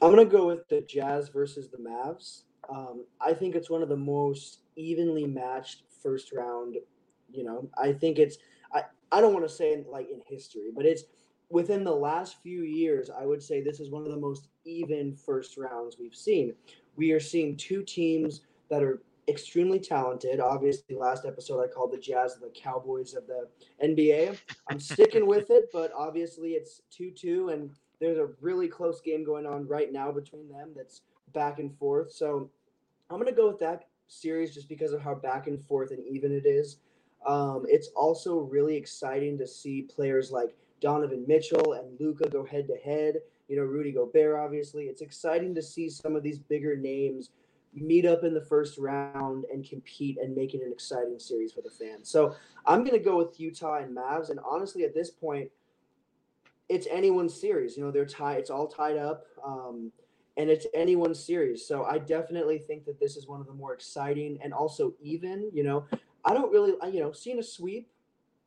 I'm 0.01 0.09
gonna 0.09 0.25
go 0.25 0.47
with 0.47 0.67
the 0.67 0.81
Jazz 0.81 1.29
versus 1.29 1.69
the 1.69 1.77
Mavs. 1.77 2.43
Um, 2.69 3.05
I 3.21 3.33
think 3.33 3.55
it's 3.55 3.69
one 3.69 3.81
of 3.81 3.89
the 3.89 3.97
most 3.97 4.59
evenly 4.75 5.25
matched 5.25 5.83
first 6.01 6.33
round. 6.33 6.77
You 7.31 7.43
know, 7.43 7.69
I 7.77 7.93
think 7.93 8.19
it's 8.19 8.37
I 9.11 9.21
don't 9.21 9.33
want 9.33 9.47
to 9.47 9.53
say 9.53 9.73
in, 9.73 9.85
like 9.89 10.09
in 10.09 10.21
history, 10.27 10.71
but 10.75 10.85
it's 10.85 11.03
within 11.49 11.83
the 11.83 11.95
last 11.95 12.41
few 12.41 12.63
years. 12.63 13.09
I 13.09 13.25
would 13.25 13.41
say 13.41 13.61
this 13.61 13.79
is 13.79 13.91
one 13.91 14.03
of 14.03 14.11
the 14.11 14.17
most 14.17 14.47
even 14.65 15.15
first 15.15 15.57
rounds 15.57 15.97
we've 15.99 16.15
seen. 16.15 16.53
We 16.95 17.11
are 17.11 17.19
seeing 17.19 17.55
two 17.55 17.83
teams 17.83 18.41
that 18.69 18.83
are 18.83 19.01
extremely 19.27 19.79
talented. 19.79 20.39
Obviously, 20.39 20.95
last 20.95 21.25
episode 21.25 21.63
I 21.63 21.67
called 21.67 21.91
the 21.91 21.97
Jazz 21.97 22.35
the 22.35 22.51
Cowboys 22.55 23.13
of 23.15 23.25
the 23.27 23.47
NBA. 23.83 24.37
I'm 24.69 24.79
sticking 24.79 25.27
with 25.27 25.49
it, 25.49 25.65
but 25.71 25.91
obviously 25.95 26.51
it's 26.51 26.81
2 26.91 27.11
2, 27.11 27.49
and 27.49 27.71
there's 27.99 28.17
a 28.17 28.29
really 28.41 28.67
close 28.67 29.01
game 29.01 29.23
going 29.23 29.45
on 29.45 29.67
right 29.67 29.91
now 29.91 30.11
between 30.11 30.49
them 30.49 30.71
that's 30.75 31.01
back 31.33 31.59
and 31.59 31.75
forth. 31.77 32.11
So 32.11 32.49
I'm 33.09 33.17
going 33.17 33.33
to 33.33 33.35
go 33.35 33.47
with 33.47 33.59
that 33.59 33.85
series 34.07 34.53
just 34.53 34.69
because 34.69 34.93
of 34.93 35.01
how 35.01 35.15
back 35.15 35.47
and 35.47 35.61
forth 35.63 35.91
and 35.91 36.03
even 36.05 36.31
it 36.31 36.45
is. 36.45 36.77
Um, 37.25 37.65
it's 37.67 37.89
also 37.95 38.39
really 38.39 38.75
exciting 38.75 39.37
to 39.39 39.47
see 39.47 39.83
players 39.83 40.31
like 40.31 40.55
Donovan 40.81 41.25
Mitchell 41.27 41.73
and 41.73 41.99
Luka 41.99 42.29
go 42.29 42.45
head 42.45 42.67
to 42.67 42.77
head. 42.77 43.15
You 43.47 43.57
know, 43.57 43.63
Rudy 43.63 43.91
Gobert, 43.91 44.39
obviously. 44.39 44.85
It's 44.85 45.01
exciting 45.01 45.53
to 45.55 45.61
see 45.61 45.89
some 45.89 46.15
of 46.15 46.23
these 46.23 46.39
bigger 46.39 46.75
names 46.75 47.31
meet 47.73 48.05
up 48.05 48.23
in 48.23 48.33
the 48.33 48.41
first 48.41 48.77
round 48.77 49.45
and 49.51 49.67
compete 49.67 50.17
and 50.21 50.35
make 50.35 50.53
it 50.53 50.61
an 50.61 50.71
exciting 50.71 51.19
series 51.19 51.51
for 51.51 51.61
the 51.61 51.69
fans. 51.69 52.09
So 52.09 52.35
I'm 52.65 52.79
going 52.79 52.97
to 52.97 53.03
go 53.03 53.17
with 53.17 53.39
Utah 53.39 53.79
and 53.79 53.95
Mavs. 53.95 54.29
And 54.29 54.39
honestly, 54.45 54.83
at 54.83 54.93
this 54.93 55.09
point, 55.09 55.49
it's 56.69 56.87
anyone's 56.89 57.39
series. 57.39 57.77
You 57.77 57.83
know, 57.83 57.91
they're 57.91 58.05
tied. 58.05 58.39
It's 58.39 58.49
all 58.49 58.67
tied 58.67 58.97
up, 58.97 59.25
um, 59.45 59.91
and 60.37 60.49
it's 60.49 60.65
anyone's 60.73 61.23
series. 61.23 61.67
So 61.67 61.83
I 61.83 61.99
definitely 61.99 62.57
think 62.57 62.85
that 62.85 62.99
this 62.99 63.15
is 63.17 63.27
one 63.27 63.39
of 63.39 63.45
the 63.45 63.53
more 63.53 63.73
exciting 63.73 64.39
and 64.43 64.53
also 64.53 64.93
even. 65.01 65.51
You 65.53 65.63
know, 65.63 65.85
I 66.25 66.33
don't 66.33 66.51
really, 66.51 66.73
you 66.91 67.01
know, 67.01 67.11
seeing 67.11 67.39
a 67.39 67.43
sweep 67.43 67.89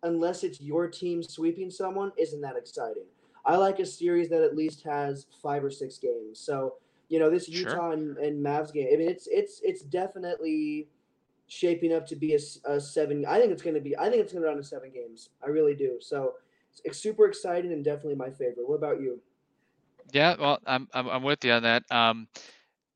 unless 0.02 0.44
it's 0.44 0.60
your 0.60 0.88
team 0.88 1.22
sweeping 1.22 1.70
someone 1.70 2.12
isn't 2.18 2.40
that 2.40 2.56
exciting. 2.56 3.04
I 3.44 3.56
like 3.56 3.78
a 3.78 3.86
series 3.86 4.28
that 4.28 4.42
at 4.42 4.56
least 4.56 4.84
has 4.84 5.26
five 5.42 5.64
or 5.64 5.70
six 5.70 5.98
games. 5.98 6.38
So 6.38 6.74
you 7.08 7.18
know, 7.18 7.30
this 7.30 7.48
Utah 7.48 7.70
sure. 7.70 7.92
and, 7.92 8.16
and 8.18 8.44
Mavs 8.44 8.72
game. 8.72 8.88
I 8.92 8.96
mean, 8.96 9.08
it's 9.08 9.26
it's 9.30 9.60
it's 9.64 9.82
definitely 9.82 10.88
shaping 11.48 11.92
up 11.94 12.06
to 12.08 12.16
be 12.16 12.34
a, 12.34 12.70
a 12.70 12.80
seven. 12.80 13.24
I 13.26 13.40
think 13.40 13.52
it's 13.52 13.62
going 13.62 13.74
to 13.74 13.80
be. 13.80 13.96
I 13.96 14.10
think 14.10 14.22
it's 14.22 14.32
going 14.32 14.42
to 14.42 14.48
run 14.48 14.58
to 14.58 14.62
seven 14.62 14.90
games. 14.90 15.30
I 15.42 15.48
really 15.48 15.74
do. 15.74 15.96
So 16.00 16.34
it's 16.84 16.98
super 16.98 17.26
exciting 17.26 17.72
and 17.72 17.82
definitely 17.82 18.16
my 18.16 18.30
favorite. 18.30 18.68
What 18.68 18.76
about 18.76 19.00
you? 19.00 19.20
Yeah, 20.12 20.36
well, 20.38 20.58
I'm 20.66 20.88
I'm, 20.92 21.08
I'm 21.08 21.22
with 21.22 21.44
you 21.44 21.52
on 21.52 21.62
that. 21.62 21.84
Um, 21.90 22.28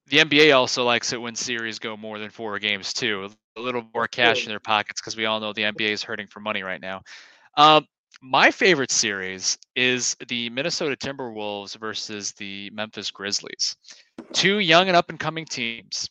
the 0.08 0.18
NBA 0.18 0.54
also 0.54 0.84
likes 0.84 1.12
it 1.12 1.20
when 1.20 1.34
series 1.34 1.78
go 1.78 1.96
more 1.96 2.18
than 2.18 2.28
four 2.28 2.58
games 2.58 2.92
too. 2.92 3.30
A 3.56 3.60
little 3.60 3.84
more 3.94 4.08
cash 4.08 4.44
in 4.44 4.48
their 4.48 4.60
pockets 4.60 5.00
because 5.00 5.16
we 5.16 5.26
all 5.26 5.40
know 5.40 5.52
the 5.52 5.62
NBA 5.62 5.90
is 5.90 6.02
hurting 6.02 6.26
for 6.26 6.40
money 6.40 6.62
right 6.62 6.80
now. 6.80 7.02
Um, 7.56 7.86
my 8.20 8.50
favorite 8.50 8.90
series 8.90 9.58
is 9.74 10.16
the 10.28 10.48
Minnesota 10.50 10.96
Timberwolves 10.96 11.76
versus 11.76 12.32
the 12.32 12.70
Memphis 12.70 13.10
Grizzlies. 13.10 13.76
Two 14.32 14.60
young 14.60 14.88
and 14.88 14.96
up 14.96 15.10
and 15.10 15.18
coming 15.18 15.44
teams. 15.44 16.08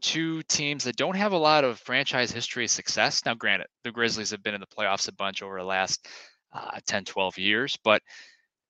Two 0.00 0.42
teams 0.44 0.84
that 0.84 0.96
don't 0.96 1.16
have 1.16 1.32
a 1.32 1.38
lot 1.38 1.64
of 1.64 1.78
franchise 1.78 2.30
history 2.30 2.66
success. 2.66 3.22
Now, 3.24 3.34
granted, 3.34 3.68
the 3.84 3.92
Grizzlies 3.92 4.30
have 4.30 4.42
been 4.42 4.54
in 4.54 4.60
the 4.60 4.66
playoffs 4.66 5.08
a 5.08 5.12
bunch 5.12 5.42
over 5.42 5.58
the 5.58 5.64
last 5.64 6.06
uh, 6.52 6.78
10, 6.86 7.04
12 7.04 7.38
years, 7.38 7.78
but 7.84 8.02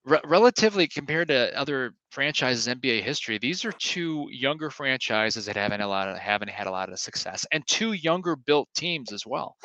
re- 0.07 0.21
relatively 0.25 0.87
compared 0.87 1.29
to 1.29 1.57
other 1.59 1.93
franchises 2.11 2.67
NBA 2.67 3.03
history, 3.03 3.39
these 3.39 3.65
are 3.65 3.73
two 3.73 4.29
younger 4.31 4.71
franchises 4.71 5.47
that 5.47 5.57
haven't 5.57 5.83
a 5.83 5.89
lot 5.89 6.09
of 6.09 6.17
haven't 6.17 6.51
had 6.51 6.67
a 6.67 6.71
lot 6.71 6.91
of 6.91 6.99
success, 6.99 7.45
and 7.53 7.67
two 7.67 7.93
younger 7.93 8.37
built 8.37 8.69
teams 8.75 9.13
as 9.13 9.27
well. 9.27 9.57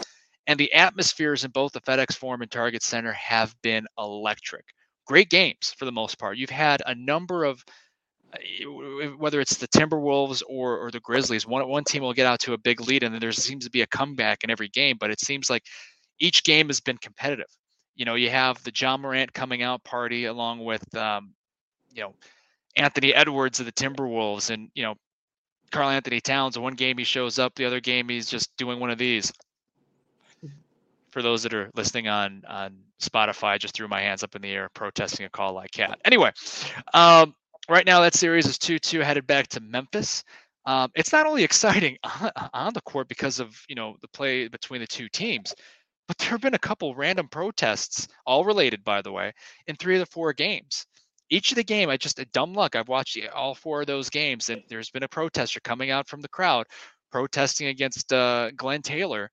And 0.48 0.60
the 0.60 0.74
atmospheres 0.74 1.46
in 1.46 1.52
both 1.52 1.72
the 1.72 1.82
FedEx 1.82 2.16
Forum 2.16 2.42
and 2.42 2.52
Target 2.52 2.84
Center 2.84 3.14
have 3.14 3.56
been 3.62 3.86
electric. 3.98 4.66
Great 5.06 5.30
games 5.30 5.74
for 5.78 5.86
the 5.86 5.92
most 5.92 6.20
part. 6.20 6.38
You've 6.38 6.50
had 6.50 6.82
a 6.86 6.96
number 6.96 7.46
of 7.46 7.64
uh, 8.34 9.08
whether 9.18 9.42
it's 9.42 9.58
the 9.58 9.68
Timberwolves 9.68 10.42
or, 10.48 10.78
or 10.78 10.92
the 10.92 11.00
Grizzlies, 11.02 11.46
one 11.46 11.68
one 11.68 11.84
team 11.84 12.02
will 12.04 12.14
get 12.14 12.28
out 12.28 12.40
to 12.42 12.54
a 12.54 12.58
big 12.58 12.82
lead, 12.82 13.04
and 13.04 13.14
then 13.14 13.22
there 13.22 13.32
seems 13.32 13.66
to 13.66 13.72
be 13.72 13.82
a 13.82 13.88
comeback 13.88 14.44
in 14.44 14.50
every 14.50 14.70
game. 14.70 14.98
But 15.00 15.12
it 15.12 15.20
seems 15.20 15.50
like 15.50 15.64
each 16.20 16.44
game 16.44 16.68
has 16.68 16.80
been 16.82 16.98
competitive. 16.98 17.48
You 17.96 18.06
know, 18.06 18.16
you 18.16 18.30
have 18.30 18.64
the 18.64 18.72
Ja 18.76 18.98
Morant 18.98 19.34
coming 19.34 19.62
out 19.62 19.84
party 19.84 20.26
along 20.26 20.64
with, 20.64 20.96
um, 20.96 21.34
you 21.92 22.02
know, 22.02 22.14
Anthony 22.76 23.14
Edwards 23.14 23.60
of 23.60 23.66
the 23.66 23.72
Timberwolves, 23.72 24.50
and 24.50 24.70
you 24.74 24.84
know, 24.84 24.96
Karl-Anthony 25.72 26.22
Towns. 26.22 26.58
One 26.58 26.74
game 26.74 26.98
he 26.98 27.04
shows 27.04 27.38
up, 27.38 27.56
the 27.56 27.66
other 27.66 27.82
game 27.82 28.08
he's 28.08 28.30
just 28.30 28.56
doing 28.58 28.80
one 28.80 28.90
of 28.90 28.98
these 28.98 29.32
for 31.12 31.22
those 31.22 31.44
that 31.44 31.54
are 31.54 31.70
listening 31.76 32.08
on 32.08 32.44
on 32.48 32.78
Spotify, 33.02 33.50
I 33.50 33.58
just 33.58 33.76
threw 33.76 33.88
my 33.88 34.02
hands 34.02 34.24
up 34.24 34.36
in 34.36 34.42
the 34.42 34.52
air 34.52 34.70
protesting 34.74 35.26
a 35.26 35.30
call 35.30 35.54
like 35.54 35.72
KAT. 35.72 36.00
Anyway, 36.06 36.32
um, 36.94 37.36
right 37.70 37.86
now 37.86 38.02
that 38.02 38.14
series 38.14 38.46
is 38.46 38.58
2-2 38.58 39.04
headed 39.04 39.28
back 39.28 39.48
to 39.50 39.60
Memphis. 39.60 40.24
Um, 40.66 40.92
it's 40.96 41.12
not 41.12 41.26
only 41.26 41.44
exciting 41.52 41.98
on, 42.04 42.32
on 42.54 42.74
the 42.74 42.82
court 42.82 43.08
because 43.08 43.40
of 43.40 43.56
you 43.68 43.76
know 43.76 43.98
the 44.02 44.08
play 44.08 44.48
between 44.48 44.82
the 44.82 44.88
two 44.88 45.10
teams, 45.10 45.54
but 46.12 46.18
there 46.18 46.32
have 46.32 46.42
been 46.42 46.56
a 46.56 46.60
couple 46.60 46.94
random 46.94 47.30
protests, 47.30 48.06
all 48.26 48.44
related 48.44 48.84
by 48.84 49.02
the 49.02 49.14
way, 49.14 49.32
in 49.68 49.78
three 49.78 49.96
of 49.96 50.02
the 50.02 50.12
four 50.12 50.34
games. 50.34 50.86
Each 51.30 51.54
of 51.54 51.56
the 51.56 51.64
game, 51.64 51.90
I 51.90 51.96
just 51.96 52.20
a 52.20 52.26
dumb 52.26 52.54
luck. 52.54 52.76
I've 52.76 52.90
watched 52.90 53.18
all 53.34 53.56
four 53.56 53.80
of 53.80 53.88
those 53.88 54.10
games, 54.10 54.50
and 54.50 54.62
there's 54.68 54.90
been 54.90 55.04
a 55.04 55.08
protester 55.08 55.62
coming 55.62 55.90
out 55.90 56.10
from 56.10 56.20
the 56.20 56.28
crowd 56.28 56.66
protesting 57.14 57.68
against 57.68 58.12
uh, 58.12 58.52
Glen 58.58 58.82
Taylor 58.82 59.32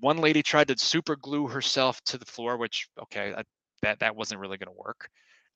one 0.00 0.18
lady 0.18 0.42
tried 0.42 0.68
to 0.68 0.76
super 0.76 1.16
glue 1.16 1.46
herself 1.46 1.98
to 2.04 2.18
the 2.18 2.26
floor, 2.26 2.58
which 2.58 2.88
okay, 3.00 3.34
that 3.80 4.00
that 4.00 4.14
wasn't 4.14 4.40
really 4.40 4.58
going 4.58 4.74
to 4.74 4.82
work. 4.82 5.08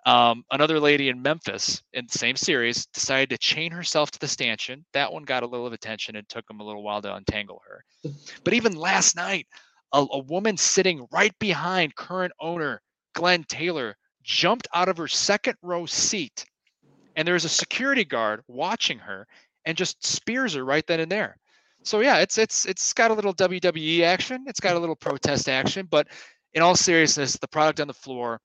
Um, 0.07 0.45
another 0.53 0.81
lady 0.81 1.11
in 1.11 1.21
Memphis 1.21 1.83
in 1.93 2.07
the 2.11 2.17
same 2.17 2.37
series 2.37 2.87
decided 2.87 3.29
to 3.29 3.39
chain 3.39 3.73
herself 3.73 4.11
to 4.13 4.19
the 4.21 4.29
stanchion. 4.29 4.87
That 4.95 5.13
one 5.13 5.25
got 5.25 5.43
a 5.43 5.47
little 5.47 5.67
of 5.67 5.73
attention 5.75 6.15
and 6.15 6.27
took 6.29 6.47
them 6.47 6.61
a 6.61 6.65
little 6.65 6.85
while 6.85 7.03
to 7.03 7.15
untangle 7.15 7.61
her. 7.69 7.85
But 8.45 8.55
even 8.55 8.77
last 8.77 9.17
night, 9.17 9.49
a, 9.93 10.07
a 10.11 10.19
woman 10.19 10.57
sitting 10.57 11.07
right 11.13 11.37
behind 11.39 11.95
current 11.95 12.33
owner 12.41 12.81
Glen 13.15 13.45
Taylor 13.45 13.97
jumped 14.23 14.69
out 14.75 14.89
of 14.89 14.97
her 14.97 15.09
second 15.09 15.57
row 15.63 15.87
seat, 15.87 16.45
and 17.15 17.27
there's 17.27 17.45
a 17.45 17.49
security 17.49 18.05
guard 18.05 18.43
watching 18.49 18.99
her 18.99 19.27
and 19.65 19.77
just 19.77 20.05
spears 20.05 20.55
her 20.55 20.65
right 20.65 20.87
then 20.87 21.01
and 21.01 21.11
there 21.11 21.37
so 21.87 22.01
yeah, 22.01 22.19
it's 22.19 22.37
it's 22.37 22.65
it's 22.65 22.93
got 22.93 23.13
a 23.13 23.15
little 23.15 23.33
WWE 23.33 24.03
action. 24.03 24.45
It's 24.49 24.59
got 24.59 24.75
a 24.75 24.79
little 24.79 24.97
protest 24.97 25.49
action, 25.49 25.87
but 25.89 26.09
in 26.53 26.61
all 26.61 26.75
seriousness, 26.75 27.39
the 27.39 27.47
product 27.47 27.81
on 27.81 27.87
the 27.87 27.95
floor 27.95 28.41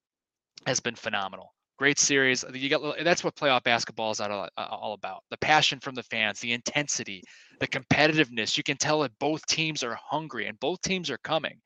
has 0.68 0.80
been 0.80 0.96
phenomenal. 0.96 1.52
Great 1.82 1.98
series. 1.98 2.46
You 2.54 2.70
got 2.70 3.04
that's 3.04 3.24
what 3.24 3.36
playoff 3.36 3.64
basketball 3.64 4.12
is 4.12 4.22
all, 4.22 4.48
all 4.56 4.94
about. 4.94 5.24
The 5.32 5.38
passion 5.38 5.80
from 5.80 5.96
the 5.96 6.04
fans, 6.04 6.40
the 6.40 6.54
intensity, 6.54 7.24
the 7.60 7.66
competitiveness. 7.66 8.56
You 8.56 8.62
can 8.62 8.78
tell 8.78 9.00
that 9.00 9.18
both 9.18 9.44
teams 9.48 9.82
are 9.82 9.98
hungry 10.00 10.46
and 10.46 10.60
both 10.60 10.80
teams 10.84 11.10
are 11.10 11.18
coming. 11.18 11.60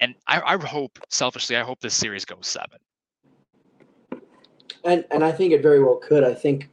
And 0.00 0.14
I, 0.28 0.40
I 0.40 0.56
hope, 0.56 1.00
selfishly, 1.10 1.56
I 1.56 1.64
hope 1.64 1.80
this 1.80 1.94
series 1.94 2.24
goes 2.24 2.46
seven. 2.46 2.78
And 4.84 5.04
and 5.10 5.24
I 5.24 5.32
think 5.32 5.52
it 5.52 5.62
very 5.62 5.82
well 5.82 5.96
could. 5.96 6.22
I 6.22 6.32
think 6.32 6.70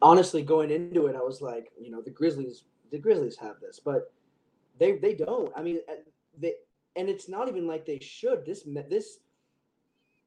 honestly, 0.00 0.42
going 0.42 0.70
into 0.70 1.08
it, 1.08 1.16
I 1.16 1.22
was 1.22 1.42
like, 1.42 1.72
you 1.76 1.90
know, 1.90 2.02
the 2.02 2.12
Grizzlies 2.12 2.62
the 2.92 2.98
Grizzlies 2.98 3.36
have 3.38 3.58
this, 3.60 3.80
but 3.84 4.12
they 4.78 4.92
they 4.92 5.14
don't. 5.14 5.52
I 5.56 5.62
mean, 5.62 5.80
uh, 5.90 5.94
they 6.38 6.54
and 6.94 7.08
it's 7.08 7.28
not 7.28 7.48
even 7.48 7.66
like 7.66 7.84
they 7.84 7.98
should. 7.98 8.46
This 8.46 8.62
this 8.88 9.18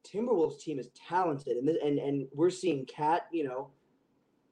Timberwolves 0.04 0.60
team 0.60 0.78
is 0.78 0.88
talented, 1.08 1.56
and 1.56 1.68
and 1.68 1.98
and 1.98 2.28
we're 2.34 2.50
seeing 2.50 2.86
KAT. 2.86 3.26
You 3.32 3.44
know, 3.44 3.70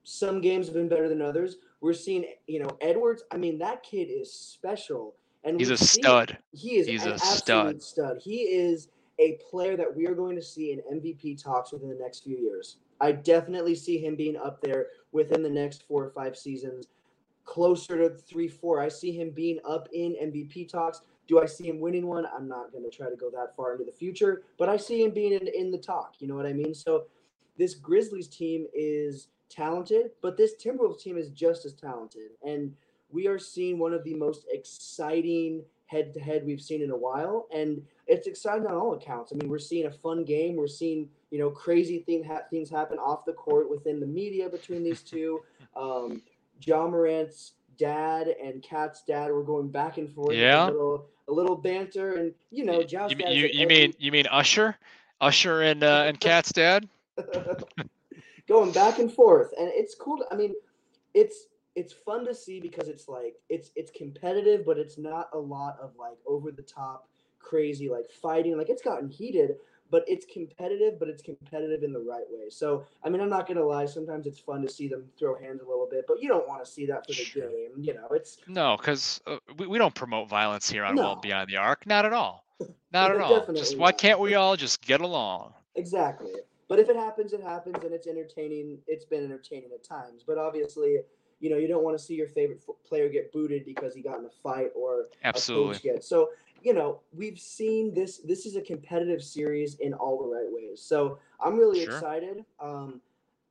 some 0.03 0.41
games 0.41 0.67
have 0.67 0.75
been 0.75 0.89
better 0.89 1.09
than 1.09 1.21
others. 1.21 1.57
We're 1.81 1.93
seeing 1.93 2.25
you 2.47 2.59
know 2.59 2.77
Edwards. 2.81 3.23
I 3.31 3.37
mean, 3.37 3.57
that 3.59 3.83
kid 3.83 4.05
is 4.05 4.33
special, 4.33 5.15
and 5.43 5.59
he's 5.59 5.69
a 5.69 5.77
stud. 5.77 6.37
He 6.51 6.77
is 6.77 6.87
he's 6.87 7.05
a 7.05 7.17
stud. 7.17 7.81
stud. 7.81 8.17
He 8.21 8.41
is 8.41 8.89
a 9.19 9.37
player 9.49 9.75
that 9.75 9.93
we 9.93 10.07
are 10.07 10.15
going 10.15 10.35
to 10.35 10.41
see 10.41 10.71
in 10.71 10.99
MVP 10.99 11.41
talks 11.41 11.71
within 11.71 11.89
the 11.89 11.95
next 12.01 12.23
few 12.23 12.37
years. 12.37 12.77
I 13.01 13.11
definitely 13.11 13.75
see 13.75 13.97
him 13.97 14.15
being 14.15 14.37
up 14.37 14.61
there 14.61 14.87
within 15.11 15.43
the 15.43 15.49
next 15.49 15.83
four 15.87 16.05
or 16.05 16.11
five 16.11 16.37
seasons 16.37 16.87
closer 17.49 17.97
to 17.97 18.15
three, 18.15 18.47
four. 18.47 18.79
I 18.79 18.89
see 18.89 19.11
him 19.11 19.31
being 19.31 19.59
up 19.67 19.89
in 19.91 20.15
MVP 20.21 20.69
talks. 20.69 21.01
Do 21.29 21.39
I 21.39 21.45
see 21.45 21.67
him 21.67 21.79
winning 21.79 22.07
one? 22.07 22.25
I'm 22.35 22.47
not 22.47 22.71
going 22.71 22.83
to 22.83 22.89
try 22.89 23.07
to 23.07 23.15
go 23.15 23.29
that 23.29 23.55
far 23.55 23.73
into 23.73 23.85
the 23.85 23.91
future, 23.91 24.41
but 24.57 24.67
I 24.67 24.77
see 24.77 25.03
him 25.03 25.11
being 25.11 25.33
in, 25.33 25.47
in 25.47 25.71
the 25.71 25.77
talk. 25.77 26.15
You 26.17 26.27
know 26.27 26.35
what 26.35 26.47
I 26.47 26.53
mean? 26.53 26.73
So 26.73 27.05
this 27.55 27.75
Grizzlies 27.75 28.27
team 28.27 28.65
is 28.73 29.27
talented, 29.47 30.09
but 30.23 30.37
this 30.37 30.55
Timberwolves 30.55 30.99
team 31.01 31.17
is 31.17 31.29
just 31.29 31.65
as 31.65 31.73
talented. 31.73 32.31
And 32.43 32.73
we 33.11 33.27
are 33.27 33.37
seeing 33.37 33.77
one 33.77 33.93
of 33.93 34.03
the 34.03 34.15
most 34.15 34.47
exciting 34.51 35.63
head 35.85 36.15
to 36.15 36.19
head 36.19 36.45
we've 36.45 36.61
seen 36.61 36.81
in 36.81 36.89
a 36.89 36.97
while. 36.97 37.47
And 37.53 37.83
it's 38.07 38.25
exciting 38.27 38.65
on 38.65 38.73
all 38.73 38.95
accounts. 38.95 39.31
I 39.31 39.35
mean, 39.35 39.49
we're 39.49 39.59
seeing 39.59 39.85
a 39.85 39.91
fun 39.91 40.25
game. 40.25 40.55
We're 40.55 40.67
seeing, 40.67 41.09
you 41.29 41.37
know, 41.37 41.51
crazy 41.51 41.99
thing 41.99 42.23
ha- 42.23 42.47
things 42.49 42.71
happen 42.71 42.97
off 42.97 43.25
the 43.25 43.33
court 43.33 43.69
within 43.69 43.99
the 43.99 44.07
media 44.07 44.49
between 44.49 44.83
these 44.83 45.03
two. 45.03 45.41
Um, 45.75 46.23
Ja 46.65 46.87
Morant's 46.87 47.53
dad 47.79 48.27
and 48.27 48.61
KAT's 48.61 49.01
dad 49.07 49.31
were 49.31 49.43
going 49.43 49.69
back 49.69 49.97
and 49.97 50.11
forth. 50.13 50.35
Yeah. 50.35 50.65
A 50.65 50.67
little, 50.67 51.07
a 51.27 51.31
little 51.31 51.55
banter, 51.55 52.13
and 52.15 52.33
you 52.51 52.65
know, 52.65 52.83
Ja's 52.83 53.11
you, 53.11 53.17
you, 53.27 53.49
you 53.51 53.67
mean 53.67 53.93
you 53.97 54.11
mean 54.11 54.27
Usher, 54.27 54.75
Usher 55.21 55.61
and 55.63 55.83
uh, 55.83 56.03
and 56.07 56.19
KAT's 56.19 56.51
dad. 56.51 56.87
going 58.47 58.71
back 58.71 58.99
and 58.99 59.11
forth, 59.11 59.53
and 59.57 59.69
it's 59.73 59.95
cool. 59.95 60.17
To, 60.17 60.25
I 60.31 60.35
mean, 60.35 60.53
it's 61.13 61.45
it's 61.75 61.93
fun 61.93 62.25
to 62.25 62.35
see 62.35 62.59
because 62.59 62.87
it's 62.89 63.07
like 63.07 63.35
it's 63.47 63.71
it's 63.75 63.91
competitive, 63.91 64.65
but 64.65 64.77
it's 64.77 64.97
not 64.97 65.29
a 65.33 65.37
lot 65.37 65.77
of 65.81 65.91
like 65.97 66.17
over 66.27 66.51
the 66.51 66.61
top 66.61 67.07
crazy 67.39 67.89
like 67.89 68.09
fighting. 68.09 68.57
Like 68.57 68.69
it's 68.69 68.81
gotten 68.81 69.09
heated, 69.09 69.55
but 69.91 70.03
it's 70.07 70.25
competitive, 70.31 70.99
but 70.99 71.07
it's 71.07 71.21
competitive 71.23 71.83
in 71.83 71.93
the 71.93 71.99
right 71.99 72.25
way. 72.29 72.49
So 72.49 72.85
I 73.03 73.09
mean, 73.09 73.21
I'm 73.21 73.29
not 73.29 73.47
gonna 73.47 73.63
lie. 73.63 73.85
Sometimes 73.85 74.25
it's 74.27 74.39
fun 74.39 74.61
to 74.61 74.69
see 74.69 74.87
them 74.87 75.05
throw 75.17 75.35
hands 75.39 75.61
a 75.61 75.65
little 75.65 75.87
bit, 75.89 76.05
but 76.07 76.21
you 76.21 76.27
don't 76.27 76.47
want 76.47 76.63
to 76.63 76.69
see 76.69 76.85
that 76.87 77.05
for 77.05 77.11
the 77.13 77.23
Sure. 77.23 77.49
game. 77.49 77.71
You 77.77 77.93
know, 77.95 78.07
it's 78.11 78.37
No, 78.47 78.77
because 78.77 79.21
uh, 79.27 79.37
we, 79.57 79.67
we 79.67 79.77
don't 79.77 79.95
promote 79.95 80.29
violence 80.29 80.69
here 80.69 80.83
on 80.85 80.95
No. 80.95 81.01
Well 81.03 81.15
Beyond 81.17 81.49
the 81.49 81.57
Arc. 81.57 81.85
Not 81.85 82.05
at 82.05 82.13
all. 82.13 82.45
Not 82.91 83.11
at 83.11 83.21
all. 83.21 83.45
Just 83.53 83.77
why 83.77 83.91
can't 83.91 84.19
we 84.19 84.35
all 84.35 84.55
just 84.55 84.81
get 84.81 85.01
along? 85.01 85.53
Exactly. 85.75 86.33
But 86.67 86.77
if 86.79 86.87
it 86.89 86.95
happens, 86.95 87.33
it 87.33 87.41
happens, 87.41 87.83
and 87.83 87.93
it's 87.93 88.05
entertaining. 88.07 88.77
It's 88.85 89.05
been 89.05 89.23
entertaining 89.25 89.69
at 89.73 89.83
times. 89.83 90.23
But 90.25 90.37
obviously, 90.37 90.97
you 91.39 91.49
know, 91.49 91.57
you 91.57 91.67
don't 91.67 91.83
want 91.83 91.97
to 91.97 92.03
see 92.03 92.13
your 92.13 92.27
favorite 92.27 92.61
f- 92.67 92.75
player 92.87 93.09
get 93.09 93.31
booted 93.31 93.65
because 93.65 93.95
he 93.95 94.01
got 94.03 94.19
in 94.19 94.25
a 94.25 94.29
fight 94.43 94.69
or 94.75 95.05
a 95.23 95.33
coach 95.33 95.81
gets. 95.81 96.07
So, 96.07 96.29
you 96.63 96.73
know, 96.73 97.01
we've 97.13 97.39
seen 97.39 97.93
this. 97.93 98.17
This 98.19 98.45
is 98.45 98.55
a 98.55 98.61
competitive 98.61 99.23
series 99.23 99.75
in 99.75 99.93
all 99.93 100.17
the 100.21 100.27
right 100.27 100.47
ways. 100.49 100.81
So 100.81 101.19
I'm 101.39 101.57
really 101.57 101.83
Sure. 101.83 101.95
excited. 101.95 102.45
Um, 102.59 103.01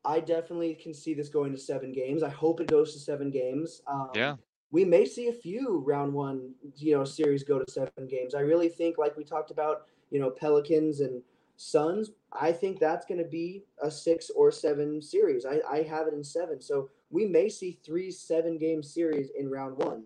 I 0.05 0.21
definitely 0.21 0.75
can 0.75 0.95
see 0.95 1.15
this 1.15 1.29
going 1.29 1.53
to 1.53 1.59
seven 1.59 1.93
games. 1.93 2.23
I 2.23 2.29
hope 2.31 2.61
it 2.61 2.69
goes 2.69 2.93
to 2.93 2.99
seven 2.99 3.31
games. 3.31 3.83
Um, 3.87 4.11
Yeah. 4.15 4.37
we 4.71 4.85
may 4.85 5.05
see 5.05 5.29
a 5.29 5.33
few 5.33 5.79
round 5.79 6.13
one, 6.13 6.55
you 6.77 6.95
know, 6.97 7.05
series 7.05 7.43
go 7.43 7.59
to 7.59 7.71
seven 7.71 8.07
games. 8.07 8.35
I 8.35 8.41
really 8.41 8.69
think, 8.69 8.99
like 8.99 9.17
we 9.17 9.25
talked 9.25 9.51
about, 9.51 9.87
you 10.11 10.21
know, 10.21 10.31
Pelicans 10.31 11.01
and 11.01 11.23
Suns. 11.57 12.13
I 12.33 12.53
think 12.53 12.79
that's 12.79 13.05
going 13.05 13.19
to 13.19 13.29
be 13.29 13.65
a 13.83 13.91
six 13.91 14.31
or 14.31 14.53
seven 14.53 15.03
series. 15.03 15.45
I, 15.45 15.61
I 15.69 15.83
have 15.83 16.07
it 16.07 16.15
in 16.15 16.23
seven, 16.23 16.61
so 16.61 16.89
we 17.11 17.27
may 17.27 17.49
see 17.49 17.79
three 17.85 18.11
seven 18.11 18.59
game 18.59 18.83
series 18.83 19.31
in 19.31 19.51
round 19.51 19.77
one. 19.79 20.05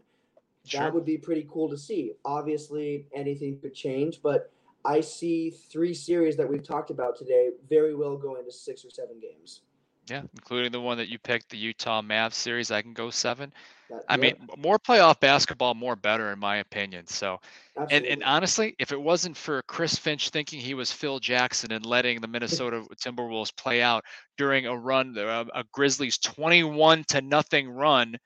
Sure. 0.64 0.80
That 0.80 0.94
would 0.94 1.04
be 1.04 1.18
pretty 1.18 1.46
cool 1.50 1.68
to 1.70 1.76
see. 1.78 2.12
Obviously, 2.24 3.06
anything 3.14 3.58
could 3.58 3.74
change, 3.74 4.20
but 4.22 4.52
I 4.84 5.00
see 5.00 5.50
three 5.50 5.94
series 5.94 6.36
that 6.36 6.48
we've 6.48 6.62
talked 6.62 6.90
about 6.90 7.16
today 7.16 7.50
very 7.68 7.94
well 7.94 8.16
going 8.16 8.44
to 8.44 8.52
six 8.52 8.84
or 8.84 8.90
seven 8.90 9.18
games. 9.20 9.62
Yeah, 10.10 10.22
including 10.34 10.72
the 10.72 10.80
one 10.80 10.98
that 10.98 11.08
you 11.08 11.18
picked, 11.18 11.50
the 11.50 11.56
Utah 11.56 12.02
Mavs 12.02 12.34
series. 12.34 12.72
I 12.72 12.82
can 12.82 12.92
go 12.92 13.10
seven. 13.10 13.52
That- 13.88 14.04
I 14.08 14.16
mean, 14.16 14.34
more 14.56 14.78
playoff 14.78 15.20
basketball, 15.20 15.74
more 15.74 15.94
better, 15.94 16.32
in 16.32 16.40
my 16.40 16.56
opinion. 16.56 17.06
So, 17.06 17.40
and 17.88 18.04
and 18.04 18.24
honestly, 18.24 18.74
if 18.80 18.90
it 18.90 19.00
wasn't 19.00 19.36
for 19.36 19.62
Chris 19.62 19.96
Finch 19.96 20.30
thinking 20.30 20.60
he 20.60 20.74
was 20.74 20.90
Phil 20.90 21.20
Jackson 21.20 21.70
and 21.72 21.86
letting 21.86 22.20
the 22.20 22.26
Minnesota 22.26 22.84
Timberwolves 22.96 23.54
play 23.54 23.80
out 23.80 24.04
during 24.36 24.66
a 24.66 24.76
run, 24.76 25.16
uh, 25.16 25.44
a 25.54 25.64
Grizzlies 25.72 26.18
twenty-one 26.18 27.04
to 27.08 27.20
nothing 27.20 27.70
run, 27.70 28.16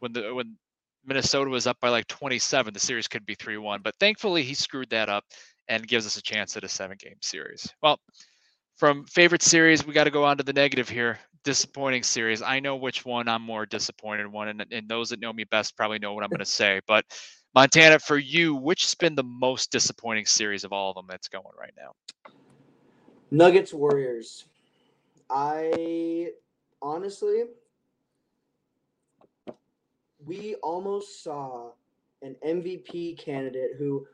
when 0.00 0.12
the 0.12 0.34
when 0.34 0.56
Minnesota 1.04 1.50
was 1.50 1.66
up 1.66 1.78
by 1.80 1.88
like 1.88 2.06
twenty-seven, 2.08 2.72
the 2.74 2.80
series 2.80 3.08
could 3.08 3.26
be 3.26 3.34
three-one. 3.34 3.80
But 3.82 3.94
thankfully, 3.98 4.42
he 4.42 4.54
screwed 4.54 4.90
that 4.90 5.08
up 5.08 5.24
and 5.68 5.86
gives 5.86 6.06
us 6.06 6.16
a 6.16 6.22
chance 6.22 6.56
at 6.56 6.64
a 6.64 6.68
seven-game 6.68 7.18
series. 7.20 7.68
Well, 7.82 7.98
from 8.76 9.04
favorite 9.06 9.42
series, 9.42 9.86
we 9.86 9.92
got 9.92 10.04
to 10.04 10.10
go 10.10 10.24
on 10.24 10.36
to 10.38 10.42
the 10.42 10.52
negative 10.52 10.88
here. 10.88 11.18
Disappointing 11.44 12.04
series. 12.04 12.40
I 12.40 12.60
know 12.60 12.76
which 12.76 13.04
one 13.04 13.28
I'm 13.28 13.42
more 13.42 13.66
disappointed 13.66 14.28
one, 14.28 14.48
and, 14.48 14.64
and 14.70 14.88
those 14.88 15.08
that 15.10 15.20
know 15.20 15.32
me 15.32 15.42
best 15.44 15.76
probably 15.76 15.98
know 15.98 16.12
what 16.12 16.22
I'm 16.22 16.30
going 16.30 16.38
to 16.38 16.44
say. 16.44 16.80
But 16.86 17.04
Montana, 17.52 17.98
for 17.98 18.16
you, 18.16 18.54
which 18.54 18.82
has 18.82 18.94
been 18.94 19.16
the 19.16 19.24
most 19.24 19.72
disappointing 19.72 20.24
series 20.24 20.62
of 20.62 20.72
all 20.72 20.90
of 20.90 20.94
them 20.94 21.06
that's 21.08 21.26
going 21.26 21.44
right 21.58 21.72
now? 21.76 21.94
Nuggets 23.32 23.74
Warriors. 23.74 24.44
I 25.28 26.30
honestly, 26.80 27.42
we 30.26 30.56
almost 30.56 31.22
saw 31.22 31.70
an 32.22 32.36
MVP 32.46 33.18
candidate 33.18 33.72
who 33.78 34.06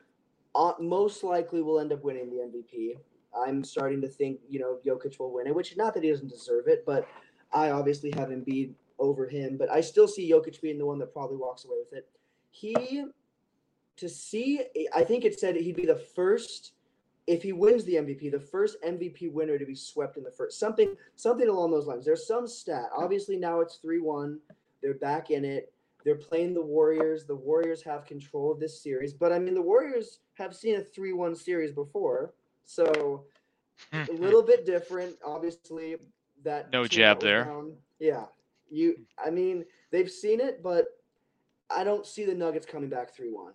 uh, 0.55 0.73
most 0.81 1.23
likely 1.23 1.63
will 1.63 1.81
end 1.81 1.93
up 1.93 2.03
winning 2.03 2.31
the 2.31 2.37
MVP. 2.37 2.99
I'm 3.37 3.63
starting 3.63 4.01
to 4.01 4.09
think, 4.09 4.41
you 4.49 4.59
know, 4.59 4.79
Jokic 4.85 5.19
will 5.19 5.33
win 5.33 5.47
it, 5.47 5.55
which 5.55 5.77
not 5.77 5.95
that 5.95 6.03
he 6.03 6.11
doesn't 6.11 6.29
deserve 6.29 6.67
it, 6.67 6.85
but 6.87 7.07
I 7.53 7.71
obviously 7.71 8.11
have 8.17 8.29
Embiid 8.29 8.73
over 8.99 9.29
him. 9.29 9.57
But 9.57 9.71
I 9.71 9.81
still 9.81 10.09
see 10.09 10.31
Jokic 10.31 10.61
being 10.61 10.79
the 10.79 10.87
one 10.87 10.99
that 10.99 11.13
probably 11.13 11.37
walks 11.37 11.65
away 11.65 11.77
with 11.79 11.99
it. 11.99 12.09
He, 12.51 13.05
to 13.97 14.09
see, 14.09 14.63
I 14.95 15.05
think 15.05 15.25
it 15.25 15.39
said 15.39 15.57
he'd 15.57 15.77
be 15.77 15.87
the 15.87 16.03
first 16.15 16.73
if 17.27 17.43
he 17.43 17.53
wins 17.53 17.85
the 17.85 17.97
MVP, 17.97 18.31
the 18.33 18.41
first 18.41 18.79
MVP 18.83 19.31
winner 19.31 19.59
to 19.59 19.67
be 19.67 19.75
swept 19.75 20.17
in 20.17 20.25
the 20.25 20.31
first 20.31 20.59
something 20.59 20.97
something 21.15 21.47
along 21.47 21.71
those 21.71 21.87
lines. 21.87 22.07
There's 22.07 22.27
some 22.27 22.49
stat. 22.49 22.87
Obviously 22.97 23.37
now 23.37 23.61
it's 23.61 23.79
3-1. 23.85 24.39
They're 24.83 24.95
back 24.95 25.31
in 25.31 25.45
it. 25.45 25.71
They're 26.05 26.15
playing 26.17 26.55
the 26.55 26.63
Warriors. 26.63 27.25
The 27.25 27.35
Warriors 27.35 27.83
have 27.83 28.05
control 28.07 28.53
of 28.53 28.61
this 28.61 28.81
series. 28.83 29.13
But 29.13 29.33
I 29.33 29.39
mean 29.39 29.55
the 29.55 29.63
Warriors 29.63 30.21
have 30.35 30.55
seen 30.55 30.77
a 30.77 30.81
3-1 30.83 31.37
series 31.37 31.73
before. 31.73 32.35
So 32.65 33.25
a 33.93 34.13
little 34.13 34.43
bit 34.43 34.65
different. 34.67 35.17
Obviously 35.25 35.97
that 36.45 36.71
No 36.73 36.87
jab 36.87 37.21
there. 37.21 37.45
down- 37.45 37.77
Yeah. 37.99 38.27
You 38.71 38.97
I 39.23 39.31
mean 39.31 39.65
they've 39.91 40.11
seen 40.11 40.41
it, 40.41 40.63
but 40.63 40.87
I 41.71 41.85
don't 41.85 42.07
see 42.07 42.25
the 42.25 42.35
Nuggets 42.35 42.67
coming 42.67 42.89
back 42.89 43.15
3-1. 43.15 43.53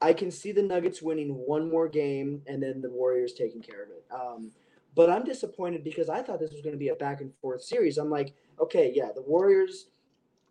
I 0.00 0.12
can 0.12 0.30
see 0.30 0.52
the 0.52 0.62
Nuggets 0.62 1.00
winning 1.00 1.34
one 1.34 1.70
more 1.70 1.88
game 1.88 2.42
and 2.46 2.62
then 2.62 2.80
the 2.82 2.90
Warriors 2.90 3.32
taking 3.34 3.62
care 3.62 3.82
of 3.84 3.90
it. 3.90 4.04
Um, 4.10 4.52
but 4.94 5.08
I'm 5.10 5.24
disappointed 5.24 5.82
because 5.82 6.08
I 6.08 6.22
thought 6.22 6.38
this 6.40 6.52
was 6.52 6.60
going 6.60 6.74
to 6.74 6.78
be 6.78 6.88
a 6.88 6.94
back 6.94 7.20
and 7.20 7.32
forth 7.40 7.62
series. 7.62 7.96
I'm 7.98 8.10
like, 8.10 8.34
okay, 8.60 8.92
yeah, 8.94 9.10
the 9.14 9.22
Warriors 9.22 9.90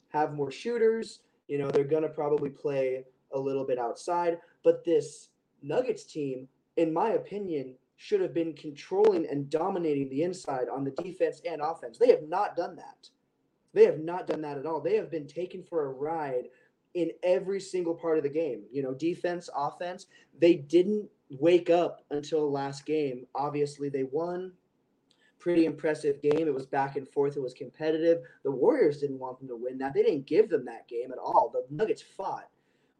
have 0.09 0.33
more 0.33 0.51
shooters. 0.51 1.19
You 1.53 1.59
know, 1.59 1.69
they're 1.69 1.83
going 1.83 2.01
to 2.01 2.09
probably 2.09 2.49
play 2.49 3.03
a 3.31 3.39
little 3.39 3.63
bit 3.63 3.77
outside. 3.77 4.39
But 4.63 4.83
this 4.83 5.27
Nuggets 5.61 6.03
team, 6.03 6.47
in 6.77 6.91
my 6.91 7.09
opinion, 7.09 7.75
should 7.95 8.21
have 8.21 8.33
been 8.33 8.53
controlling 8.53 9.27
and 9.27 9.51
dominating 9.51 10.09
the 10.09 10.23
inside 10.23 10.67
on 10.67 10.83
the 10.83 10.89
defense 11.03 11.43
and 11.47 11.61
offense. 11.61 11.99
They 11.99 12.09
have 12.09 12.27
not 12.27 12.55
done 12.55 12.75
that. 12.77 13.07
They 13.71 13.85
have 13.85 13.99
not 13.99 14.25
done 14.25 14.41
that 14.41 14.57
at 14.57 14.65
all. 14.65 14.81
They 14.81 14.95
have 14.95 15.11
been 15.11 15.27
taken 15.27 15.61
for 15.61 15.85
a 15.85 15.89
ride 15.89 16.45
in 16.95 17.11
every 17.21 17.59
single 17.59 17.93
part 17.93 18.17
of 18.17 18.23
the 18.23 18.29
game. 18.29 18.63
You 18.71 18.81
know, 18.81 18.95
defense, 18.95 19.47
offense. 19.55 20.07
They 20.39 20.55
didn't 20.55 21.07
wake 21.29 21.69
up 21.69 22.03
until 22.09 22.51
last 22.51 22.83
game. 22.87 23.27
Obviously, 23.35 23.89
they 23.89 24.05
won. 24.05 24.53
Pretty 25.43 25.65
impressive 25.65 26.21
game. 26.21 26.47
It 26.47 26.53
was 26.53 26.65
back 26.65 26.95
and 26.95 27.05
forth. 27.09 27.35
It 27.35 27.41
was 27.41 27.53
competitive. 27.53 28.21
The 28.43 28.51
Warriors 28.51 29.01
didn't 29.01 29.19
want 29.19 29.39
them 29.39 29.49
to 29.49 29.57
win 29.57 29.77
that. 29.79 29.93
They 29.93 30.01
didn't 30.01 30.25
give 30.25 30.47
them 30.49 30.63
that 30.63 30.87
game 30.87 31.11
at 31.11 31.17
all. 31.17 31.51
The 31.53 31.65
Nuggets 31.69 32.01
fought. 32.01 32.47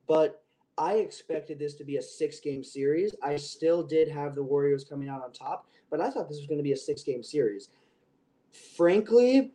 But 0.10 0.44
I 0.78 0.96
expected 0.96 1.58
this 1.58 1.74
to 1.76 1.86
be 1.86 1.96
a 1.96 2.02
six 2.02 2.42
game 2.42 2.62
series. 2.62 3.16
I 3.24 3.38
still 3.38 3.82
did 3.82 4.10
have 4.10 4.36
the 4.36 4.44
Warriors 4.44 4.84
coming 4.84 5.08
out 5.08 5.24
on 5.24 5.32
top, 5.32 5.68
but 5.90 6.02
I 6.02 6.10
thought 6.10 6.28
this 6.28 6.40
was 6.40 6.48
going 6.48 6.58
to 6.58 6.64
be 6.64 6.74
a 6.74 6.78
six 6.78 7.02
game 7.02 7.24
series. 7.24 7.70
Frankly, 8.76 9.54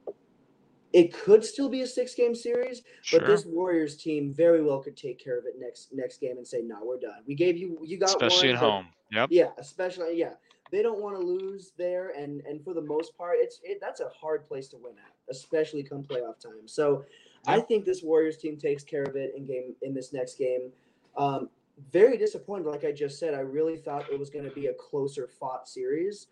it 0.95 1.13
could 1.13 1.45
still 1.45 1.69
be 1.69 1.83
a 1.83 1.87
six 1.87 2.15
game 2.15 2.35
series, 2.35 2.83
Sure. 3.03 3.21
but 3.21 3.27
this 3.27 3.45
Warriors 3.45 3.99
team 3.99 4.33
very 4.33 4.63
well 4.63 4.81
could 4.83 4.97
take 4.97 5.23
care 5.23 5.39
of 5.39 5.45
it 5.45 5.57
next 5.59 5.93
next 5.93 6.21
game 6.23 6.39
and 6.39 6.47
say, 6.47 6.63
"No, 6.63 6.83
we're 6.83 6.99
done. 6.99 7.23
We 7.27 7.35
gave 7.35 7.59
you 7.59 7.79
you 7.85 7.99
got 7.99 8.09
Especially 8.09 8.49
one, 8.49 8.57
at 8.57 8.61
home. 8.63 8.89
Yep. 9.13 9.29
yeah, 9.31 9.51
especially 9.59 10.17
yeah. 10.19 10.33
They 10.71 10.83
don't 10.83 11.01
want 11.01 11.17
to 11.17 11.23
lose 11.23 11.73
there, 11.77 12.11
and 12.11 12.41
and 12.43 12.63
for 12.63 12.75
the 12.75 12.83
most 12.83 13.17
part, 13.17 13.37
it's 13.39 13.61
it, 13.63 13.79
that's 13.81 14.01
a 14.01 14.09
hard 14.09 14.47
place 14.47 14.69
to 14.69 14.77
win 14.77 14.95
at, 14.99 15.13
especially 15.31 15.83
come 15.83 16.03
playoff 16.03 16.41
time. 16.41 16.67
So, 16.67 17.05
I 17.47 17.61
think 17.61 17.85
this 17.85 18.03
Warriors 18.03 18.37
team 18.37 18.57
takes 18.57 18.85
care 18.85 19.05
of 19.05 19.17
it 19.17 19.35
in 19.37 19.47
game 19.47 19.75
in 19.83 19.95
this 19.95 20.13
next 20.13 20.39
game. 20.39 20.71
Um, 21.17 21.49
very 21.93 22.17
disappointed, 22.17 22.67
like 22.67 22.85
I 22.85 22.93
just 22.93 23.19
said. 23.19 23.35
I 23.35 23.41
really 23.41 23.77
thought 23.77 24.11
it 24.11 24.19
was 24.19 24.31
going 24.31 24.45
to 24.45 24.51
be 24.51 24.67
a 24.67 24.75
closer 24.75 25.29
fought 25.29 25.69
series. 25.69 26.29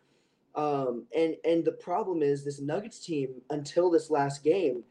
Um, 0.55 1.05
and 1.14 1.37
and 1.45 1.64
the 1.64 1.72
problem 1.72 2.22
is 2.22 2.45
this 2.45 2.61
Nuggets 2.61 2.99
team 2.99 3.43
until 3.51 3.91
this 3.91 4.11
last 4.11 4.43
game, 4.43 4.82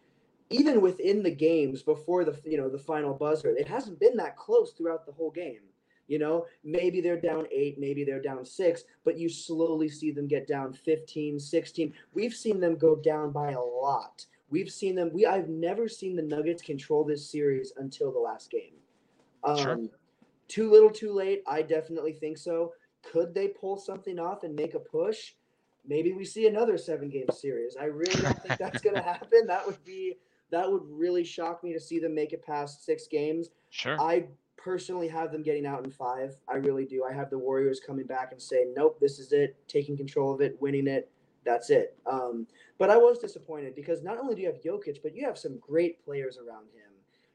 even 0.49 0.79
within 0.79 1.23
the 1.23 1.31
games 1.31 1.81
before 1.81 2.23
the 2.23 2.39
you 2.45 2.57
know 2.57 2.69
the 2.69 2.77
final 2.77 3.13
buzzer, 3.13 3.55
it 3.55 3.67
hasn't 3.67 3.99
been 3.99 4.15
that 4.17 4.37
close 4.37 4.73
throughout 4.73 5.05
the 5.05 5.11
whole 5.11 5.31
game. 5.31 5.61
You 6.07 6.19
know, 6.19 6.45
maybe 6.63 7.01
they're 7.01 7.19
down 7.19 7.47
eight, 7.51 7.79
maybe 7.79 8.03
they're 8.03 8.21
down 8.21 8.45
six, 8.45 8.83
but 9.03 9.17
you 9.17 9.27
slowly 9.27 9.89
see 9.89 10.11
them 10.11 10.27
get 10.27 10.47
down 10.47 10.71
15, 10.73 11.39
16. 11.39 11.93
We've 12.13 12.33
seen 12.33 12.59
them 12.59 12.77
go 12.77 12.95
down 12.95 13.31
by 13.31 13.51
a 13.51 13.61
lot. 13.61 14.25
We've 14.49 14.71
seen 14.71 14.95
them. 14.95 15.09
We 15.13 15.25
I've 15.25 15.49
never 15.49 15.87
seen 15.87 16.15
the 16.15 16.21
Nuggets 16.21 16.61
control 16.61 17.03
this 17.03 17.29
series 17.29 17.73
until 17.77 18.11
the 18.11 18.19
last 18.19 18.51
game. 18.51 18.73
Um, 19.43 19.57
Sure. 19.57 19.79
Too 20.47 20.69
little, 20.69 20.91
too 20.91 21.11
late. 21.11 21.41
I 21.47 21.63
definitely 21.63 22.13
think 22.13 22.37
so. 22.37 22.73
Could 23.01 23.33
they 23.33 23.47
pull 23.47 23.77
something 23.77 24.19
off 24.19 24.43
and 24.43 24.55
make 24.55 24.75
a 24.75 24.79
push? 24.79 25.33
Maybe 25.87 26.13
we 26.13 26.25
see 26.25 26.47
another 26.47 26.77
seven 26.77 27.09
game 27.09 27.27
series. 27.33 27.75
I 27.75 27.85
really 27.85 28.21
don't 28.21 28.41
think 28.43 28.59
that's 28.59 28.81
going 28.81 28.95
to 29.01 29.01
happen. 29.01 29.47
That 29.47 29.65
would 29.65 29.83
be 29.83 30.17
that 30.51 30.71
would 30.71 30.83
really 30.87 31.23
shock 31.23 31.63
me 31.63 31.73
to 31.73 31.79
see 31.79 31.99
them 31.99 32.13
make 32.13 32.31
it 32.31 32.45
past 32.45 32.85
six 32.85 33.07
games. 33.07 33.49
Sure. 33.71 33.99
I 33.99 34.25
personally 34.65 35.07
have 35.07 35.31
them 35.31 35.43
getting 35.43 35.67
out 35.67 35.85
in 35.85 35.91
five. 35.91 36.35
I 36.49 36.55
really 36.55 36.85
do. 36.85 37.03
I 37.03 37.13
have 37.13 37.29
the 37.29 37.37
Warriors 37.37 37.79
coming 37.79 38.07
back 38.07 38.31
and 38.31 38.41
saying, 38.41 38.73
"Nope, 38.75 38.99
this 38.99 39.19
is 39.19 39.31
it. 39.31 39.55
Taking 39.67 39.95
control 39.95 40.33
of 40.33 40.41
it, 40.41 40.59
winning 40.59 40.87
it. 40.87 41.11
That's 41.43 41.69
it." 41.69 41.95
Um, 42.07 42.47
but 42.79 42.89
I 42.89 42.97
was 42.97 43.19
disappointed 43.19 43.75
because 43.75 44.01
not 44.01 44.17
only 44.17 44.33
do 44.33 44.41
you 44.41 44.47
have 44.47 44.61
Jokic, 44.61 45.03
but 45.03 45.15
you 45.15 45.23
have 45.23 45.37
some 45.37 45.59
great 45.59 46.03
players 46.03 46.39
around 46.39 46.65
him. 46.73 46.81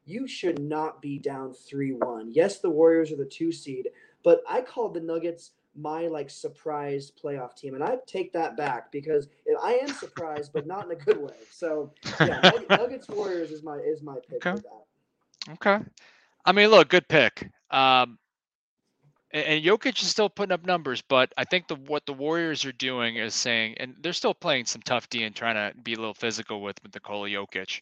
you 0.06 0.26
should 0.26 0.58
not 0.58 1.00
be 1.00 1.18
down 1.20 1.52
3 1.52 1.92
1. 1.92 2.32
Yes, 2.32 2.58
the 2.58 2.70
Warriors 2.70 3.12
are 3.12 3.16
the 3.16 3.24
two 3.24 3.52
seed, 3.52 3.90
but 4.24 4.40
I 4.48 4.60
called 4.60 4.94
the 4.94 5.00
Nuggets 5.00 5.52
my 5.76 6.08
like 6.08 6.30
surprise 6.30 7.12
playoff 7.12 7.54
team, 7.54 7.74
and 7.74 7.84
I 7.84 7.98
take 8.06 8.32
that 8.32 8.56
back 8.56 8.90
because 8.90 9.28
I 9.62 9.74
am 9.74 9.88
surprised, 9.88 10.52
but 10.52 10.66
not 10.66 10.86
in 10.86 10.90
a 10.90 10.96
good 10.96 11.18
way. 11.18 11.36
So 11.52 11.92
yeah, 12.18 12.40
Nuggets 12.70 13.08
Warriors 13.08 13.52
is 13.52 13.62
my 13.62 13.76
is 13.76 14.02
my 14.02 14.16
pick 14.28 14.44
okay. 14.44 14.56
for 14.56 14.62
that. 14.62 15.52
Okay, 15.52 15.84
I 16.44 16.52
mean, 16.52 16.68
look, 16.68 16.88
good 16.88 17.08
pick. 17.08 17.48
Um, 17.70 18.18
and, 19.32 19.62
Jokic 19.64 20.02
is 20.02 20.08
still 20.08 20.28
putting 20.28 20.52
up 20.52 20.64
numbers, 20.64 21.02
but 21.02 21.32
I 21.36 21.44
think 21.44 21.68
the 21.68 21.76
what 21.76 22.04
the 22.06 22.12
Warriors 22.12 22.64
are 22.64 22.72
doing 22.72 23.16
is 23.16 23.34
saying, 23.34 23.76
and 23.78 23.94
they're 24.02 24.12
still 24.12 24.34
playing 24.34 24.66
some 24.66 24.82
tough 24.82 25.08
D 25.08 25.22
and 25.24 25.34
trying 25.34 25.54
to 25.54 25.78
be 25.82 25.94
a 25.94 25.98
little 25.98 26.14
physical 26.14 26.62
with 26.62 26.82
with 26.82 26.94
Nikola 26.94 27.28
Jokic. 27.28 27.80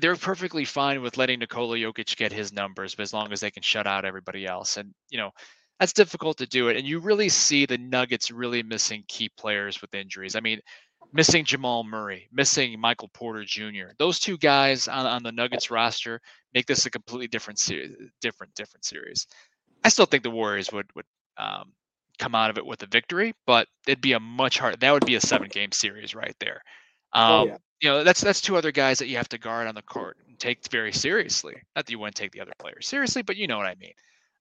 They're 0.00 0.16
perfectly 0.16 0.64
fine 0.64 1.00
with 1.00 1.16
letting 1.16 1.38
Nikola 1.38 1.76
Jokic 1.76 2.16
get 2.16 2.32
his 2.32 2.52
numbers, 2.52 2.94
but 2.94 3.02
as 3.02 3.14
long 3.14 3.32
as 3.32 3.40
they 3.40 3.50
can 3.50 3.62
shut 3.62 3.86
out 3.86 4.04
everybody 4.04 4.46
else. 4.46 4.76
And 4.76 4.92
you 5.10 5.18
know, 5.18 5.30
that's 5.78 5.92
difficult 5.92 6.38
to 6.38 6.46
do 6.46 6.68
it. 6.68 6.76
And 6.76 6.86
you 6.86 6.98
really 6.98 7.28
see 7.28 7.64
the 7.64 7.78
Nuggets 7.78 8.30
really 8.30 8.62
missing 8.62 9.04
key 9.08 9.30
players 9.38 9.80
with 9.80 9.94
injuries. 9.94 10.34
I 10.34 10.40
mean, 10.40 10.60
missing 11.12 11.44
Jamal 11.44 11.84
Murray, 11.84 12.28
missing 12.32 12.78
Michael 12.78 13.08
Porter 13.08 13.44
Jr. 13.44 13.92
Those 13.98 14.18
two 14.18 14.36
guys 14.38 14.88
on, 14.88 15.06
on 15.06 15.22
the 15.22 15.32
Nuggets 15.32 15.70
roster 15.70 16.20
make 16.54 16.66
this 16.66 16.86
a 16.86 16.90
completely 16.90 17.28
different 17.28 17.58
series, 17.58 17.92
different 18.20 18.54
different 18.54 18.84
series. 18.84 19.26
I 19.84 19.88
still 19.88 20.06
think 20.06 20.22
the 20.22 20.30
Warriors 20.30 20.72
would 20.72 20.86
would 20.94 21.06
um, 21.36 21.72
come 22.18 22.34
out 22.34 22.50
of 22.50 22.58
it 22.58 22.66
with 22.66 22.82
a 22.82 22.86
victory, 22.86 23.34
but 23.46 23.68
it'd 23.86 24.00
be 24.00 24.12
a 24.12 24.20
much 24.20 24.58
harder. 24.58 24.76
That 24.76 24.92
would 24.92 25.06
be 25.06 25.14
a 25.14 25.20
seven 25.20 25.48
game 25.48 25.72
series 25.72 26.14
right 26.14 26.36
there. 26.40 26.62
Oh, 27.14 27.20
um, 27.20 27.30
oh, 27.30 27.46
yeah. 27.46 27.56
You 27.80 27.88
know, 27.90 28.04
that's 28.04 28.20
that's 28.20 28.40
two 28.40 28.56
other 28.56 28.72
guys 28.72 28.98
that 28.98 29.06
you 29.06 29.16
have 29.16 29.28
to 29.30 29.38
guard 29.38 29.68
on 29.68 29.74
the 29.74 29.82
court 29.82 30.16
and 30.26 30.38
take 30.38 30.68
very 30.68 30.92
seriously. 30.92 31.54
Not 31.76 31.86
that 31.86 31.90
you 31.92 31.98
wouldn't 31.98 32.16
take 32.16 32.32
the 32.32 32.40
other 32.40 32.52
players 32.58 32.88
seriously, 32.88 33.22
but 33.22 33.36
you 33.36 33.46
know 33.46 33.56
what 33.56 33.66
I 33.66 33.76
mean. 33.76 33.92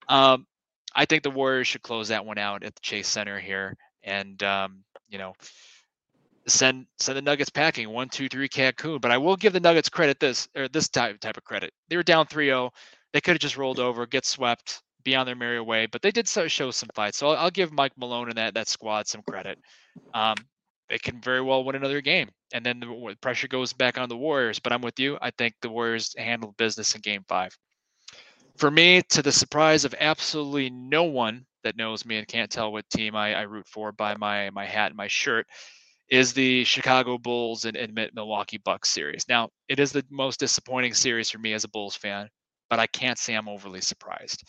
Um, 0.09 0.47
I 0.95 1.05
think 1.05 1.21
the 1.21 1.29
Warriors 1.29 1.67
should 1.67 1.83
close 1.83 2.07
that 2.07 2.25
one 2.25 2.39
out 2.39 2.63
at 2.63 2.73
the 2.73 2.81
Chase 2.81 3.07
Center 3.07 3.39
here, 3.39 3.77
and 4.01 4.41
um, 4.41 4.83
you 5.07 5.19
know, 5.19 5.33
send 6.47 6.85
send 6.99 7.17
the 7.17 7.21
Nuggets 7.21 7.49
packing 7.49 7.89
one, 7.89 8.09
two, 8.09 8.29
three 8.29 8.49
Cancun. 8.49 9.01
But 9.01 9.11
I 9.11 9.17
will 9.17 9.35
give 9.35 9.53
the 9.53 9.59
Nuggets 9.59 9.89
credit 9.89 10.19
this 10.19 10.47
or 10.55 10.67
this 10.67 10.89
type 10.89 11.19
type 11.19 11.37
of 11.37 11.43
credit. 11.43 11.73
They 11.89 11.97
were 11.97 12.03
down 12.03 12.27
3-0. 12.27 12.71
They 13.13 13.21
could 13.21 13.33
have 13.33 13.41
just 13.41 13.57
rolled 13.57 13.79
over, 13.79 14.05
get 14.05 14.25
swept, 14.25 14.81
be 15.03 15.15
on 15.15 15.25
their 15.25 15.35
merry 15.35 15.61
way. 15.61 15.85
But 15.85 16.01
they 16.01 16.11
did 16.11 16.27
show 16.27 16.71
some 16.71 16.89
fight. 16.93 17.15
So 17.15 17.29
I'll, 17.29 17.37
I'll 17.37 17.51
give 17.51 17.71
Mike 17.71 17.93
Malone 17.97 18.29
and 18.29 18.37
that 18.37 18.53
that 18.55 18.67
squad 18.67 19.07
some 19.07 19.23
credit. 19.23 19.57
Um, 20.13 20.35
they 20.89 20.97
can 20.97 21.21
very 21.21 21.41
well 21.41 21.63
win 21.63 21.75
another 21.75 22.01
game, 22.01 22.29
and 22.53 22.65
then 22.65 22.79
the 22.79 23.15
pressure 23.21 23.47
goes 23.49 23.73
back 23.73 23.97
on 23.97 24.07
the 24.07 24.17
Warriors. 24.17 24.59
But 24.59 24.71
I'm 24.71 24.81
with 24.81 24.99
you. 24.99 25.17
I 25.21 25.31
think 25.31 25.55
the 25.61 25.69
Warriors 25.69 26.15
handled 26.17 26.55
business 26.57 26.95
in 26.95 27.01
Game 27.01 27.25
Five 27.27 27.57
for 28.57 28.71
me, 28.71 29.01
to 29.09 29.21
the 29.21 29.31
surprise 29.31 29.85
of 29.85 29.95
absolutely 29.99 30.69
no 30.69 31.03
one 31.03 31.45
that 31.63 31.77
knows 31.77 32.05
me 32.05 32.17
and 32.17 32.27
can't 32.27 32.51
tell 32.51 32.71
what 32.71 32.89
team 32.89 33.15
I, 33.15 33.35
I 33.35 33.41
root 33.43 33.67
for 33.67 33.91
by 33.91 34.15
my 34.17 34.49
my 34.49 34.65
hat 34.65 34.87
and 34.87 34.97
my 34.97 35.07
shirt, 35.07 35.47
is 36.09 36.33
the 36.33 36.63
Chicago 36.63 37.17
Bulls 37.17 37.65
and, 37.65 37.75
and 37.75 37.93
Milwaukee 38.13 38.57
Bucks 38.57 38.89
series. 38.89 39.25
Now, 39.27 39.49
it 39.67 39.79
is 39.79 39.91
the 39.91 40.05
most 40.09 40.39
disappointing 40.39 40.93
series 40.93 41.29
for 41.29 41.37
me 41.39 41.53
as 41.53 41.63
a 41.63 41.69
Bulls 41.69 41.95
fan, 41.95 42.29
but 42.69 42.79
I 42.79 42.87
can't 42.87 43.17
say 43.17 43.33
I'm 43.33 43.49
overly 43.49 43.81
surprised. 43.81 44.43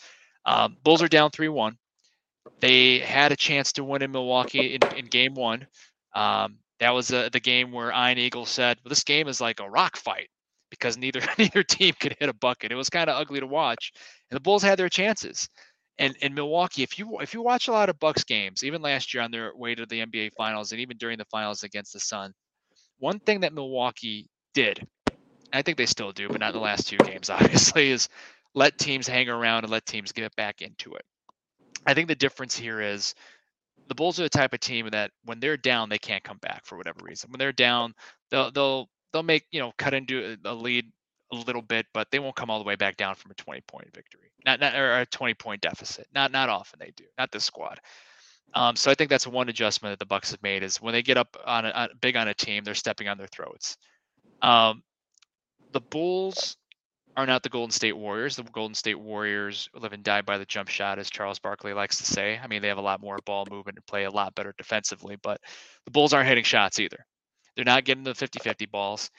Um, 0.45 0.77
Bulls 0.83 1.01
are 1.01 1.07
down 1.07 1.31
3 1.31 1.49
1. 1.49 1.77
They 2.61 2.99
had 2.99 3.31
a 3.31 3.35
chance 3.35 3.73
to 3.73 3.83
win 3.83 4.01
in 4.01 4.11
Milwaukee 4.11 4.75
in, 4.75 4.81
in 4.95 5.05
game 5.05 5.33
one. 5.33 5.67
Um, 6.15 6.57
that 6.79 6.91
was 6.91 7.11
uh, 7.11 7.29
the 7.31 7.39
game 7.39 7.71
where 7.71 7.91
Ian 7.91 8.17
Eagle 8.17 8.45
said, 8.45 8.77
well, 8.83 8.89
This 8.89 9.03
game 9.03 9.27
is 9.27 9.41
like 9.41 9.59
a 9.59 9.69
rock 9.69 9.97
fight 9.97 10.29
because 10.69 10.97
neither 10.97 11.21
neither 11.37 11.63
team 11.63 11.93
could 11.99 12.15
hit 12.19 12.29
a 12.29 12.33
bucket. 12.33 12.71
It 12.71 12.75
was 12.75 12.89
kind 12.89 13.09
of 13.09 13.17
ugly 13.17 13.39
to 13.39 13.47
watch, 13.47 13.91
and 14.29 14.35
the 14.35 14.41
Bulls 14.41 14.63
had 14.63 14.79
their 14.79 14.89
chances. 14.89 15.47
And 15.99 16.15
in 16.21 16.33
Milwaukee, 16.33 16.81
if 16.81 16.97
you 16.97 17.19
if 17.19 17.33
you 17.33 17.41
watch 17.41 17.67
a 17.67 17.71
lot 17.73 17.89
of 17.89 17.99
Bucks 17.99 18.23
games, 18.23 18.63
even 18.63 18.81
last 18.81 19.13
year 19.13 19.21
on 19.21 19.31
their 19.31 19.53
way 19.53 19.75
to 19.75 19.85
the 19.85 19.99
NBA 19.99 20.31
Finals, 20.37 20.71
and 20.71 20.79
even 20.79 20.97
during 20.97 21.17
the 21.17 21.25
Finals 21.25 21.63
against 21.63 21.91
the 21.91 21.99
Sun, 21.99 22.33
one 22.99 23.19
thing 23.19 23.41
that 23.41 23.53
Milwaukee 23.53 24.29
did, 24.53 24.87
I 25.51 25.61
think 25.61 25.77
they 25.77 25.85
still 25.85 26.13
do, 26.13 26.29
but 26.29 26.39
not 26.39 26.53
the 26.53 26.59
last 26.59 26.87
two 26.87 26.97
games, 26.97 27.29
obviously, 27.29 27.89
is 27.91 28.07
let 28.55 28.77
teams 28.77 29.07
hang 29.07 29.29
around 29.29 29.65
and 29.65 29.71
let 29.71 29.85
teams 29.85 30.13
get 30.13 30.33
back 30.37 30.61
into 30.61 30.95
it. 30.95 31.03
I 31.85 31.93
think 31.93 32.07
the 32.07 32.15
difference 32.15 32.57
here 32.57 32.81
is 32.81 33.13
the 33.89 33.95
Bulls 33.95 34.19
are 34.19 34.23
the 34.23 34.29
type 34.29 34.53
of 34.53 34.61
team 34.61 34.87
that 34.91 35.11
when 35.25 35.41
they're 35.41 35.57
down, 35.57 35.89
they 35.89 35.97
can't 35.97 36.23
come 36.23 36.37
back 36.37 36.65
for 36.65 36.77
whatever 36.77 36.99
reason. 37.03 37.29
When 37.31 37.39
they're 37.39 37.51
down, 37.51 37.93
they'll 38.31 38.51
they'll 38.51 38.89
they'll 39.11 39.23
make 39.23 39.45
you 39.51 39.59
know 39.59 39.73
cut 39.77 39.93
into 39.93 40.37
a 40.45 40.53
lead 40.53 40.85
a 41.31 41.35
little 41.35 41.61
bit, 41.61 41.85
but 41.93 42.09
they 42.11 42.19
won't 42.19 42.35
come 42.35 42.49
all 42.49 42.59
the 42.59 42.65
way 42.65 42.75
back 42.75 42.97
down 42.97 43.15
from 43.15 43.31
a 43.31 43.35
20 43.35 43.61
point 43.61 43.93
victory, 43.93 44.31
not, 44.45 44.59
not 44.59 44.75
or 44.75 45.01
a 45.01 45.05
20 45.05 45.33
point 45.35 45.61
deficit. 45.61 46.07
Not 46.13 46.31
not 46.31 46.49
often 46.49 46.79
they 46.79 46.91
do. 46.95 47.05
Not 47.17 47.31
this 47.31 47.43
squad. 47.43 47.79
Um, 48.53 48.75
so 48.75 48.89
I 48.89 48.95
think 48.95 49.09
that's 49.09 49.27
one 49.27 49.49
adjustment 49.49 49.91
that 49.93 49.99
the 49.99 50.07
Bucks 50.07 50.31
have 50.31 50.41
made 50.41 50.63
is 50.63 50.81
when 50.81 50.93
they 50.93 51.03
get 51.03 51.17
up 51.17 51.37
on 51.45 51.65
a, 51.65 51.89
big 52.01 52.15
on 52.15 52.27
a 52.27 52.33
team, 52.33 52.63
they're 52.63 52.73
stepping 52.73 53.07
on 53.07 53.17
their 53.17 53.27
throats. 53.27 53.77
Um, 54.41 54.81
the 55.71 55.81
Bulls 55.81 56.57
are 57.15 57.25
not 57.25 57.43
the 57.43 57.49
Golden 57.49 57.71
State 57.71 57.95
Warriors. 57.95 58.35
The 58.35 58.43
Golden 58.43 58.73
State 58.73 58.99
Warriors 58.99 59.69
live 59.75 59.93
and 59.93 60.03
die 60.03 60.21
by 60.21 60.37
the 60.37 60.45
jump 60.45 60.69
shot, 60.69 60.99
as 60.99 61.09
Charles 61.09 61.37
Barkley 61.37 61.73
likes 61.73 61.97
to 61.97 62.05
say. 62.05 62.39
I 62.41 62.47
mean, 62.47 62.61
they 62.61 62.69
have 62.69 62.77
a 62.77 62.81
lot 62.81 63.01
more 63.01 63.17
ball 63.25 63.45
movement 63.49 63.77
and 63.77 63.85
play 63.85 64.05
a 64.05 64.11
lot 64.11 64.35
better 64.35 64.53
defensively, 64.57 65.17
but 65.21 65.39
the 65.85 65.91
Bulls 65.91 66.13
aren't 66.13 66.27
hitting 66.27 66.43
shots 66.43 66.79
either. 66.79 67.05
They're 67.55 67.65
not 67.65 67.83
getting 67.83 68.03
the 68.03 68.15
50 68.15 68.39
50 68.39 68.65
balls. 68.67 69.11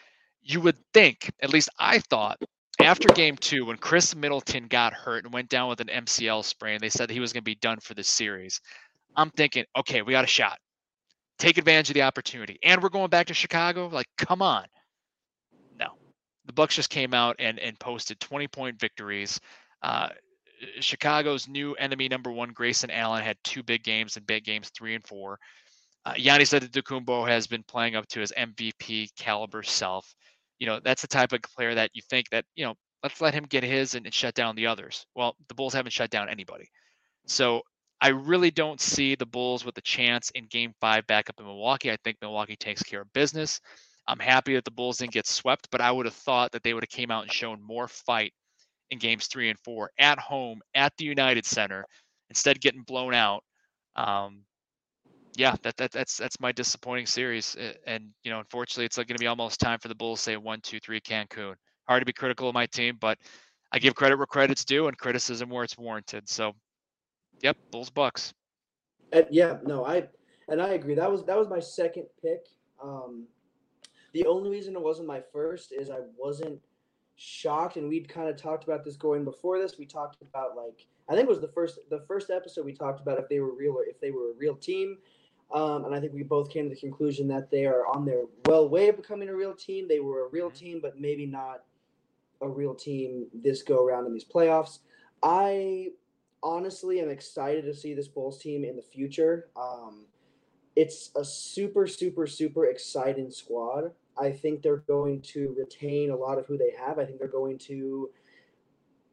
You 0.43 0.61
would 0.62 0.78
think, 0.93 1.30
at 1.43 1.53
least 1.53 1.68
I 1.78 1.99
thought, 1.99 2.38
after 2.80 3.09
game 3.12 3.36
two, 3.36 3.66
when 3.66 3.76
Khris 3.76 4.14
Middleton 4.14 4.66
got 4.66 4.95
hurt 4.95 5.24
and 5.24 5.32
went 5.32 5.49
down 5.49 5.68
with 5.68 5.80
an 5.80 5.88
MCL 5.88 6.45
sprain, 6.45 6.78
they 6.80 6.88
said 6.88 7.11
he 7.11 7.20
was 7.20 7.32
going 7.32 7.43
to 7.43 7.45
be 7.45 7.57
done 7.57 7.78
for 7.80 7.95
the 7.95 8.03
series. 8.03 8.61
I'm 9.16 9.30
thinking, 9.30 9.64
okay, 9.78 10.03
we 10.03 10.12
got 10.12 10.24
a 10.24 10.28
shot. 10.28 10.59
Take 11.38 11.59
advantage 11.59 11.91
of 11.91 11.95
the 11.95 12.03
opportunity. 12.03 12.59
And 12.62 12.82
we're 12.82 12.88
going 12.88 13.11
back 13.11 13.26
to 13.26 13.34
Chicago. 13.34 13.88
Like, 13.88 14.07
come 14.16 14.43
on. 14.43 14.64
No. 15.78 15.88
The 16.47 16.53
Bucks 16.53 16.76
just 16.76 16.91
came 16.91 17.12
out 17.14 17.36
and, 17.38 17.59
and 17.59 17.78
posted 17.78 18.20
20 18.20 18.49
point 18.49 18.78
victories. 18.78 19.41
Uh, 19.82 20.09
Chicago's 20.80 21.49
new 21.49 21.74
enemy 21.74 22.09
number 22.09 22.30
one, 22.30 22.51
Grayson 22.51 22.91
Allen, 22.91 23.22
had 23.22 23.36
two 23.45 23.62
big 23.62 23.82
games 23.82 24.16
in 24.16 24.24
big 24.24 24.45
games 24.45 24.70
three 24.70 24.95
and 24.95 25.07
four. 25.07 25.38
Uh, 26.05 26.14
that 26.14 26.41
Antetokounmpo 26.41 27.28
has 27.28 27.47
been 27.47 27.62
playing 27.62 27.95
up 27.95 28.07
to 28.09 28.20
his 28.20 28.32
MVP 28.36 29.09
caliber 29.16 29.62
self. 29.62 30.14
You 30.61 30.66
know, 30.66 30.78
that's 30.84 31.02
the 31.02 31.08
type 31.08 31.32
of 31.32 31.42
player 31.42 31.74
that 31.74 31.90
you 31.94 32.02
think 32.08 32.28
that, 32.30 32.44
you 32.54 32.64
know, 32.64 32.74
let's 33.02 33.20
let 33.20 33.34
him 33.34 33.44
get 33.44 33.64
his 33.64 33.94
and, 33.96 34.06
and 34.06 34.14
shut 34.14 34.34
down 34.34 34.54
the 34.54 34.66
others. 34.66 35.06
Well, 35.16 35.34
the 35.48 35.54
Bulls 35.54 35.74
haven't 35.74 35.90
shut 35.90 36.11
down 36.11 36.28
anybody. 36.28 36.68
So 37.26 37.62
I 38.00 38.08
really 38.08 38.50
don't 38.50 38.80
see 38.80 39.14
the 39.14 39.26
Bulls 39.26 39.64
with 39.64 39.76
a 39.78 39.82
chance 39.82 40.30
in 40.30 40.46
game 40.46 40.72
five 40.80 41.06
back 41.06 41.28
up 41.28 41.40
in 41.40 41.46
Milwaukee. 41.46 41.90
I 41.90 41.96
think 42.04 42.18
Milwaukee 42.22 42.56
takes 42.56 42.82
care 42.82 43.00
of 43.00 43.12
business. 43.12 43.61
I'm 44.06 44.18
happy 44.18 44.54
that 44.54 44.64
the 44.64 44.70
Bulls 44.70 44.98
didn't 44.98 45.12
get 45.12 45.26
swept, 45.26 45.68
but 45.70 45.80
I 45.80 45.90
would 45.90 46.06
have 46.06 46.14
thought 46.14 46.52
that 46.52 46.62
they 46.62 46.74
would 46.74 46.82
have 46.82 46.90
came 46.90 47.11
out 47.11 47.22
and 47.22 47.32
shown 47.32 47.62
more 47.62 47.88
fight 47.88 48.32
in 48.90 48.98
games 48.98 49.26
three 49.26 49.50
and 49.50 49.58
four 49.61 49.90
at 49.98 50.18
home 50.18 50.61
at 50.74 50.92
the 50.98 51.04
United 51.04 51.46
Center 51.46 51.84
instead 52.28 52.61
getting 52.61 52.82
blown 52.82 53.14
out. 53.14 53.44
Um, 53.96 54.42
yeah, 55.41 55.57
that, 55.62 55.74
that 55.78 55.91
that's 55.91 56.18
that's 56.18 56.38
my 56.38 56.53
disappointing 56.53 57.07
series, 57.07 57.57
and 57.86 58.11
you 58.22 58.30
know, 58.30 58.41
unfortunately, 58.41 58.84
it's 58.84 58.99
like 58.99 59.09
going 59.09 59.16
to 59.16 59.22
be 59.22 59.26
almost 59.26 59.59
time 59.59 59.78
for 59.78 59.88
the 59.88 59.95
Bulls 59.95 60.20
say 60.20 60.36
one, 60.36 60.61
two, 60.61 60.78
three, 60.80 61.01
Cancun. 61.01 61.55
Hard 61.88 62.03
to 62.03 62.05
be 62.05 62.12
critical 62.12 62.49
of 62.49 62.55
my 62.55 62.66
team, 62.66 62.99
but 63.01 63.16
I 63.72 63.78
give 63.78 63.95
credit 63.95 64.18
where 64.18 64.26
credit's 64.26 64.66
due 64.66 64.88
and 64.88 64.99
criticism 64.99 65.49
where 65.49 65.64
it's 65.64 65.78
warranted. 65.78 66.28
So, 66.28 66.53
yep, 67.43 67.57
Bulls 67.70 67.88
Bucks. 67.88 68.34
And 69.14 69.26
yeah, 69.30 69.57
no, 69.64 69.86
I 69.86 70.09
and 70.49 70.61
I 70.61 70.74
agree. 70.74 70.95
That 70.95 71.11
was 71.11 71.24
that 71.24 71.38
was 71.38 71.49
my 71.49 71.59
second 71.59 72.05
pick. 72.22 72.47
Um, 72.82 73.24
the 74.12 74.26
only 74.26 74.51
reason 74.51 74.76
it 74.76 74.82
wasn't 74.82 75.09
my 75.09 75.22
first 75.32 75.72
is 75.72 75.88
I 75.88 76.01
wasn't 76.18 76.61
shocked, 77.16 77.78
and 77.78 77.88
we'd 77.88 78.11
kind 78.11 78.28
of 78.28 78.36
talked 78.36 78.64
about 78.64 78.84
this 78.84 78.97
going 78.97 79.24
before 79.24 79.59
this. 79.59 79.78
We 79.78 79.86
talked 79.86 80.20
about 80.20 80.55
like 80.55 80.86
I 81.09 81.14
think 81.14 81.24
it 81.24 81.30
was 81.30 81.41
the 81.41 81.49
first 81.49 81.78
the 81.88 82.05
first 82.07 82.28
episode 82.28 82.66
we 82.66 82.74
talked 82.74 83.01
about 83.01 83.18
if 83.18 83.26
they 83.30 83.41
were 83.41 83.55
real 83.55 83.72
or 83.72 83.84
if 83.86 83.99
they 84.03 84.11
were 84.11 84.32
a 84.32 84.34
real 84.38 84.55
team. 84.55 84.99
Um, 85.53 85.84
and 85.84 85.94
I 85.94 86.01
think 86.01 86.12
we 86.12 86.22
both 86.22 86.51
came 86.51 86.68
to 86.68 86.74
the 86.74 86.80
conclusion 86.80 87.26
that 87.28 87.51
they 87.51 87.66
are 87.66 87.86
on 87.86 88.05
their 88.05 88.22
well 88.46 88.68
way 88.68 88.88
of 88.88 88.96
becoming 88.96 89.28
a 89.28 89.34
real 89.34 89.55
team. 89.55 89.88
They 89.88 90.01
were 90.01 90.26
a 90.26 90.28
real 90.30 90.48
mm-hmm. 90.48 90.64
team, 90.64 90.80
but 90.80 91.01
maybe 91.01 91.26
not 91.26 91.64
a 92.40 92.48
real 92.48 92.74
team 92.74 93.26
this 93.34 93.62
go 93.62 93.84
around 93.84 94.07
in 94.07 94.12
these 94.12 94.24
playoffs. 94.24 94.78
I 95.22 95.88
honestly 96.42 97.01
am 97.01 97.11
excited 97.11 97.64
to 97.64 97.74
see 97.74 97.94
this 97.94 98.09
Bulls 98.09 98.40
team 98.40 98.64
in 98.64 98.76
the 98.76 98.82
future. 98.82 99.48
Um, 99.57 100.07
it's 100.76 101.11
a 101.16 101.24
super, 101.24 101.86
super, 101.86 102.26
super 102.26 102.66
exciting 102.66 103.30
squad. 103.30 103.90
I 104.18 104.30
think 104.32 104.62
they're 104.62 104.76
going 104.76 105.22
to 105.22 105.55
retain 105.59 106.11
a 106.11 106.16
lot 106.16 106.38
of 106.38 106.46
who 106.46 106.57
they 106.57 106.72
have. 106.78 106.98
I 106.98 107.05
think 107.05 107.18
they're 107.18 107.28
going 107.28 107.59
to 107.59 108.11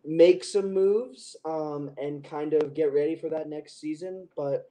make 0.06 0.44
some 0.44 0.74
moves 0.74 1.36
um, 1.46 1.92
and 1.98 2.24
kind 2.24 2.54
of 2.54 2.74
get 2.74 2.94
ready 2.94 3.16
for 3.16 3.30
that 3.30 3.50
next 3.50 3.80
season. 3.80 4.28
But 4.36 4.70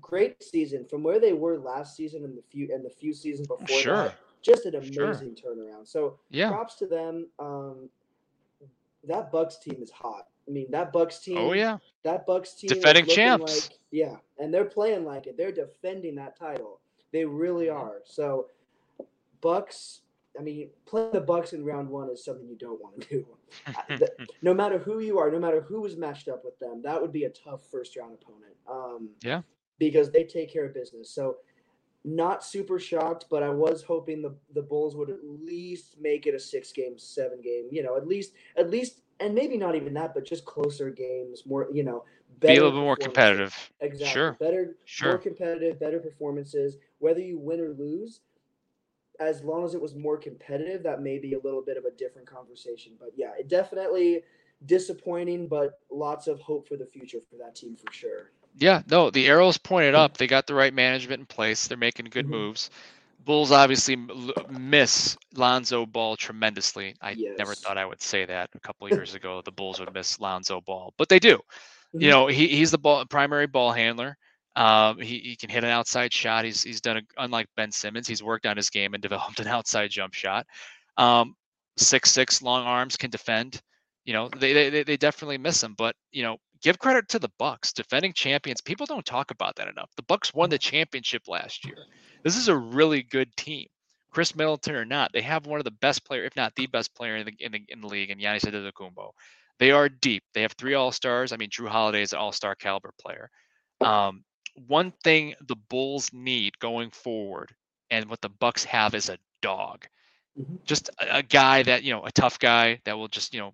great 0.00 0.42
season 0.42 0.84
from 0.84 1.02
where 1.02 1.18
they 1.18 1.32
were 1.32 1.58
last 1.58 1.96
season 1.96 2.24
and 2.24 2.36
the 2.36 2.42
few 2.50 2.72
and 2.72 2.84
the 2.84 2.90
few 2.90 3.12
seasons 3.12 3.48
before 3.48 3.66
sure. 3.68 3.96
that. 3.96 4.14
Just 4.42 4.66
an 4.66 4.76
amazing 4.76 5.36
sure. 5.40 5.54
turnaround. 5.56 5.88
So 5.88 6.18
yeah. 6.30 6.50
props 6.50 6.76
to 6.76 6.86
them. 6.86 7.28
Um, 7.38 7.88
that 9.08 9.30
Bucks 9.30 9.58
team 9.58 9.78
is 9.80 9.90
hot. 9.90 10.26
I 10.48 10.50
mean, 10.50 10.70
that 10.70 10.92
Bucks 10.92 11.18
team. 11.18 11.38
Oh 11.38 11.52
yeah, 11.52 11.78
That 12.02 12.26
Bucks 12.26 12.54
team 12.54 12.68
Defending 12.68 13.06
champs. 13.06 13.68
Like, 13.68 13.78
yeah, 13.90 14.16
and 14.38 14.52
they're 14.52 14.64
playing 14.64 15.04
like 15.04 15.26
it. 15.26 15.36
They're 15.36 15.52
defending 15.52 16.14
that 16.16 16.38
title. 16.38 16.80
They 17.12 17.24
really 17.24 17.66
Mhm. 17.66 17.76
are. 17.76 18.02
So, 18.04 18.48
Bucks. 19.40 20.02
I 20.38 20.42
mean, 20.42 20.70
playing 20.86 21.12
the 21.12 21.20
Bucks 21.20 21.52
in 21.52 21.64
round 21.64 21.88
one 21.88 22.10
is 22.10 22.24
something 22.24 22.48
you 22.48 22.56
don't 22.56 22.80
want 22.80 23.00
to 23.00 23.08
do. 23.08 23.26
No 24.42 24.52
matter 24.52 24.78
who 24.78 25.00
you 25.00 25.18
are, 25.18 25.30
no 25.30 25.38
matter 25.38 25.60
who 25.60 25.80
was 25.80 25.96
matched 25.96 26.28
up 26.28 26.44
with 26.44 26.58
them, 26.58 26.82
that 26.82 27.00
would 27.00 27.12
be 27.12 27.24
a 27.24 27.30
tough 27.30 27.62
first 27.70 27.96
round 27.96 28.14
opponent. 28.14 28.54
Um, 28.68 29.10
Yeah. 29.22 29.42
Because 29.78 30.10
they 30.10 30.24
take 30.24 30.52
care 30.52 30.64
of 30.64 30.74
business. 30.74 31.10
So, 31.10 31.36
not 32.04 32.44
super 32.44 32.78
shocked, 32.78 33.26
but 33.28 33.42
I 33.42 33.50
was 33.50 33.82
hoping 33.82 34.22
the 34.22 34.34
the 34.54 34.62
Bulls 34.62 34.96
would 34.96 35.10
at 35.10 35.18
least 35.24 35.96
make 36.00 36.26
it 36.26 36.34
a 36.34 36.38
six 36.38 36.72
game, 36.72 36.98
seven 36.98 37.40
game. 37.42 37.68
You 37.70 37.82
know, 37.82 37.96
at 37.96 38.06
least 38.06 38.32
at 38.56 38.70
least, 38.70 39.02
and 39.20 39.34
maybe 39.34 39.56
not 39.56 39.74
even 39.74 39.92
that, 39.94 40.14
but 40.14 40.24
just 40.24 40.44
closer 40.44 40.88
games, 40.90 41.42
more. 41.46 41.68
You 41.72 41.82
know, 41.82 42.04
be 42.40 42.48
a 42.48 42.54
little 42.54 42.70
bit 42.70 42.80
more 42.80 42.96
competitive. 42.96 43.54
Exactly. 43.80 44.12
Sure. 44.12 44.32
Better, 44.40 44.76
sure. 44.84 45.08
more 45.12 45.18
competitive, 45.18 45.80
better 45.80 45.98
performances. 45.98 46.76
Whether 46.98 47.20
you 47.20 47.38
win 47.38 47.60
or 47.60 47.70
lose, 47.70 48.20
as 49.20 49.42
long 49.42 49.64
as 49.64 49.74
it 49.74 49.80
was 49.80 49.94
more 49.94 50.16
competitive, 50.16 50.82
that 50.84 51.02
may 51.02 51.18
be 51.18 51.34
a 51.34 51.38
little 51.40 51.62
bit 51.62 51.76
of 51.76 51.84
a 51.84 51.90
different 51.90 52.26
conversation. 52.26 52.92
But 52.98 53.10
yeah, 53.16 53.32
it 53.38 53.48
definitely 53.48 54.22
disappointing, 54.66 55.48
but 55.48 55.80
lots 55.90 56.26
of 56.26 56.40
hope 56.40 56.66
for 56.68 56.76
the 56.76 56.86
future 56.86 57.18
for 57.30 57.36
that 57.36 57.54
team 57.54 57.76
for 57.76 57.92
sure. 57.92 58.30
Yeah, 58.58 58.82
no, 58.88 59.10
the 59.10 59.26
arrows 59.28 59.58
pointed 59.58 59.94
up. 59.94 60.16
They 60.16 60.26
got 60.26 60.46
the 60.46 60.54
right 60.54 60.72
management 60.72 61.20
in 61.20 61.26
place. 61.26 61.66
They're 61.68 61.76
making 61.76 62.06
good 62.06 62.26
Mhm. 62.26 62.30
moves. 62.30 62.70
Bulls 63.24 63.52
obviously 63.52 63.94
m- 63.94 64.10
l- 64.10 64.32
miss 64.48 65.16
Lonzo 65.34 65.84
Ball 65.86 66.16
tremendously. 66.16 66.94
I 67.02 67.18
never 67.36 67.54
thought 67.54 67.78
I 67.78 67.84
would 67.84 68.00
say 68.02 68.24
that 68.24 68.50
a 68.54 68.60
couple 68.60 68.86
of 68.86 68.92
years 68.92 69.14
ago. 69.14 69.42
The 69.42 69.52
Bulls 69.52 69.80
would 69.80 69.92
miss 69.92 70.20
Lonzo 70.20 70.60
Ball, 70.60 70.94
but 70.96 71.08
they 71.08 71.18
do. 71.18 71.40
You 71.98 72.08
Mhm. 72.08 72.10
know, 72.10 72.26
he, 72.28 72.48
he's 72.48 72.70
the 72.70 72.78
ball, 72.78 73.04
primary 73.06 73.46
ball 73.46 73.72
handler. 73.72 74.16
Um, 74.56 74.98
he, 74.98 75.18
he 75.18 75.36
can 75.36 75.50
hit 75.50 75.64
an 75.64 75.70
outside 75.70 76.12
shot. 76.12 76.44
He's 76.46 76.62
he's 76.62 76.80
done 76.80 76.96
a, 76.96 77.02
unlike 77.18 77.46
Ben 77.56 77.70
Simmons. 77.70 78.08
He's 78.08 78.22
worked 78.22 78.46
on 78.46 78.56
his 78.56 78.70
game 78.70 78.94
and 78.94 79.02
developed 79.02 79.38
an 79.38 79.46
outside 79.46 79.90
jump 79.90 80.14
shot. 80.14 80.46
Um, 80.96 81.34
six 81.76 82.10
six 82.10 82.42
long 82.42 82.66
arms 82.66 82.96
can 82.96 83.10
defend. 83.10 83.60
You 84.04 84.14
know, 84.14 84.28
they, 84.28 84.52
they 84.70 84.82
they- 84.82 84.96
definitely 84.96 85.38
miss 85.38 85.62
him. 85.62 85.74
But 85.76 85.94
you 86.10 86.22
know, 86.22 86.38
give 86.62 86.78
credit 86.78 87.08
to 87.10 87.18
the 87.18 87.30
Bucks, 87.38 87.72
defending 87.72 88.14
champions. 88.14 88.62
People 88.62 88.86
don't 88.86 89.04
talk 89.04 89.30
about 89.30 89.56
that 89.56 89.68
enough. 89.68 89.90
The 89.96 90.04
Bucks 90.04 90.32
won 90.32 90.48
the 90.48 90.58
championship 90.58 91.28
last 91.28 91.66
year. 91.66 91.76
This 92.24 92.36
is 92.36 92.48
a 92.48 92.56
really 92.56 93.02
good 93.02 93.34
team. 93.36 93.66
Khris 94.12 94.34
Middleton 94.34 94.74
or 94.74 94.86
not, 94.86 95.12
they 95.12 95.20
have 95.20 95.44
one 95.44 95.60
of 95.60 95.64
the 95.64 95.70
best 95.70 96.02
player, 96.06 96.24
if 96.24 96.34
not 96.36 96.54
the 96.54 96.66
best 96.68 96.94
player 96.94 97.16
in 97.16 97.26
the 97.26 97.34
in 97.40 97.52
the, 97.52 97.62
in 97.68 97.80
the 97.82 97.86
league, 97.88 98.10
and 98.10 98.18
Giannis 98.18 98.46
Antetokounmpo. 98.46 99.10
They 99.58 99.70
are 99.70 99.88
deep. 99.90 100.22
They 100.32 100.42
have 100.42 100.52
three 100.52 100.74
All 100.74 100.92
Stars. 100.92 101.32
I 101.32 101.36
mean, 101.36 101.50
Jrue 101.50 101.68
Holiday 101.68 102.00
is 102.00 102.14
an 102.14 102.18
All 102.20 102.32
Star 102.32 102.54
caliber 102.54 102.92
player. 102.98 103.28
Um, 103.82 104.24
one 104.66 104.92
thing 105.04 105.34
the 105.40 105.56
Bulls 105.56 106.12
need 106.12 106.58
going 106.58 106.90
forward, 106.90 107.54
and 107.90 108.08
what 108.08 108.20
the 108.20 108.28
Bucks 108.28 108.64
have 108.64 108.94
is 108.94 109.08
a 109.08 109.18
dog, 109.42 109.86
Mhm. 110.36 110.58
just 110.66 110.88
a, 111.00 111.18
a 111.18 111.22
guy 111.22 111.62
that 111.62 111.82
you 111.82 111.92
know, 111.92 112.04
a 112.04 112.12
tough 112.12 112.38
guy 112.38 112.80
that 112.84 112.96
will 112.96 113.08
just 113.08 113.34
you 113.34 113.40
know, 113.40 113.52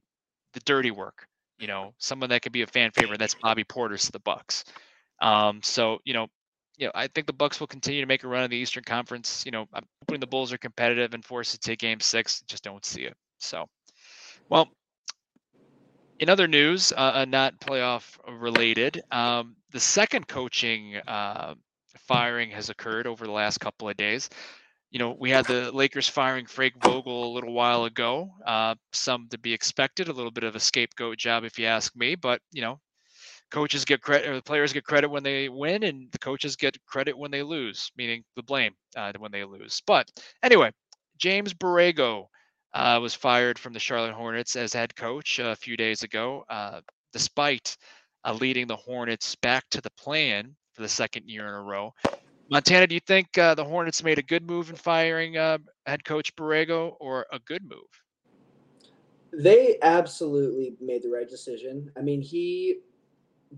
the 0.55 0.61
dirty 0.61 0.91
work. 0.91 1.27
You 1.59 1.67
know, 1.69 1.95
someone 1.99 2.31
that 2.31 2.43
could 2.43 2.53
be 2.53 2.63
a 2.63 2.67
fan 2.67 2.91
favorite. 2.93 3.19
That's 3.19 3.35
Bobby 3.43 3.65
Portis 3.65 4.07
to 4.07 4.13
the 4.13 4.21
Bucks. 4.21 4.65
Um, 5.21 5.61
so 5.63 5.99
you 6.05 6.15
know, 6.15 6.27
you 6.79 6.87
know, 6.87 6.93
I 6.95 7.09
think 7.09 7.27
the 7.27 7.33
Bucks 7.33 7.61
will 7.61 7.67
continue 7.67 8.01
to 8.01 8.07
make 8.07 8.25
a 8.25 8.29
run 8.29 8.45
in 8.45 8.51
the 8.51 8.57
Eastern 8.57 8.85
Conference. 8.85 9.45
You 9.45 9.53
know, 9.53 9.67
I'm 9.73 9.85
hoping 10.03 10.21
the 10.21 10.27
Bulls 10.27 10.53
are 10.53 10.59
competitive 10.59 11.15
and 11.15 11.25
forced 11.25 11.53
to 11.53 11.59
take 11.59 11.79
Game 11.81 12.01
Six. 12.01 12.43
Just 12.47 12.65
don't 12.65 12.85
see 12.85 13.03
it. 13.05 13.17
So, 13.39 13.67
well, 14.49 14.69
in 16.19 16.29
other 16.29 16.47
news, 16.47 16.93
uh, 16.93 17.13
uh, 17.15 17.25
not 17.27 17.61
playoff 17.61 18.19
related, 18.29 19.03
um, 19.11 19.57
the 19.73 19.81
second 19.81 20.29
coaching 20.29 20.97
uh, 21.09 21.55
firing 22.07 22.51
has 22.51 22.71
occurred 22.71 23.07
over 23.07 23.27
the 23.27 23.33
last 23.33 23.59
couple 23.59 23.89
of 23.89 23.97
days. 23.97 24.29
You 24.91 24.99
know, 24.99 25.17
we 25.19 25.31
had 25.31 25.47
the 25.47 25.73
Lakers 25.73 26.09
firing 26.09 26.47
Frank 26.47 26.75
Vogel 26.83 27.25
a 27.25 27.35
little 27.35 27.55
while 27.55 27.85
ago. 27.85 28.31
Uh, 28.47 28.75
some 28.93 29.29
to 29.31 29.39
be 29.39 29.53
expected, 29.53 30.09
a 30.09 30.13
little 30.13 30.31
bit 30.31 30.45
of 30.45 30.55
a 30.55 30.61
scapegoat 30.61 31.17
job, 31.17 31.45
if 31.45 31.59
you 31.59 31.65
ask 31.67 31.97
me. 31.97 32.15
But 32.15 32.41
you 32.53 32.61
know, 32.61 32.79
coaches 33.51 33.87
get 33.87 34.03
credit, 34.03 34.29
or 34.29 34.35
the 34.35 34.43
players 34.43 34.75
get 34.75 34.85
credit 34.85 35.09
when 35.11 35.23
they 35.23 35.49
win, 35.49 35.83
and 35.83 36.13
the 36.13 36.19
coaches 36.19 36.57
get 36.57 36.77
credit 36.85 37.17
when 37.17 37.31
they 37.31 37.43
lose, 37.43 37.91
meaning 37.97 38.23
the 38.37 38.43
blame 38.43 38.75
uh, 38.95 39.13
when 39.19 39.33
they 39.33 39.45
lose. 39.45 39.81
But 39.87 40.11
anyway, 40.43 40.73
James 41.17 41.55
Borrego 41.55 42.27
uh, 42.75 42.99
was 43.01 43.15
fired 43.15 43.59
from 43.59 43.73
the 43.73 43.79
Charlotte 43.79 44.15
Hornets 44.15 44.57
as 44.57 44.75
head 44.75 44.95
coach 44.95 45.39
a 45.39 45.57
few 45.57 45.79
days 45.79 46.03
ago, 46.03 46.45
uh, 46.51 46.81
despite 47.15 47.79
uh, 48.25 48.33
leading 48.35 48.67
the 48.67 48.77
Hornets 48.77 49.35
back 49.37 49.69
to 49.71 49.81
the 49.81 49.91
play-in 49.91 50.55
for 50.73 50.83
the 50.83 50.89
second 50.89 51.29
year 51.29 51.47
in 51.49 51.55
a 51.55 51.63
row. 51.63 51.93
Montana, 52.51 52.87
do 52.87 52.95
you 52.95 53.01
think 53.01 53.37
uh, 53.39 53.55
the 53.55 53.65
Hornets 53.65 54.03
made 54.03 54.19
a 54.19 54.23
good 54.23 54.47
move 54.47 54.71
in 54.71 54.77
firing 54.77 55.37
uh, 55.37 55.59
head 55.87 56.05
coach 56.05 56.35
Borrego, 56.37 56.97
or 57.01 57.27
a 57.33 57.39
good 57.39 57.63
move? 57.63 57.79
They 59.33 59.79
absolutely 59.81 60.75
made 60.81 61.03
the 61.03 61.09
right 61.09 61.29
decision. 61.29 61.91
I 61.97 62.03
mean, 62.03 62.21
he 62.21 62.81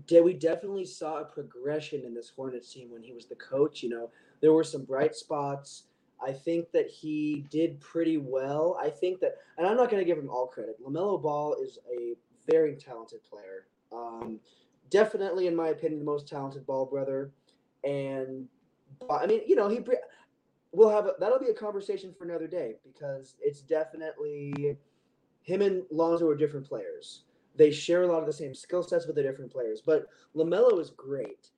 did. 0.07 0.23
We 0.23 0.33
definitely 0.33 0.85
saw 0.85 1.19
a 1.19 1.25
progression 1.25 2.05
in 2.05 2.13
this 2.13 2.31
Hornets 2.33 2.73
team 2.73 2.89
when 2.91 3.03
he 3.03 3.11
was 3.11 3.25
the 3.25 3.35
coach. 3.35 3.83
You 3.83 3.89
know, 3.89 4.09
there 4.39 4.53
were 4.53 4.63
some 4.63 4.85
bright 4.85 5.15
spots. 5.15 5.83
I 6.25 6.31
think 6.31 6.71
that 6.71 6.89
he 6.89 7.45
did 7.49 7.79
pretty 7.81 8.17
well. 8.17 8.79
I 8.81 8.89
think 8.89 9.19
that, 9.19 9.35
and 9.57 9.67
I'm 9.67 9.75
not 9.75 9.91
going 9.91 10.01
to 10.01 10.05
give 10.05 10.17
him 10.17 10.29
all 10.29 10.47
credit. 10.47 10.77
Lamelo 10.81 11.21
Ball 11.21 11.55
is 11.61 11.77
a 11.91 12.15
very 12.49 12.75
talented 12.75 13.21
player. 13.23 13.67
Um, 13.95 14.39
definitely, 14.89 15.47
in 15.47 15.55
my 15.55 15.69
opinion, 15.69 15.99
the 15.99 16.05
most 16.05 16.27
talented 16.27 16.65
ball 16.65 16.85
brother. 16.85 17.31
And 17.83 18.47
I 19.09 19.25
mean, 19.25 19.41
you 19.47 19.55
know, 19.55 19.69
he. 19.69 19.79
We'll 20.71 20.89
have 20.89 21.05
a, 21.05 21.13
that'll 21.21 21.39
be 21.39 21.47
a 21.47 21.53
conversation 21.53 22.13
for 22.17 22.25
another 22.25 22.47
day 22.47 22.75
because 22.83 23.35
it's 23.41 23.61
definitely 23.61 24.77
him 25.43 25.61
and 25.61 25.83
Lonzo 25.89 26.27
are 26.27 26.35
different 26.35 26.67
players. 26.67 27.23
They 27.55 27.71
share 27.71 28.03
a 28.03 28.07
lot 28.07 28.19
of 28.19 28.25
the 28.25 28.33
same 28.33 28.53
skill 28.53 28.83
sets, 28.83 29.05
but 29.05 29.15
they're 29.15 29.23
different 29.23 29.53
players. 29.53 29.81
But 29.85 30.07
Lamelo 30.35 30.79
is 30.81 30.89
great. 30.89 31.51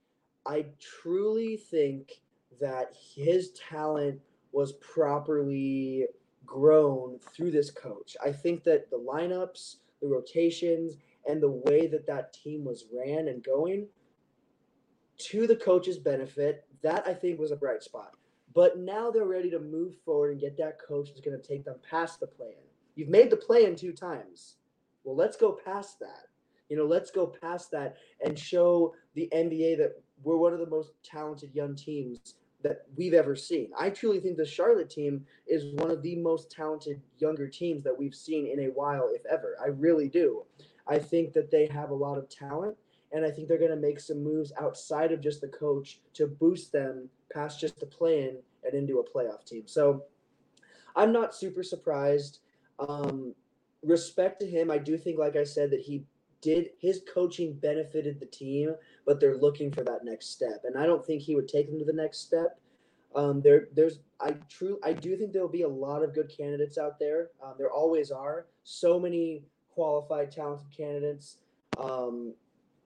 I 0.46 0.66
truly 0.80 1.58
think 1.58 2.22
that 2.62 2.94
his 3.16 3.52
talent 3.52 4.20
was 4.52 4.74
properly 4.74 6.06
grown 6.46 7.20
through 7.20 7.52
this 7.52 7.72
coach. 7.72 8.16
I 8.24 8.32
think 8.32 8.64
that 8.64 8.90
the 8.90 8.98
lineups, 8.98 9.78
the 10.02 10.08
rotations, 10.08 10.98
and 11.28 11.42
the 11.42 11.50
way 11.50 11.88
that 11.88 12.08
that 12.08 12.34
team 12.34 12.64
was 12.64 12.86
ran 12.94 13.28
and 13.28 13.44
going 13.44 13.88
to 15.18 15.48
the 15.48 15.56
coach's 15.56 15.98
benefit, 15.98 16.66
that 16.84 17.08
I 17.08 17.14
think 17.14 17.40
was 17.40 17.52
a 17.52 17.56
bright 17.56 17.84
spot. 17.84 18.12
But 18.54 18.80
now 18.80 19.12
they're 19.12 19.26
ready 19.26 19.50
to 19.52 19.60
move 19.60 19.96
forward 20.06 20.32
and 20.32 20.42
get 20.42 20.58
that 20.58 20.80
coach 20.80 21.10
that's 21.10 21.22
going 21.22 21.40
to 21.40 21.48
take 21.48 21.66
them 21.66 21.78
past 21.88 22.20
the 22.20 22.28
play-in. 22.28 22.64
You've 22.96 23.10
made 23.10 23.30
the 23.30 23.38
play 23.38 23.66
in 23.66 23.76
two 23.76 23.94
times. 23.94 24.56
Well, 25.04 25.16
let's 25.16 25.38
go 25.38 25.58
past 25.64 26.00
that. 26.00 26.28
You 26.70 26.78
know, 26.78 26.86
let's 26.86 27.12
go 27.12 27.28
past 27.28 27.72
that 27.72 27.98
and 28.24 28.38
show 28.38 28.94
the 29.16 29.30
NBA 29.34 29.78
that 29.78 30.02
we're 30.24 30.38
one 30.38 30.54
of 30.54 30.60
the 30.60 30.70
most 30.70 30.92
talented 31.04 31.54
young 31.54 31.76
teams 31.76 32.36
that 32.64 32.86
we've 32.96 33.14
ever 33.14 33.36
seen. 33.36 33.70
I 33.78 33.90
truly 33.90 34.20
think 34.20 34.38
the 34.38 34.46
Charlotte 34.46 34.90
team 34.90 35.26
is 35.48 35.76
one 35.76 35.92
of 35.92 36.02
the 36.02 36.16
most 36.16 36.52
talented 36.52 37.02
younger 37.20 37.48
teams 37.48 37.84
that 37.84 37.98
we've 37.98 38.16
seen 38.16 38.48
in 38.48 38.62
a 38.62 38.72
while, 38.72 39.10
if 39.14 39.26
ever. 39.28 39.56
I 39.64 39.68
really 39.68 40.10
do. 40.10 40.44
I 40.90 41.00
think 41.00 41.34
that 41.34 41.52
they 41.52 41.68
have 41.68 41.90
a 41.90 41.96
lot 41.96 42.18
of 42.18 42.30
talent, 42.30 42.78
and 43.12 43.26
I 43.26 43.32
think 43.32 43.48
they're 43.48 43.58
going 43.58 43.72
to 43.72 43.78
make 43.78 44.00
some 44.00 44.24
moves 44.24 44.54
outside 44.60 45.12
of 45.12 45.22
just 45.22 45.42
the 45.42 45.48
coach 45.48 46.00
to 46.14 46.28
boost 46.28 46.72
them 46.72 47.10
past 47.34 47.60
just 47.60 47.80
the 47.80 47.86
play 47.86 48.24
in 48.24 48.38
and 48.64 48.74
into 48.74 49.00
a 49.00 49.04
playoff 49.04 49.46
team. 49.46 49.64
So 49.66 50.04
I'm 50.96 51.12
not 51.12 51.36
super 51.36 51.64
surprised. 51.64 52.40
Um, 52.80 53.34
respect 53.84 54.40
to 54.42 54.48
him. 54.48 54.72
I 54.72 54.78
do 54.78 54.98
think, 54.98 55.18
like 55.18 55.36
I 55.36 55.44
said, 55.44 55.72
that 55.72 55.82
he 55.82 56.04
did 56.42 56.70
his 56.80 57.02
coaching 57.12 57.54
benefited 57.54 58.20
the 58.20 58.26
team, 58.26 58.76
but 59.06 59.20
they're 59.20 59.38
looking 59.38 59.72
for 59.72 59.84
that 59.84 60.06
next 60.06 60.32
step, 60.32 60.64
and 60.66 60.78
I 60.78 60.86
don't 60.86 61.06
think 61.06 61.22
he 61.22 61.36
would 61.36 61.48
take 61.48 61.70
them 61.70 61.80
to 61.80 61.86
the 61.86 61.94
next 61.94 62.20
step. 62.20 62.60
Um, 63.16 63.42
there, 63.42 63.70
there's, 63.74 64.00
I 64.20 64.32
true, 64.48 64.80
I 64.84 64.94
do 64.94 65.18
think 65.18 65.34
there'll 65.34 65.48
be 65.48 65.64
a 65.64 65.68
lot 65.68 66.04
of 66.04 66.14
good 66.14 66.32
candidates 66.36 66.78
out 66.78 67.00
there. 67.00 67.30
Um, 67.44 67.56
there 67.58 67.72
always 67.72 68.12
are 68.12 68.46
so 68.64 69.00
many 69.00 69.44
qualified, 69.78 70.32
talented 70.32 70.66
candidates. 70.76 71.38
Um, 71.80 72.34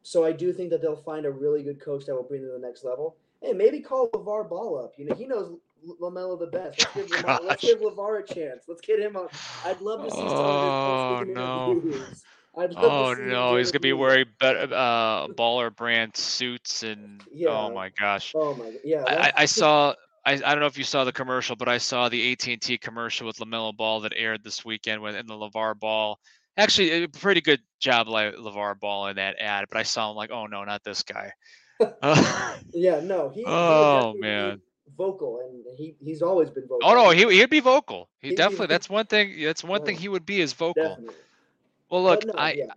so 0.03 0.25
I 0.25 0.33
do 0.33 0.51
think 0.51 0.69
that 0.71 0.81
they'll 0.81 0.97
find 0.97 1.25
a 1.25 1.31
really 1.31 1.63
good 1.63 1.79
coach 1.79 2.05
that 2.05 2.13
will 2.13 2.23
bring 2.23 2.41
them 2.41 2.51
to 2.51 2.59
the 2.59 2.67
next 2.67 2.83
level. 2.83 3.15
Hey, 3.41 3.53
maybe 3.53 3.79
call 3.79 4.09
LaVar 4.09 4.49
Ball 4.49 4.77
up. 4.83 4.93
You 4.97 5.05
know, 5.05 5.15
he 5.15 5.25
knows 5.25 5.57
Lamelo 6.01 6.37
the 6.37 6.47
best. 6.47 6.85
Let's 6.93 7.09
give, 7.09 7.23
Oh, 7.23 7.27
Lamar, 7.27 7.39
let's 7.45 7.61
give 7.61 7.79
LaVar 7.79 8.19
a 8.29 8.33
chance. 8.33 8.65
Let's 8.67 8.81
get 8.81 8.99
him 8.99 9.15
on. 9.15 9.29
I'd 9.65 9.79
love 9.79 10.03
to 10.03 10.11
see 10.11 10.17
some 10.17 10.29
Oh, 10.29 11.23
no. 11.25 11.81
I'd 12.57 12.73
love 12.73 12.83
Oh 12.83 13.15
to 13.15 13.21
see 13.21 13.27
no, 13.29 13.55
he's 13.55 13.71
gonna 13.71 13.79
be 13.79 13.93
wearing 13.93 14.25
better 14.37 14.67
uh, 14.73 15.27
baller 15.29 15.73
brand 15.73 16.17
suits 16.17 16.83
and 16.83 17.23
Yeah. 17.31 17.51
oh 17.51 17.71
my 17.71 17.89
gosh. 17.97 18.33
Oh 18.35 18.53
my, 18.53 18.73
yeah. 18.83 19.05
I, 19.07 19.31
I- 19.37 19.45
saw. 19.45 19.93
I, 20.23 20.33
I 20.33 20.37
don't 20.37 20.59
know 20.59 20.67
if 20.67 20.77
you 20.77 20.83
saw 20.83 21.03
the 21.03 21.11
commercial, 21.11 21.55
but 21.55 21.67
I 21.67 21.79
saw 21.79 22.07
the 22.07 22.31
AT 22.31 22.45
and 22.47 22.61
T 22.61 22.77
commercial 22.77 23.25
with 23.25 23.37
Lamelo 23.37 23.75
Ball 23.75 24.01
that 24.01 24.13
aired 24.15 24.43
this 24.43 24.63
weekend, 24.63 25.01
when 25.01 25.15
and 25.15 25.27
the 25.27 25.33
LaVar 25.33 25.79
Ball 25.79 26.19
Actually, 26.57 27.03
a 27.03 27.07
pretty 27.07 27.41
good 27.41 27.61
job, 27.79 28.07
like 28.07 28.35
LaVar 28.35 28.79
Ball 28.79 29.07
in 29.07 29.15
that 29.15 29.37
ad. 29.39 29.65
But 29.69 29.77
I 29.79 29.83
saw 29.83 30.11
him 30.11 30.17
like, 30.17 30.31
oh 30.31 30.45
no, 30.47 30.63
not 30.63 30.83
this 30.83 31.03
guy. 31.03 31.31
Uh, 32.01 32.57
Yeah, 32.73 32.99
no, 32.99 33.29
he. 33.29 33.41
he 33.41 33.45
Oh, 33.47 34.13
be 34.13 34.19
man. 34.19 34.61
vocal, 34.97 35.39
and 35.39 35.63
he 35.77 35.95
he's 36.03 36.21
always 36.21 36.49
been 36.49 36.67
vocal. 36.67 36.87
oh 36.87 36.93
no, 36.93 37.09
he 37.11 37.37
he'd 37.37 37.49
be 37.49 37.59
vocal. 37.61 38.09
He 38.19 38.29
He'd 38.29 38.37
definitely. 38.37 38.67
That's 38.67 38.89
one 38.89 39.05
thing. 39.05 39.41
That's 39.41 39.63
one 39.63 39.83
thing 39.83 39.97
he 39.97 40.09
would 40.09 40.25
be 40.25 40.41
is 40.41 40.53
vocal. 40.53 40.83
definitely. 40.83 41.15
Well, 41.89 42.03
look, 42.03 42.25
no, 42.25 42.33
I, 42.37 42.53
yeah. 42.53 42.73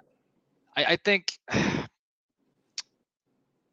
I 0.76 0.84
I 0.84 0.96
think 0.96 1.38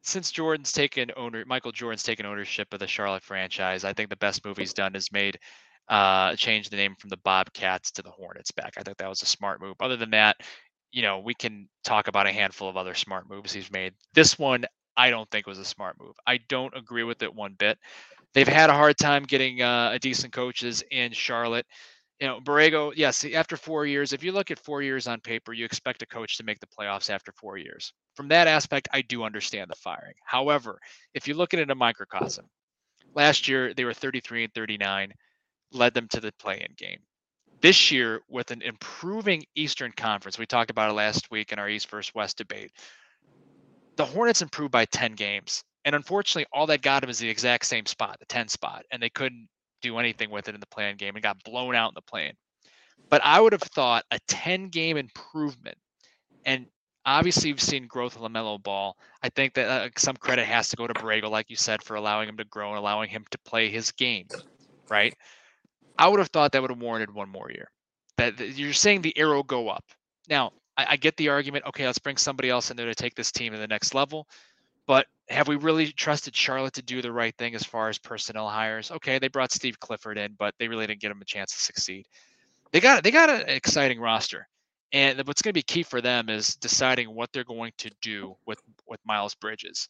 since 0.02 0.32
Jordan's 0.32 0.72
taken 0.72 1.12
owner, 1.16 1.44
Michael 1.46 1.72
Jordan's 1.72 2.04
taken 2.04 2.26
ownership 2.26 2.74
of 2.74 2.80
the 2.80 2.88
Charlotte 2.88 3.24
franchise, 3.24 3.84
I 3.84 3.94
think 3.94 4.10
the 4.10 4.16
best 4.16 4.44
move 4.44 4.58
he's 4.58 4.74
done 4.74 4.96
is 4.96 5.12
made 5.12 5.40
uh 5.90 6.36
change 6.36 6.70
the 6.70 6.78
name 6.78 6.96
from 7.00 7.10
the 7.10 7.18
Bobcats 7.18 7.92
to 7.92 8.02
the 8.02 8.12
Hornets 8.12 8.52
back. 8.52 8.74
I 8.78 8.84
think 8.84 8.98
that 8.98 9.10
was 9.10 9.22
a 9.22 9.28
smart 9.28 9.62
move. 9.62 9.76
Other 9.80 9.98
than 9.98 10.12
that, 10.12 10.38
you 10.92 11.02
know, 11.02 11.20
we 11.20 11.34
can 11.34 11.68
talk 11.84 12.08
about 12.08 12.28
a 12.28 12.32
handful 12.32 12.70
of 12.70 12.78
other 12.78 12.94
smart 12.96 13.30
moves 13.30 13.54
he's 13.54 13.72
made. 13.72 13.94
This 14.14 14.38
one 14.40 14.66
I 14.98 15.10
don't 15.10 15.30
think 15.32 15.48
was 15.48 15.60
a 15.60 15.66
smart 15.66 15.96
move. 16.00 16.16
I 16.28 16.40
don't 16.50 16.76
agree 16.76 17.04
with 17.04 17.24
it 17.24 17.34
one 17.34 17.54
bit. 17.58 17.78
They've 18.34 18.48
had 18.48 18.70
a 18.70 18.74
hard 18.74 18.98
time 18.98 19.24
getting 19.24 19.62
uh, 19.62 19.92
a 19.94 20.00
decent 20.00 20.34
coaches 20.34 20.84
in 20.92 21.12
Charlotte. 21.14 21.66
You 22.20 22.28
know, 22.28 22.40
Borrego, 22.40 22.94
yes, 22.96 23.26
after 23.26 23.58
four 23.58 23.86
years, 23.86 24.14
if 24.14 24.24
you 24.24 24.32
look 24.32 24.52
at 24.52 24.60
four 24.60 24.82
years 24.82 25.08
on 25.08 25.20
paper, 25.22 25.54
you 25.54 25.66
expect 25.66 26.04
a 26.04 26.06
coach 26.06 26.38
to 26.38 26.44
make 26.44 26.60
the 26.60 26.68
playoffs 26.68 27.10
after 27.10 27.32
four 27.34 27.58
years. 27.58 27.94
From 28.16 28.28
that 28.30 28.48
aspect, 28.48 28.88
I 28.94 29.02
do 29.02 29.24
understand 29.24 29.70
the 29.70 29.76
firing. 29.76 30.14
However, 30.26 30.80
if 31.14 31.28
you 31.28 31.34
look 31.34 31.54
at 31.54 31.60
it 31.60 31.64
in 31.64 31.72
a 31.72 31.76
microcosm, 31.76 32.46
last 33.16 33.48
year 33.48 33.74
they 33.74 33.86
were 33.86 33.94
33 33.94 34.46
and 34.46 34.54
39, 34.54 35.14
led 35.72 35.94
them 35.94 36.08
to 36.10 36.20
the 36.20 36.32
play-in 36.40 36.74
game. 36.78 37.00
This 37.62 37.92
year, 37.92 38.22
with 38.28 38.52
an 38.52 38.62
improving 38.62 39.44
Eastern 39.56 39.92
Conference, 39.92 40.40
we 40.40 40.46
talked 40.46 40.72
about 40.72 40.90
it 40.90 40.94
last 40.94 41.30
week 41.30 41.52
in 41.52 41.60
our 41.60 41.70
East 41.70 41.90
versus 41.90 42.14
West 42.16 42.38
debate. 42.38 42.72
The 43.98 44.06
Hornets 44.06 44.42
improved 44.42 44.72
by 44.72 44.86
10 44.86 45.14
games, 45.14 45.64
and 45.86 45.96
unfortunately, 45.96 46.48
all 46.52 46.66
that 46.68 46.82
got 46.82 47.02
them 47.02 47.10
is 47.10 47.20
the 47.20 47.30
exact 47.30 47.66
same 47.66 47.86
spot, 47.86 48.18
the 48.20 48.26
10 48.26 48.48
spot, 48.48 48.84
and 48.92 49.02
they 49.02 49.10
couldn't 49.10 49.48
do 49.82 49.98
anything 50.00 50.30
with 50.30 50.48
it 50.48 50.56
in 50.56 50.62
the 50.62 50.68
play-in 50.68 50.98
game 50.98 51.16
and 51.16 51.24
got 51.24 51.44
blown 51.44 51.76
out 51.76 51.90
in 51.90 51.96
the 51.96 52.02
play-in. 52.02 52.34
But 53.10 53.22
I 53.24 53.40
would 53.40 53.52
have 53.52 53.62
thought 53.62 54.06
a 54.10 54.20
10 54.28 54.70
game 54.70 54.98
improvement, 54.98 55.78
and 56.46 56.66
obviously 57.06 57.50
you've 57.50 57.62
seen 57.62 57.88
growth 57.88 58.16
of 58.16 58.22
Lamelo 58.22 58.62
Ball. 58.62 58.96
I 59.22 59.30
think 59.30 59.54
that 59.56 59.68
uh, 59.68 59.90
some 59.98 60.16
credit 60.16 60.46
has 60.46 60.70
to 60.70 60.76
go 60.76 60.88
to 60.88 60.94
Borrego, 60.94 61.30
like 61.30 61.50
you 61.50 61.56
said, 61.56 61.84
for 61.84 61.96
allowing 61.96 62.30
him 62.30 62.38
to 62.38 62.46
grow 62.46 62.70
and 62.70 62.78
allowing 62.78 63.10
him 63.10 63.26
to 63.32 63.38
play 63.40 63.70
his 63.70 63.92
game, 63.92 64.28
right? 64.90 65.14
I 65.98 66.08
would 66.08 66.20
have 66.20 66.30
thought 66.30 66.52
that 66.52 66.62
would 66.62 66.72
have 66.72 66.82
warranted 66.82 67.14
one 67.14 67.30
more 67.30 67.52
year. 67.52 67.70
That, 68.18 68.40
you're 68.40 68.74
saying 68.74 69.02
the 69.02 69.18
arrow 69.18 69.44
go 69.44 69.70
up. 69.70 69.86
Now, 70.30 70.54
I, 70.78 70.88
I 70.92 70.96
get 70.98 71.18
the 71.18 71.30
argument. 71.30 71.66
Okay, 71.68 71.86
let's 71.86 72.00
bring 72.00 72.18
somebody 72.18 72.50
else 72.50 72.72
in 72.72 72.78
there 72.78 72.88
to 72.88 72.96
take 72.96 73.16
this 73.16 73.32
team 73.32 73.54
to 73.54 73.60
the 73.60 73.68
next 73.68 73.94
level. 73.94 74.28
But 74.88 75.08
have 75.30 75.48
we 75.48 75.56
really 75.56 75.92
trusted 75.92 76.36
Charlotte 76.36 76.74
to 76.74 76.82
do 76.82 77.02
the 77.02 77.12
right 77.12 77.36
thing 77.38 77.56
as 77.56 77.64
far 77.64 77.90
as 77.90 77.98
personnel 77.98 78.50
hires? 78.50 78.92
Okay, 78.92 79.20
they 79.20 79.28
brought 79.28 79.52
Steve 79.52 79.80
Clifford 79.80 80.18
in, 80.18 80.36
but 80.38 80.54
they 80.60 80.68
really 80.68 80.88
didn't 80.88 81.02
get 81.02 81.12
him 81.12 81.22
a 81.22 81.26
chance 81.26 81.52
to 81.54 81.60
succeed. 81.60 82.06
They 82.72 82.80
got 82.80 83.04
they 83.04 83.12
got 83.12 83.30
an 83.30 83.50
exciting 83.50 84.00
roster, 84.00 84.48
and 84.92 85.20
what's 85.28 85.42
going 85.42 85.52
to 85.52 85.58
be 85.58 85.62
key 85.62 85.84
for 85.84 86.02
them 86.02 86.30
is 86.30 86.56
deciding 86.56 87.14
what 87.14 87.32
they're 87.32 87.44
going 87.44 87.74
to 87.80 87.92
do 88.02 88.36
with 88.46 88.62
with 88.88 89.00
Miles 89.06 89.36
Bridges. 89.36 89.88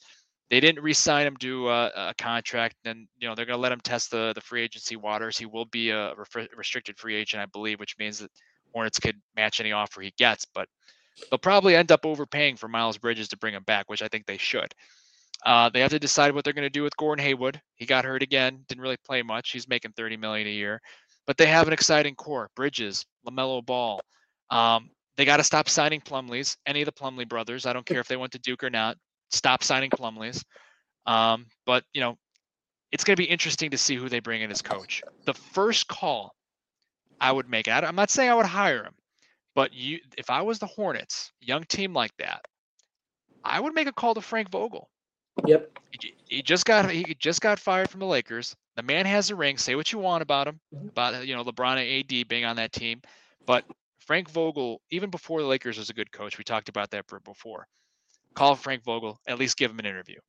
They 0.52 0.60
didn't 0.60 0.84
re-sign 0.84 1.26
him 1.26 1.38
to 1.38 1.70
a, 1.70 1.92
a 1.96 2.14
contract, 2.18 2.76
and 2.84 3.08
you 3.18 3.28
know 3.28 3.34
they're 3.34 3.46
going 3.46 3.58
to 3.58 3.62
let 3.62 3.72
him 3.72 3.80
test 3.80 4.12
the 4.12 4.34
the 4.36 4.42
free 4.42 4.62
agency 4.62 4.98
waters. 4.98 5.38
He 5.38 5.46
will 5.46 5.64
be 5.66 5.92
a 5.92 6.14
refri- 6.16 6.50
restricted 6.58 7.00
free 7.00 7.16
agent, 7.16 7.42
I 7.42 7.46
believe, 7.46 7.80
which 7.80 7.96
means 7.98 8.20
that 8.20 8.30
Hornets 8.74 9.00
could 9.00 9.16
match 9.34 9.62
any 9.62 9.72
offer 9.72 10.02
he 10.02 10.14
gets, 10.18 10.46
but 10.54 10.68
they'll 11.30 11.38
probably 11.40 11.74
end 11.76 11.90
up 11.90 12.06
overpaying 12.06 12.58
for 12.58 12.68
Miles 12.68 12.98
Bridges 12.98 13.30
to 13.30 13.38
bring 13.38 13.54
him 13.54 13.64
back, 13.64 13.90
which 13.90 14.02
I 14.02 14.10
think 14.10 14.26
they 14.26 14.38
should. 14.38 14.76
Uh, 15.46 15.70
they 15.70 15.80
have 15.80 15.92
to 15.92 16.00
decide 16.00 16.36
what 16.36 16.44
they're 16.44 16.54
going 16.54 16.64
to 16.64 16.70
do 16.70 16.84
with 16.84 16.98
Gordon 16.98 17.24
Hayward. 17.24 17.62
He 17.76 17.86
got 17.86 18.04
hurt 18.04 18.22
again, 18.22 18.66
didn't 18.68 18.82
really 18.82 18.98
play 19.06 19.24
much. 19.24 19.52
He's 19.52 19.70
making 19.70 19.94
30 19.94 20.18
million 20.18 20.48
a 20.48 20.52
year, 20.52 20.82
but 21.26 21.38
they 21.38 21.46
have 21.46 21.68
an 21.68 21.74
exciting 21.74 22.16
core: 22.16 22.50
Bridges, 22.58 23.06
Lamelo 23.26 23.66
Ball. 23.66 24.02
Um, 24.50 24.90
they 25.16 25.24
got 25.24 25.38
to 25.38 25.46
stop 25.46 25.70
signing 25.70 26.02
Plumlees. 26.02 26.58
Any 26.66 26.82
of 26.82 26.88
the 26.88 26.92
Plumlee 26.92 27.28
brothers. 27.28 27.66
I 27.66 27.72
don't 27.72 27.86
care 27.86 28.02
if 28.02 28.10
they 28.10 28.18
went 28.18 28.34
to 28.34 28.40
Duke 28.40 28.66
or 28.66 28.70
not. 28.70 28.98
Stop 29.32 29.64
signing 29.64 29.90
Plumlees. 29.90 30.44
Um, 31.06 31.48
but 31.66 31.84
you 31.94 32.02
know, 32.02 32.18
it's 32.92 33.04
going 33.04 33.16
to 33.16 33.22
be 33.22 33.30
interesting 33.30 33.72
to 33.72 33.78
see 33.78 33.96
who 33.96 34.10
they 34.10 34.20
bring 34.20 34.42
in 34.42 34.52
as 34.52 34.62
coach. 34.62 35.02
The 35.26 35.34
first 35.34 35.88
call 35.88 36.34
I 37.20 37.32
would 37.32 37.50
make, 37.50 37.68
I'm 37.68 37.96
not 37.96 38.10
saying 38.10 38.30
I 38.30 38.36
would 38.36 38.46
hire 38.46 38.84
him, 38.84 38.94
but 39.56 39.74
you, 39.74 40.00
if 40.18 40.30
I 40.30 40.42
was 40.42 40.60
the 40.60 40.66
Hornets, 40.66 41.32
young 41.40 41.64
team 41.64 41.94
like 41.94 42.12
that, 42.18 42.42
I 43.44 43.60
would 43.60 43.74
make 43.74 43.88
a 43.88 43.94
call 43.94 44.14
to 44.14 44.22
Frank 44.22 44.50
Vogel. 44.50 44.90
Yep. 45.46 45.80
He, 46.00 46.14
he 46.28 46.42
just 46.42 46.66
got 46.66 46.90
he 46.90 47.16
just 47.20 47.42
got 47.42 47.60
fired 47.60 47.90
from 47.90 48.00
the 48.00 48.06
Lakers. 48.06 48.56
The 48.76 48.84
man 48.84 49.06
has 49.06 49.30
a 49.30 49.36
ring. 49.36 49.58
Say 49.58 49.76
what 49.76 49.92
you 49.92 50.00
want 50.00 50.22
about 50.22 50.48
him, 50.48 50.60
Mhm. 50.74 50.90
about 50.90 51.28
you 51.28 51.36
know 51.36 51.44
LeBron 51.44 51.78
and 51.78 52.12
AD 52.12 52.28
being 52.28 52.46
on 52.46 52.56
that 52.58 52.72
team, 52.72 53.02
but 53.46 53.66
Frank 54.00 54.30
Vogel, 54.30 54.82
even 54.90 55.10
before 55.10 55.42
the 55.42 55.48
Lakers 55.48 55.78
was 55.78 55.90
a 55.90 55.94
good 55.94 56.12
coach, 56.12 56.38
we 56.38 56.44
talked 56.44 56.70
about 56.70 56.90
that 56.92 57.06
before. 57.24 57.68
Call 58.36 58.56
Frank 58.56 58.84
Vogel, 58.84 59.20
at 59.28 59.40
least 59.40 59.58
give 59.58 59.72
him 59.72 59.80
an 59.80 59.86
interview. 59.86 60.20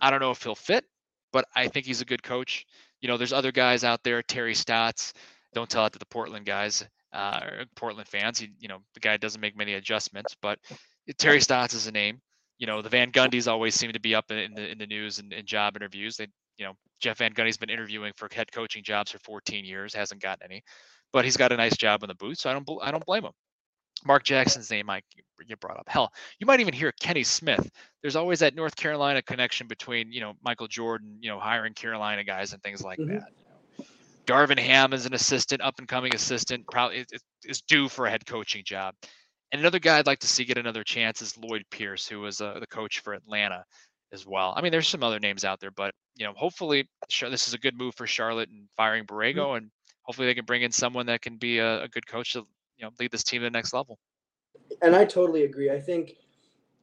I 0.00 0.10
don't 0.10 0.20
know 0.20 0.30
if 0.30 0.42
he'll 0.42 0.54
fit, 0.54 0.84
but 1.32 1.44
I 1.54 1.68
think 1.68 1.86
he's 1.86 2.00
a 2.00 2.06
good 2.06 2.22
coach. 2.22 2.64
You 3.00 3.08
know, 3.08 3.16
there's 3.16 3.32
other 3.32 3.52
guys 3.52 3.84
out 3.84 4.02
there, 4.02 4.22
Terry 4.22 4.54
Stotts. 4.54 5.12
Don't 5.54 5.68
tell 5.68 5.86
it 5.86 5.92
to 5.92 5.98
the 5.98 6.06
Portland 6.06 6.46
guys, 6.46 6.84
uh, 7.12 7.40
or 7.42 7.64
Portland 7.76 8.08
fans. 8.08 8.38
He, 8.38 8.50
you 8.58 8.68
know, 8.68 8.78
the 8.94 9.00
guy 9.00 9.16
doesn't 9.16 9.40
make 9.40 9.56
many 9.56 9.74
adjustments, 9.74 10.34
but 10.40 10.58
Terry 11.18 11.40
Stotts 11.40 11.74
is 11.74 11.86
a 11.86 11.92
name. 11.92 12.20
You 12.58 12.66
know, 12.66 12.80
the 12.80 12.88
Van 12.88 13.12
Gundys 13.12 13.48
always 13.48 13.74
seem 13.74 13.92
to 13.92 14.00
be 14.00 14.14
up 14.14 14.30
in, 14.30 14.54
the 14.54 14.70
in 14.70 14.78
the 14.78 14.86
news 14.86 15.18
and 15.18 15.32
in 15.32 15.46
job 15.46 15.76
interviews. 15.76 16.16
They, 16.16 16.28
you 16.58 16.64
know, 16.64 16.74
Jeff 17.00 17.18
Van 17.18 17.32
Gundy's 17.32 17.56
been 17.56 17.70
interviewing 17.70 18.12
for 18.16 18.28
head 18.32 18.52
coaching 18.52 18.84
jobs 18.84 19.10
for 19.10 19.18
14 19.18 19.64
years, 19.64 19.94
hasn't 19.94 20.22
gotten 20.22 20.44
any, 20.44 20.62
but 21.12 21.24
he's 21.24 21.36
got 21.36 21.52
a 21.52 21.56
nice 21.56 21.76
job 21.76 22.02
in 22.02 22.08
the 22.08 22.14
booth, 22.14 22.38
so 22.38 22.50
I 22.50 22.52
don't 22.52 22.68
I 22.82 22.90
don't 22.90 23.04
blame 23.04 23.24
him. 23.24 23.32
Mark 24.04 24.24
Jackson's 24.24 24.70
name 24.70 24.90
I 24.90 25.02
you 25.46 25.56
brought 25.56 25.78
up. 25.78 25.88
Hell, 25.88 26.12
you 26.38 26.46
might 26.46 26.60
even 26.60 26.74
hear 26.74 26.92
Kenny 27.00 27.24
Smith. 27.24 27.68
There's 28.00 28.16
always 28.16 28.38
that 28.40 28.54
North 28.54 28.76
Carolina 28.76 29.22
connection 29.22 29.66
between 29.66 30.12
you 30.12 30.20
know 30.20 30.34
Michael 30.42 30.68
Jordan, 30.68 31.18
you 31.20 31.30
know, 31.30 31.38
hiring 31.38 31.74
Carolina 31.74 32.24
guys 32.24 32.52
and 32.52 32.62
things 32.62 32.82
like 32.82 32.98
Mhm. 32.98 33.08
that. 33.20 33.32
You 33.36 33.84
know. 33.84 33.84
Darvin 34.26 34.58
Ham 34.58 34.92
is 34.92 35.06
an 35.06 35.14
assistant, 35.14 35.60
up 35.62 35.78
and 35.78 35.88
coming 35.88 36.14
assistant, 36.14 36.64
probably 36.70 37.04
is, 37.44 37.60
due 37.62 37.88
for 37.88 38.06
a 38.06 38.10
head 38.10 38.24
coaching 38.24 38.62
job. 38.64 38.94
And 39.50 39.60
another 39.60 39.80
guy 39.80 39.98
I'd 39.98 40.06
like 40.06 40.20
to 40.20 40.28
see 40.28 40.44
get 40.44 40.58
another 40.58 40.84
chance 40.84 41.20
is 41.20 41.36
Lloyd 41.36 41.64
Pierce, 41.70 42.06
who 42.06 42.20
was 42.20 42.40
uh, 42.40 42.58
the 42.60 42.66
coach 42.66 43.00
for 43.00 43.14
Atlanta 43.14 43.64
as 44.12 44.24
well. 44.24 44.54
I 44.56 44.62
mean, 44.62 44.70
there's 44.72 44.88
some 44.88 45.02
other 45.02 45.18
names 45.18 45.44
out 45.44 45.60
there, 45.60 45.72
but 45.72 45.92
you 46.14 46.24
know, 46.24 46.32
hopefully, 46.34 46.88
sure, 47.08 47.30
this 47.30 47.48
is 47.48 47.54
a 47.54 47.58
good 47.58 47.76
move 47.76 47.94
for 47.96 48.06
Charlotte 48.06 48.48
and 48.50 48.68
firing 48.76 49.04
Borrego, 49.04 49.56
and 49.56 49.70
hopefully 50.02 50.26
they 50.26 50.34
can 50.34 50.44
bring 50.44 50.62
in 50.62 50.72
someone 50.72 51.06
that 51.06 51.20
can 51.20 51.36
be 51.36 51.58
a, 51.58 51.82
a 51.82 51.88
good 51.88 52.06
coach 52.06 52.34
to 52.34 52.46
you 52.78 52.84
know 52.84 52.90
lead 52.98 53.10
this 53.10 53.22
team 53.22 53.40
to 53.40 53.44
the 53.44 53.50
next 53.50 53.72
level. 53.72 53.98
And 54.80 54.94
I 54.96 55.04
totally 55.04 55.44
agree. 55.44 55.70
I 55.70 55.80
think 55.80 56.14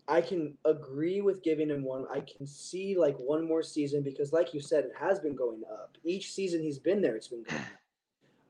I 0.07 0.21
can 0.21 0.57
agree 0.65 1.21
with 1.21 1.43
giving 1.43 1.69
him 1.69 1.83
one. 1.83 2.05
I 2.11 2.21
can 2.21 2.47
see 2.47 2.97
like 2.97 3.15
one 3.17 3.47
more 3.47 3.61
season 3.61 4.01
because, 4.03 4.33
like 4.33 4.53
you 4.53 4.59
said, 4.59 4.85
it 4.85 4.93
has 4.99 5.19
been 5.19 5.35
going 5.35 5.61
up. 5.71 5.97
Each 6.03 6.31
season 6.31 6.61
he's 6.61 6.79
been 6.79 7.01
there, 7.01 7.15
it's 7.15 7.27
been 7.27 7.43
going 7.43 7.61
up. 7.61 7.67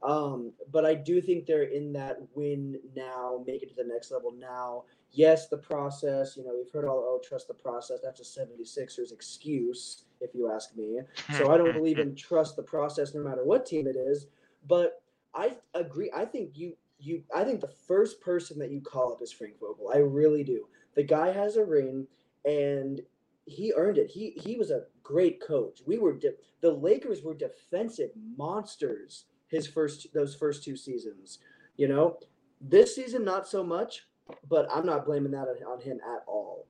Um, 0.02 0.54
but 0.72 0.86
I 0.86 0.96
do 0.96 1.20
think 1.22 1.46
they're 1.46 1.64
in 1.64 1.92
that 1.94 2.20
win 2.34 2.80
now, 2.96 3.44
make 3.46 3.64
it 3.64 3.70
to 3.70 3.76
the 3.76 3.84
next 3.84 4.12
level 4.12 4.32
now. 4.32 4.86
Yes, 5.12 5.50
the 5.50 5.58
process, 5.58 6.38
you 6.38 6.46
know, 6.46 6.54
we've 6.56 6.72
heard 6.72 6.86
all, 6.86 7.00
oh, 7.00 7.22
trust 7.28 7.48
the 7.48 7.54
process. 7.54 8.00
That's 8.02 8.22
a 8.22 8.40
76ers 8.40 9.12
excuse, 9.12 10.06
if 10.22 10.34
you 10.34 10.52
ask 10.52 10.76
me. 10.78 11.02
So 11.38 11.52
I 11.52 11.58
don't 11.58 11.74
believe 11.74 12.00
in 12.00 12.16
trust 12.30 12.56
the 12.56 12.64
process 12.64 13.14
no 13.14 13.22
matter 13.22 13.44
what 13.44 13.66
team 13.66 13.88
it 13.88 13.98
is. 13.98 14.28
But 14.68 15.02
I 15.34 15.58
agree. 15.74 16.12
I 16.16 16.26
think 16.26 16.52
you 16.54 16.78
you 17.00 17.24
I 17.34 17.44
think 17.44 17.62
the 17.62 17.74
first 17.88 18.22
person 18.22 18.60
that 18.60 18.72
you 18.72 18.82
call 18.82 19.14
up 19.14 19.22
is 19.22 19.32
Frank 19.32 19.60
Vogel. 19.60 19.92
I 19.94 19.98
really 19.98 20.44
do. 20.44 20.68
The 20.96 21.04
guy 21.04 21.32
has 21.32 21.56
a 21.56 21.66
ring 21.66 22.08
and 22.46 23.02
he 23.46 23.74
earned 23.76 23.98
it. 23.98 24.10
He 24.10 24.32
he 24.44 24.56
was 24.56 24.72
a 24.72 24.84
great 25.04 25.42
coach. 25.42 25.82
We 25.86 25.98
were 25.98 26.14
de- 26.14 26.36
the 26.62 26.72
Lakers 26.72 27.24
were 27.24 27.34
defensive 27.34 28.12
monsters 28.38 29.26
his 29.48 29.66
first 29.68 30.08
those 30.14 30.36
first 30.36 30.64
two 30.64 30.76
seasons. 30.76 31.40
You 31.78 31.88
know, 31.88 32.18
this 32.62 32.96
season 32.96 33.24
not 33.24 33.48
so 33.48 33.64
much, 33.64 34.08
but 34.50 34.68
I'm 34.74 34.86
not 34.86 35.06
blaming 35.06 35.32
that 35.32 35.48
on, 35.48 35.58
on 35.66 35.82
him 35.82 36.00
at 36.06 36.24
all. 36.28 36.68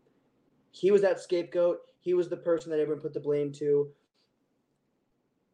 He 0.71 0.91
was 0.91 1.01
that 1.01 1.19
scapegoat. 1.19 1.79
He 1.99 2.13
was 2.13 2.29
the 2.29 2.37
person 2.37 2.71
that 2.71 2.79
everyone 2.79 3.01
put 3.01 3.13
the 3.13 3.19
blame 3.19 3.51
to 3.53 3.89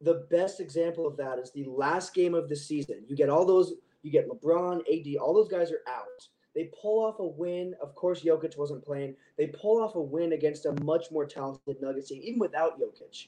the 0.00 0.26
best 0.30 0.60
example 0.60 1.06
of 1.06 1.16
that 1.16 1.38
is 1.38 1.50
the 1.52 1.64
last 1.64 2.14
game 2.14 2.34
of 2.34 2.48
the 2.48 2.56
season. 2.56 3.04
You 3.08 3.16
get 3.16 3.28
all 3.28 3.46
those, 3.46 3.74
you 4.06 4.12
get 4.12 4.28
LeBron, 4.28 4.82
AD, 4.82 5.16
all 5.16 5.34
those 5.34 5.48
guys 5.48 5.72
are 5.72 5.82
out. 5.88 6.28
They 6.54 6.70
pull 6.80 7.04
off 7.04 7.18
a 7.18 7.26
win. 7.26 7.74
Of 7.82 7.96
course, 7.96 8.22
Jokic 8.22 8.56
wasn't 8.56 8.84
playing. 8.84 9.16
They 9.36 9.48
pull 9.48 9.82
off 9.82 9.96
a 9.96 10.00
win 10.00 10.32
against 10.32 10.64
a 10.64 10.80
much 10.84 11.10
more 11.10 11.26
talented 11.26 11.82
Nuggets 11.82 12.08
team, 12.08 12.22
even 12.22 12.38
without 12.38 12.80
Jokic. 12.80 13.26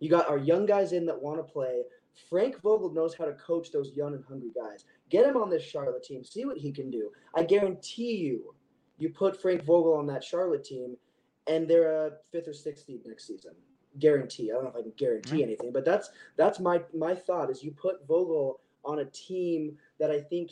You 0.00 0.10
got 0.10 0.28
our 0.28 0.36
young 0.36 0.66
guys 0.66 0.92
in 0.92 1.06
that 1.06 1.22
want 1.22 1.38
to 1.38 1.44
play. 1.44 1.82
Frank 2.28 2.60
Vogel 2.60 2.90
knows 2.90 3.14
how 3.14 3.24
to 3.24 3.34
coach 3.34 3.70
those 3.70 3.92
young 3.94 4.14
and 4.14 4.24
hungry 4.24 4.50
guys. 4.52 4.84
Get 5.10 5.26
him 5.26 5.36
on 5.36 5.48
this 5.48 5.62
Charlotte 5.62 6.02
team. 6.02 6.24
See 6.24 6.44
what 6.44 6.58
he 6.58 6.72
can 6.72 6.90
do. 6.90 7.12
I 7.36 7.44
guarantee 7.44 8.16
you, 8.16 8.52
you 8.98 9.10
put 9.10 9.40
Frank 9.40 9.64
Vogel 9.64 9.94
on 9.94 10.08
that 10.08 10.24
Charlotte 10.24 10.64
team, 10.64 10.96
and 11.46 11.68
they're 11.68 12.06
a 12.06 12.10
fifth 12.32 12.48
or 12.48 12.52
sixth 12.52 12.86
seed 12.86 13.02
next 13.06 13.28
season. 13.28 13.52
Guarantee. 14.00 14.50
I 14.50 14.54
don't 14.54 14.64
know 14.64 14.70
if 14.70 14.76
I 14.76 14.82
can 14.82 14.92
guarantee 14.96 15.36
mm-hmm. 15.36 15.42
anything, 15.42 15.72
but 15.72 15.84
that's 15.84 16.10
that's 16.36 16.58
my 16.58 16.82
my 16.92 17.14
thought. 17.14 17.48
Is 17.48 17.62
you 17.62 17.70
put 17.70 18.06
Vogel 18.08 18.60
on 18.86 19.00
a 19.00 19.04
team 19.06 19.76
that 19.98 20.10
I 20.10 20.20
think 20.20 20.50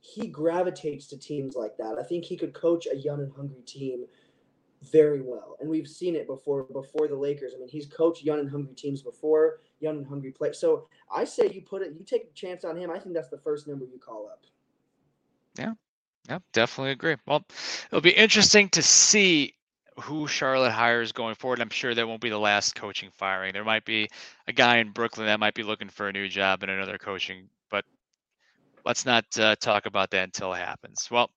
he 0.00 0.26
gravitates 0.26 1.06
to 1.08 1.18
teams 1.18 1.54
like 1.56 1.76
that. 1.78 1.96
I 1.98 2.02
think 2.02 2.24
he 2.24 2.36
could 2.36 2.52
coach 2.52 2.86
a 2.90 2.96
young 2.96 3.20
and 3.20 3.32
hungry 3.32 3.62
team 3.62 4.04
very 4.92 5.22
well, 5.22 5.56
and 5.60 5.70
we've 5.70 5.88
seen 5.88 6.14
it 6.14 6.26
before. 6.26 6.64
Before 6.64 7.08
the 7.08 7.16
Lakers, 7.16 7.52
I 7.56 7.58
mean, 7.58 7.68
he's 7.68 7.86
coached 7.86 8.22
young 8.22 8.40
and 8.40 8.50
hungry 8.50 8.74
teams 8.74 9.02
before, 9.02 9.60
young 9.80 9.96
and 9.96 10.06
hungry 10.06 10.30
players. 10.30 10.58
So 10.58 10.88
I 11.14 11.24
say 11.24 11.50
you 11.50 11.62
put 11.62 11.80
it, 11.80 11.94
you 11.98 12.04
take 12.04 12.24
a 12.24 12.34
chance 12.34 12.64
on 12.64 12.76
him. 12.76 12.90
I 12.90 12.98
think 12.98 13.14
that's 13.14 13.30
the 13.30 13.38
first 13.38 13.66
number 13.66 13.86
you 13.86 13.98
call 13.98 14.28
up. 14.30 14.44
Yeah. 15.58 15.72
Yeah, 16.28 16.38
definitely 16.52 16.92
agree. 16.92 17.16
Well, 17.26 17.44
it'll 17.88 18.00
be 18.00 18.10
interesting 18.10 18.70
to 18.70 18.82
see 18.82 19.54
who 20.00 20.26
Charlotte 20.26 20.72
hires 20.72 21.12
going 21.12 21.34
forward. 21.34 21.60
I'm 21.60 21.70
sure 21.70 21.94
that 21.94 22.08
won't 22.08 22.22
be 22.22 22.30
the 22.30 22.38
last 22.38 22.74
coaching 22.74 23.10
firing. 23.12 23.52
There 23.52 23.64
might 23.64 23.84
be 23.84 24.08
a 24.48 24.52
guy 24.52 24.78
in 24.78 24.90
Brooklyn 24.90 25.26
that 25.26 25.38
might 25.38 25.54
be 25.54 25.62
looking 25.62 25.88
for 25.88 26.08
a 26.08 26.12
new 26.12 26.28
job 26.28 26.62
and 26.62 26.72
another 26.72 26.98
coaching, 26.98 27.48
let's 28.84 29.06
not 29.06 29.24
uh, 29.38 29.56
talk 29.56 29.86
about 29.86 30.10
that 30.10 30.24
until 30.24 30.52
it 30.52 30.58
happens. 30.58 31.08
Well, 31.10 31.30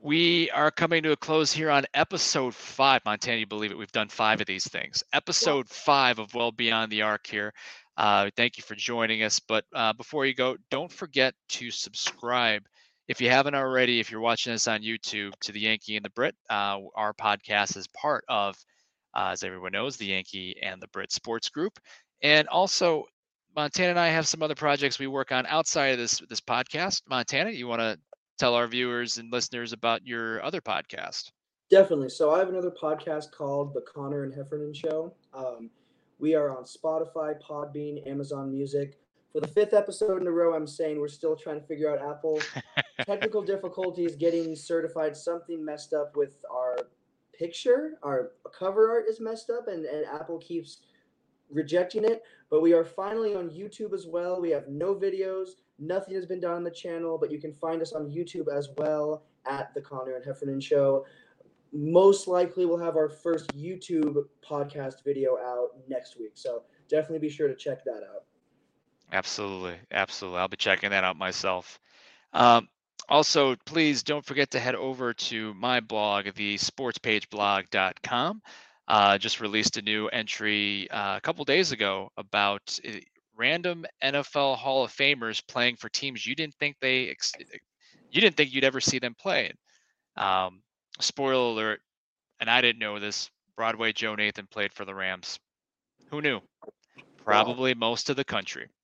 we 0.00 0.50
are 0.50 0.70
coming 0.70 1.02
to 1.02 1.12
a 1.12 1.16
close 1.16 1.52
here 1.52 1.70
on 1.70 1.84
episode 1.94 2.54
five. 2.54 3.02
Montana, 3.04 3.38
you 3.38 3.46
believe 3.46 3.72
it? 3.72 3.78
We've 3.78 3.90
done 3.90 4.08
five 4.08 4.40
of 4.40 4.46
these 4.46 4.68
things. 4.68 5.02
Episode 5.12 5.68
five 5.68 6.18
of 6.18 6.34
Well 6.34 6.52
Beyond 6.52 6.92
the 6.92 7.02
Arc 7.02 7.26
here. 7.26 7.52
Uh, 7.96 8.30
thank 8.36 8.56
you 8.56 8.62
for 8.62 8.76
joining 8.76 9.24
us. 9.24 9.40
But 9.40 9.64
uh, 9.74 9.92
before 9.94 10.24
you 10.24 10.34
go, 10.34 10.56
don't 10.70 10.92
forget 10.92 11.34
to 11.50 11.70
subscribe 11.72 12.62
if 13.08 13.22
you 13.22 13.30
haven't 13.30 13.54
already, 13.54 14.00
if 14.00 14.10
you're 14.10 14.20
watching 14.20 14.52
this 14.52 14.68
on 14.68 14.82
YouTube, 14.82 15.32
to 15.40 15.52
the 15.52 15.60
Yankee 15.60 15.96
and 15.96 16.04
the 16.04 16.10
Brit, 16.10 16.36
uh, 16.50 16.78
our 16.94 17.14
podcast 17.14 17.76
is 17.76 17.88
part 17.88 18.22
of, 18.28 18.54
uh, 19.16 19.30
as 19.32 19.42
everyone 19.42 19.72
knows, 19.72 19.96
the 19.96 20.06
Yankee 20.06 20.56
and 20.62 20.80
the 20.80 20.88
Brit 20.88 21.10
Sports 21.10 21.48
Group. 21.48 21.80
And 22.22 22.46
also, 22.48 23.06
Montana 23.58 23.90
and 23.90 23.98
I 23.98 24.06
have 24.06 24.28
some 24.28 24.40
other 24.40 24.54
projects 24.54 25.00
we 25.00 25.08
work 25.08 25.32
on 25.32 25.44
outside 25.46 25.88
of 25.88 25.98
this 25.98 26.22
this 26.28 26.40
podcast. 26.40 27.02
Montana, 27.10 27.50
you 27.50 27.66
want 27.66 27.80
to 27.80 27.98
tell 28.38 28.54
our 28.54 28.68
viewers 28.68 29.18
and 29.18 29.32
listeners 29.32 29.72
about 29.72 30.06
your 30.06 30.40
other 30.44 30.60
podcast? 30.60 31.32
Definitely. 31.68 32.10
So 32.10 32.32
I 32.32 32.38
have 32.38 32.50
another 32.50 32.70
podcast 32.70 33.32
called 33.32 33.74
The 33.74 33.80
Connor 33.80 34.22
and 34.22 34.32
Heffernan 34.32 34.72
Show. 34.74 35.12
Um, 35.34 35.70
we 36.20 36.36
are 36.36 36.56
on 36.56 36.62
Spotify, 36.62 37.34
Podbean, 37.42 38.08
Amazon 38.08 38.52
Music. 38.52 38.96
For 39.32 39.40
the 39.40 39.48
fifth 39.48 39.74
episode 39.74 40.22
in 40.22 40.28
a 40.28 40.30
row, 40.30 40.54
I'm 40.54 40.68
saying 40.68 41.00
we're 41.00 41.08
still 41.08 41.34
trying 41.34 41.60
to 41.60 41.66
figure 41.66 41.90
out 41.90 42.08
Apple. 42.08 42.40
Technical 43.06 43.42
difficulties 43.42 44.14
getting 44.14 44.54
certified. 44.54 45.16
Something 45.16 45.64
messed 45.64 45.92
up 45.92 46.16
with 46.16 46.44
our 46.48 46.76
picture. 47.36 47.98
Our 48.04 48.30
cover 48.56 48.88
art 48.88 49.06
is 49.08 49.18
messed 49.18 49.50
up, 49.50 49.66
and, 49.66 49.84
and 49.84 50.06
Apple 50.06 50.38
keeps 50.38 50.78
rejecting 51.50 52.04
it. 52.04 52.22
But 52.50 52.62
we 52.62 52.72
are 52.72 52.84
finally 52.84 53.34
on 53.34 53.50
YouTube 53.50 53.92
as 53.92 54.06
well. 54.06 54.40
We 54.40 54.50
have 54.50 54.68
no 54.68 54.94
videos. 54.94 55.50
Nothing 55.78 56.14
has 56.14 56.26
been 56.26 56.40
done 56.40 56.54
on 56.54 56.64
the 56.64 56.70
channel, 56.70 57.18
but 57.18 57.30
you 57.30 57.38
can 57.38 57.52
find 57.52 57.82
us 57.82 57.92
on 57.92 58.10
YouTube 58.10 58.48
as 58.52 58.70
well 58.78 59.22
at 59.46 59.72
The 59.74 59.80
Connor 59.80 60.16
and 60.16 60.24
Heffernan 60.24 60.60
Show. 60.60 61.04
Most 61.72 62.26
likely, 62.26 62.64
we'll 62.64 62.78
have 62.78 62.96
our 62.96 63.08
first 63.08 63.48
YouTube 63.56 64.24
podcast 64.48 65.04
video 65.04 65.36
out 65.38 65.70
next 65.88 66.18
week. 66.18 66.32
So 66.34 66.62
definitely 66.88 67.18
be 67.18 67.28
sure 67.28 67.48
to 67.48 67.54
check 67.54 67.84
that 67.84 68.02
out. 68.14 68.24
Absolutely. 69.12 69.76
Absolutely. 69.90 70.40
I'll 70.40 70.48
be 70.48 70.56
checking 70.56 70.90
that 70.90 71.04
out 71.04 71.16
myself. 71.16 71.78
Um, 72.32 72.68
also, 73.08 73.56
please 73.64 74.02
don't 74.02 74.24
forget 74.24 74.50
to 74.50 74.60
head 74.60 74.74
over 74.74 75.14
to 75.14 75.54
my 75.54 75.80
blog, 75.80 76.32
the 76.34 76.56
sportspageblog.com. 76.56 78.42
Uh, 78.88 79.18
just 79.18 79.40
released 79.40 79.76
a 79.76 79.82
new 79.82 80.08
entry 80.08 80.90
uh, 80.90 81.18
a 81.18 81.20
couple 81.20 81.44
days 81.44 81.72
ago 81.72 82.10
about 82.16 82.78
uh, 82.88 82.92
random 83.36 83.84
NFL 84.02 84.56
Hall 84.56 84.82
of 84.82 84.90
Famers 84.90 85.46
playing 85.46 85.76
for 85.76 85.90
teams 85.90 86.26
you 86.26 86.34
didn't 86.34 86.54
think 86.54 86.76
they 86.80 87.10
ex- 87.10 87.34
you 88.10 88.20
didn't 88.20 88.36
think 88.36 88.52
you'd 88.52 88.64
ever 88.64 88.80
see 88.80 88.98
them 88.98 89.14
playing. 89.14 89.52
Um, 90.16 90.62
spoiler 91.00 91.52
alert, 91.52 91.80
and 92.40 92.50
I 92.50 92.60
didn't 92.60 92.80
know 92.80 92.98
this. 92.98 93.30
Broadway 93.56 93.92
Joe 93.92 94.16
Namath 94.16 94.50
played 94.50 94.72
for 94.72 94.84
the 94.84 94.94
Rams. 94.94 95.38
Who 96.10 96.22
knew? 96.22 96.40
Probably 97.24 97.74
most 97.74 98.10
of 98.10 98.16
the 98.16 98.24
country. 98.24 98.68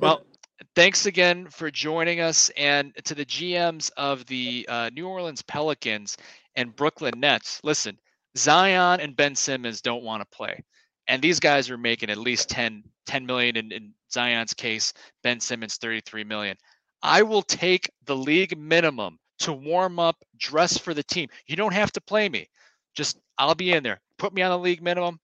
Well, 0.00 0.26
thanks 0.74 1.06
again 1.06 1.48
for 1.48 1.70
joining 1.70 2.20
us, 2.20 2.50
and 2.56 2.92
to 3.04 3.14
the 3.14 3.24
GMs 3.24 3.90
of 3.96 4.26
the 4.26 4.66
uh, 4.68 4.90
New 4.92 5.06
Orleans 5.08 5.42
Pelicans 5.42 6.16
and 6.56 6.74
Brooklyn 6.74 7.20
Nets. 7.20 7.60
Listen, 7.62 7.96
Zion 8.36 9.00
and 9.00 9.16
Ben 9.16 9.34
Simmons 9.34 9.80
don't 9.80 10.02
want 10.02 10.20
to 10.22 10.36
play, 10.36 10.62
and 11.08 11.22
these 11.22 11.40
guys 11.40 11.70
are 11.70 11.78
making 11.78 12.10
at 12.10 12.18
least 12.18 12.48
10, 12.50 12.84
10 13.06 13.26
million 13.26 13.56
in, 13.56 13.72
in 13.72 13.92
Zion's 14.12 14.54
case. 14.54 14.92
Ben 15.22 15.40
Simmons 15.40 15.76
33 15.76 16.24
million. 16.24 16.56
I 17.02 17.22
will 17.22 17.42
take 17.42 17.90
the 18.04 18.16
league 18.16 18.58
minimum 18.58 19.18
to 19.40 19.52
warm 19.52 19.98
up, 19.98 20.16
dress 20.38 20.78
for 20.78 20.94
the 20.94 21.02
team. 21.02 21.28
You 21.46 21.56
don't 21.56 21.74
have 21.74 21.92
to 21.92 22.00
play 22.00 22.28
me. 22.28 22.48
Just 22.94 23.18
I'll 23.38 23.54
be 23.54 23.72
in 23.72 23.82
there. 23.82 24.00
Put 24.18 24.32
me 24.32 24.42
on 24.42 24.50
the 24.50 24.58
league 24.58 24.82
minimum. 24.82 25.20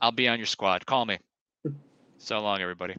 I'll 0.00 0.12
be 0.12 0.28
on 0.28 0.38
your 0.38 0.46
squad. 0.46 0.86
Call 0.86 1.04
me. 1.04 1.18
So 2.18 2.40
long, 2.40 2.62
everybody. 2.62 2.96